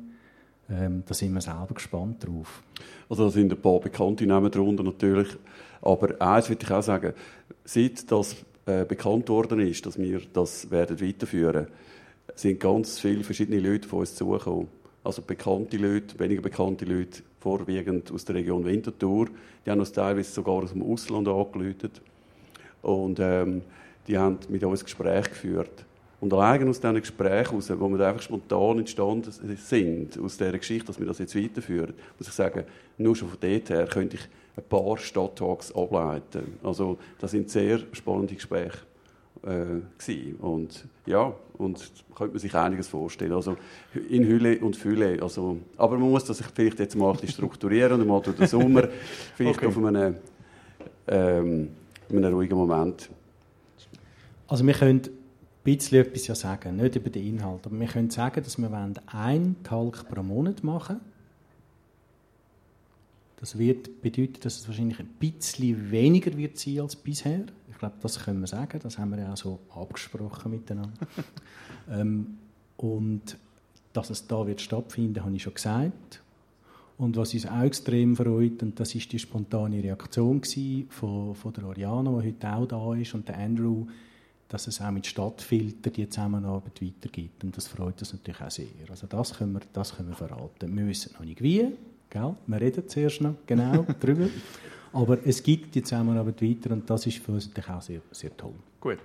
Ähm, 0.69 1.03
da 1.05 1.13
sind 1.13 1.33
wir 1.33 1.41
selber 1.41 1.73
gespannt 1.73 2.25
drauf. 2.25 2.63
Also 3.09 3.25
da 3.25 3.29
sind 3.29 3.51
ein 3.51 3.61
paar 3.61 3.79
bekannte 3.79 4.25
Namen 4.25 4.51
darunter 4.51 4.83
natürlich. 4.83 5.27
Aber 5.81 6.19
eins 6.21 6.49
würde 6.49 6.63
ich 6.63 6.71
auch 6.71 6.83
sagen, 6.83 7.13
seit 7.65 8.09
das 8.11 8.35
äh, 8.65 8.85
bekannt 8.85 9.27
worden 9.29 9.59
ist, 9.59 9.85
dass 9.85 9.97
wir 9.97 10.21
das 10.31 10.69
werden 10.71 11.01
weiterführen, 11.01 11.67
sind 12.35 12.59
ganz 12.59 12.99
viele 12.99 13.23
verschiedene 13.23 13.59
Leute 13.59 13.87
von 13.87 13.99
uns 13.99 14.15
zugekommen. 14.15 14.67
Also 15.03 15.21
bekannte 15.23 15.77
Leute, 15.77 16.17
weniger 16.19 16.41
bekannte 16.41 16.85
Leute, 16.85 17.23
vorwiegend 17.39 18.11
aus 18.11 18.23
der 18.23 18.35
Region 18.35 18.63
Winterthur. 18.63 19.27
Die 19.65 19.71
haben 19.71 19.79
uns 19.79 19.91
teilweise 19.91 20.31
sogar 20.31 20.63
aus 20.63 20.71
dem 20.71 20.83
Ausland 20.83 21.27
angerufen. 21.27 21.91
Und 22.83 23.19
ähm, 23.19 23.63
die 24.07 24.17
haben 24.17 24.37
mit 24.49 24.63
uns 24.63 24.83
Gespräche 24.83 25.29
geführt. 25.29 25.85
Und 26.21 26.31
allein 26.33 26.69
aus 26.69 26.79
diesen 26.79 27.01
Gesprächen 27.01 27.49
heraus, 27.49 27.71
wo 27.79 27.89
wir 27.89 28.07
einfach 28.07 28.21
spontan 28.21 28.77
entstanden 28.77 29.31
sind, 29.31 30.19
aus 30.19 30.37
dieser 30.37 30.57
Geschichte, 30.57 30.85
dass 30.85 30.99
wir 30.99 31.07
das 31.07 31.17
jetzt 31.17 31.35
weiterführen, 31.35 31.95
muss 32.17 32.27
ich 32.27 32.33
sagen, 32.33 32.63
nur 32.99 33.15
schon 33.15 33.27
von 33.27 33.39
dort 33.41 33.69
her 33.71 33.87
könnte 33.87 34.17
ich 34.17 34.29
ein 34.55 34.63
paar 34.69 34.97
Stadttalks 34.99 35.73
ableiten. 35.73 36.57
Also 36.61 36.99
das 37.19 37.31
sind 37.31 37.49
sehr 37.49 37.79
spannende 37.93 38.35
Gespräche 38.35 38.77
äh, 39.43 40.41
Und 40.41 40.85
ja, 41.07 41.33
und 41.57 41.91
könnte 42.15 42.33
man 42.33 42.39
sich 42.39 42.53
einiges 42.53 42.87
vorstellen. 42.87 43.33
Also 43.33 43.57
in 44.07 44.23
Hülle 44.23 44.59
und 44.59 44.75
Fülle. 44.75 45.23
Also, 45.23 45.57
aber 45.75 45.97
man 45.97 46.11
muss 46.11 46.25
das 46.25 46.39
vielleicht 46.53 46.79
jetzt 46.79 46.95
mal 46.95 47.15
strukturieren 47.27 47.99
und 47.99 48.07
mal 48.07 48.21
durch 48.21 48.37
den 48.37 48.47
Sommer 48.47 48.89
vielleicht 49.35 49.57
okay. 49.57 49.65
auf 49.65 49.77
einem, 49.83 50.15
ähm, 51.07 51.69
einem 52.11 52.33
ruhigen 52.33 52.55
Moment. 52.55 53.09
Also 54.47 54.67
wir 54.67 54.73
können 54.73 55.20
bisschen 55.63 56.01
etwas 56.05 56.27
ja 56.27 56.35
sagen, 56.35 56.77
nicht 56.77 56.95
über 56.95 57.09
den 57.09 57.25
Inhalt, 57.25 57.65
aber 57.65 57.79
wir 57.79 57.87
können 57.87 58.09
sagen, 58.09 58.43
dass 58.43 58.57
wir 58.57 58.71
einen 59.07 59.63
Talk 59.63 60.09
pro 60.09 60.23
Monat 60.23 60.63
machen 60.63 60.99
Das 63.41 63.57
wird 63.57 64.01
bedeuten, 64.01 64.39
dass 64.41 64.59
es 64.59 64.67
wahrscheinlich 64.67 64.99
ein 64.99 65.09
bisschen 65.19 65.89
weniger 65.89 66.37
wird 66.37 66.59
sein 66.59 66.79
als 66.79 66.95
bisher. 66.95 67.45
Ich 67.71 67.77
glaube, 67.79 67.95
das 67.99 68.23
können 68.23 68.39
wir 68.39 68.47
sagen. 68.47 68.79
Das 68.83 68.99
haben 68.99 69.09
wir 69.09 69.19
ja 69.19 69.33
auch 69.33 69.37
so 69.37 69.59
abgesprochen 69.73 70.51
miteinander. 70.51 70.93
ähm, 71.89 72.37
und 72.77 73.37
dass 73.93 74.11
es 74.11 74.27
da 74.27 74.45
wird 74.45 74.61
stattfinden, 74.61 75.23
habe 75.23 75.35
ich 75.35 75.41
schon 75.41 75.55
gesagt. 75.55 76.21
Und 76.99 77.17
was 77.17 77.33
uns 77.33 77.47
auch 77.47 77.63
extrem 77.63 78.15
freut, 78.15 78.61
und 78.61 78.79
das 78.79 78.93
ist 78.93 79.11
die 79.11 79.17
spontane 79.17 79.83
Reaktion 79.83 80.43
von, 80.89 81.33
von 81.33 81.53
der 81.53 81.65
Oriana, 81.65 82.11
die 82.21 82.27
heute 82.27 82.53
auch 82.53 82.67
da 82.67 82.93
ist, 82.93 83.15
und 83.15 83.27
der 83.27 83.39
Andrew, 83.39 83.87
dass 84.51 84.67
es 84.67 84.81
auch 84.81 84.91
mit 84.91 85.07
Stadtfilter 85.07 85.91
die 85.91 86.09
Zusammenarbeit 86.09 86.81
weitergibt. 86.81 87.43
Und 87.45 87.55
das 87.55 87.69
freut 87.69 87.99
uns 88.01 88.11
natürlich 88.11 88.41
auch 88.41 88.51
sehr. 88.51 88.65
Also 88.89 89.07
das 89.07 89.37
können 89.37 89.53
wir, 89.53 89.61
das 89.71 89.95
können 89.95 90.09
wir 90.09 90.15
verraten. 90.15 90.75
Wir 90.77 90.87
wissen 90.87 91.13
noch 91.13 91.23
nicht 91.23 91.41
wie, 91.41 91.69
gell? 92.09 92.35
wir 92.47 92.61
reden 92.61 92.87
zuerst 92.87 93.21
noch 93.21 93.35
genau 93.47 93.85
darüber. 94.01 94.27
Aber 94.91 95.25
es 95.25 95.41
gibt 95.41 95.73
die 95.73 95.81
Zusammenarbeit 95.81 96.41
weiter 96.41 96.71
und 96.71 96.89
das 96.89 97.05
ist 97.05 97.19
für 97.19 97.31
uns 97.31 97.47
natürlich 97.47 97.69
auch 97.69 97.81
sehr, 97.81 98.01
sehr 98.11 98.35
toll. 98.35 98.55
Gut. 98.81 98.99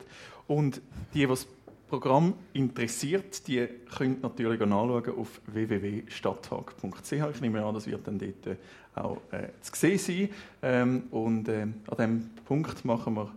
Und 0.49 0.81
die, 1.15 1.21
die 1.21 1.27
das 1.29 1.47
Programm 1.89 2.35
interessiert, 2.53 3.47
die 3.47 3.69
können 3.97 4.19
natürlich 4.21 4.61
anschauen 4.61 5.17
auf 5.17 5.41
www.stadttag.ch. 5.47 7.13
Ich 7.13 7.41
nehme 7.41 7.65
an, 7.65 7.75
das 7.75 7.87
wird 7.87 8.05
dann 8.05 8.19
dort 8.19 8.59
auch 8.97 9.19
äh, 9.31 9.51
zu 9.61 9.73
sehen 9.77 9.99
sein. 9.99 10.29
Ähm, 10.63 11.05
und 11.13 11.47
äh, 11.47 11.61
an 11.63 11.77
diesem 11.91 12.31
Punkt 12.45 12.85
machen 12.85 13.15
wir 13.15 13.31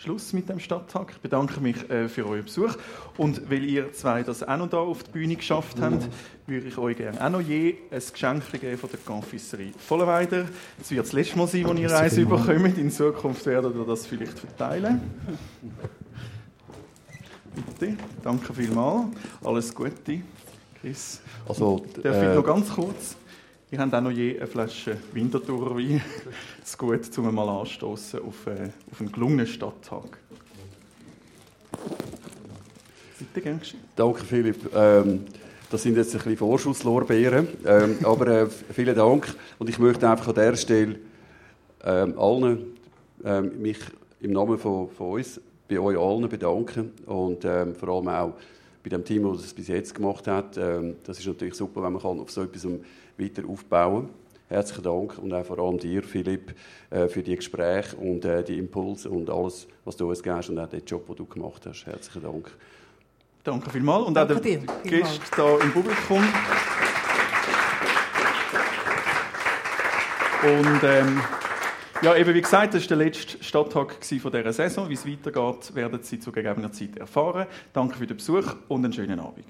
Schluss 0.00 0.32
mit 0.32 0.48
dem 0.48 0.60
Stadttag. 0.60 1.10
Ich 1.10 1.18
bedanke 1.18 1.60
mich 1.60 1.90
äh, 1.90 2.08
für 2.08 2.24
euren 2.24 2.44
Besuch. 2.44 2.76
Und 3.16 3.50
weil 3.50 3.64
ihr 3.64 3.92
zwei 3.92 4.22
das 4.22 4.44
auch 4.44 4.56
noch 4.56 4.70
da 4.70 4.76
auf 4.76 5.02
die 5.02 5.10
Bühne 5.10 5.34
geschafft 5.34 5.80
habt, 5.80 6.08
würde 6.46 6.68
ich 6.68 6.78
euch 6.78 6.96
gerne 6.96 7.20
auch 7.20 7.30
noch 7.30 7.40
je 7.40 7.74
ein 7.90 8.00
Geschenk 8.12 8.44
geben 8.52 8.78
von 8.78 8.90
der 8.90 9.00
Confiserie 9.00 9.72
Vollenweider. 9.76 10.44
Es 10.80 10.92
wird 10.92 11.04
das 11.04 11.12
letzte 11.12 11.36
Mal 11.36 11.48
sein, 11.48 11.66
als 11.66 11.80
ihr 11.80 11.98
eins 11.98 12.16
überkommt. 12.16 12.78
In 12.78 12.92
Zukunft 12.92 13.44
werdet 13.46 13.74
ihr 13.74 13.84
das 13.84 14.06
vielleicht 14.06 14.38
verteilen. 14.38 15.00
Bitte, 17.56 17.96
danke 18.22 18.54
vielmals. 18.54 19.06
Alles 19.42 19.74
Gute, 19.74 20.20
Chris. 20.80 21.20
Also, 21.48 21.84
Darf 22.04 22.16
ich 22.16 22.22
äh, 22.22 22.34
noch 22.36 22.44
ganz 22.44 22.68
kurz? 22.68 23.16
Wir 23.70 23.80
haben 23.80 23.92
auch 23.92 24.00
noch 24.00 24.10
je 24.10 24.38
eine 24.38 24.46
Flasche 24.46 24.96
Winterthur 25.12 25.76
Wein. 25.76 26.00
Das 26.60 26.70
ist 26.70 26.78
gut, 26.78 27.18
um 27.18 27.34
mal 27.34 27.48
anstoßen 27.60 28.20
auf, 28.20 28.46
äh, 28.46 28.70
auf 28.90 29.00
einen 29.00 29.12
gelungenen 29.12 29.46
Stadttag. 29.46 30.18
Bitte, 33.18 33.40
gern 33.42 33.60
Danke, 33.94 34.24
Philipp. 34.24 34.74
Ähm, 34.74 35.26
das 35.70 35.82
sind 35.82 35.98
jetzt 35.98 36.14
ein 36.14 36.18
bisschen 36.18 36.38
Vorschusslorbeeren, 36.38 37.46
ähm, 37.66 37.96
aber 38.04 38.26
äh, 38.28 38.46
vielen 38.46 38.96
Dank. 38.96 39.34
Und 39.58 39.68
ich 39.68 39.78
möchte 39.78 40.08
einfach 40.08 40.28
an 40.28 40.34
dieser 40.34 40.56
Stelle 40.56 40.96
ähm, 41.84 42.18
allen 42.18 42.78
ähm, 43.22 43.60
mich 43.60 43.80
im 44.20 44.32
Namen 44.32 44.56
von, 44.56 44.88
von, 44.88 45.12
uns 45.12 45.38
bei 45.68 45.78
euch 45.78 45.98
allen 45.98 46.26
bedanken 46.26 46.92
und 47.04 47.44
ähm, 47.44 47.74
vor 47.74 47.90
allem 47.90 48.08
auch 48.08 48.32
bei 48.82 48.88
dem 48.88 49.04
Team, 49.04 49.30
das 49.30 49.44
es 49.44 49.52
bis 49.52 49.68
jetzt 49.68 49.94
gemacht 49.94 50.26
hat. 50.26 50.56
Ähm, 50.56 50.96
das 51.04 51.18
ist 51.18 51.26
natürlich 51.26 51.54
super, 51.54 51.82
wenn 51.82 51.92
man 51.92 52.02
auf 52.02 52.30
so 52.30 52.42
etwas 52.42 52.66
weiter 53.18 53.42
aufbauen 53.48 54.08
Herzlichen 54.48 54.84
Dank 54.84 55.18
und 55.18 55.34
auch 55.34 55.44
vor 55.44 55.58
allem 55.58 55.76
dir, 55.76 56.02
Philipp, 56.02 56.54
äh, 56.88 57.06
für 57.08 57.22
die 57.22 57.36
Gespräche 57.36 57.94
und 57.96 58.24
äh, 58.24 58.42
die 58.42 58.56
Impulse 58.56 59.10
und 59.10 59.28
alles, 59.28 59.66
was 59.84 59.94
du 59.94 60.08
uns 60.08 60.22
gibst 60.22 60.48
und 60.48 60.58
auch 60.58 60.68
den 60.68 60.82
Job, 60.86 61.06
den 61.06 61.16
du 61.16 61.26
gemacht 61.26 61.66
hast. 61.66 61.84
Herzlichen 61.84 62.22
Dank. 62.22 62.50
Danke 63.44 63.68
vielmals. 63.68 64.06
Und 64.06 64.14
Danke 64.14 64.36
auch 64.36 64.40
der 64.40 64.60
Gäste 64.84 65.20
hier 65.36 65.60
im 65.60 65.72
Publikum. 65.72 66.24
Und 70.42 70.82
ähm, 70.82 71.20
ja, 72.00 72.16
eben 72.16 72.34
wie 72.34 72.40
gesagt, 72.40 72.72
das 72.72 72.82
war 72.84 72.96
der 72.96 73.04
letzte 73.04 73.44
Stadttag 73.44 73.96
von 74.02 74.32
dieser 74.32 74.52
Saison. 74.54 74.88
Wie 74.88 74.94
es 74.94 75.06
weitergeht, 75.06 75.74
werden 75.74 76.02
Sie 76.02 76.18
zu 76.20 76.32
gegebener 76.32 76.72
Zeit 76.72 76.96
erfahren. 76.96 77.46
Danke 77.74 77.98
für 77.98 78.06
den 78.06 78.16
Besuch 78.16 78.54
und 78.68 78.82
einen 78.82 78.94
schönen 78.94 79.20
Abend. 79.20 79.44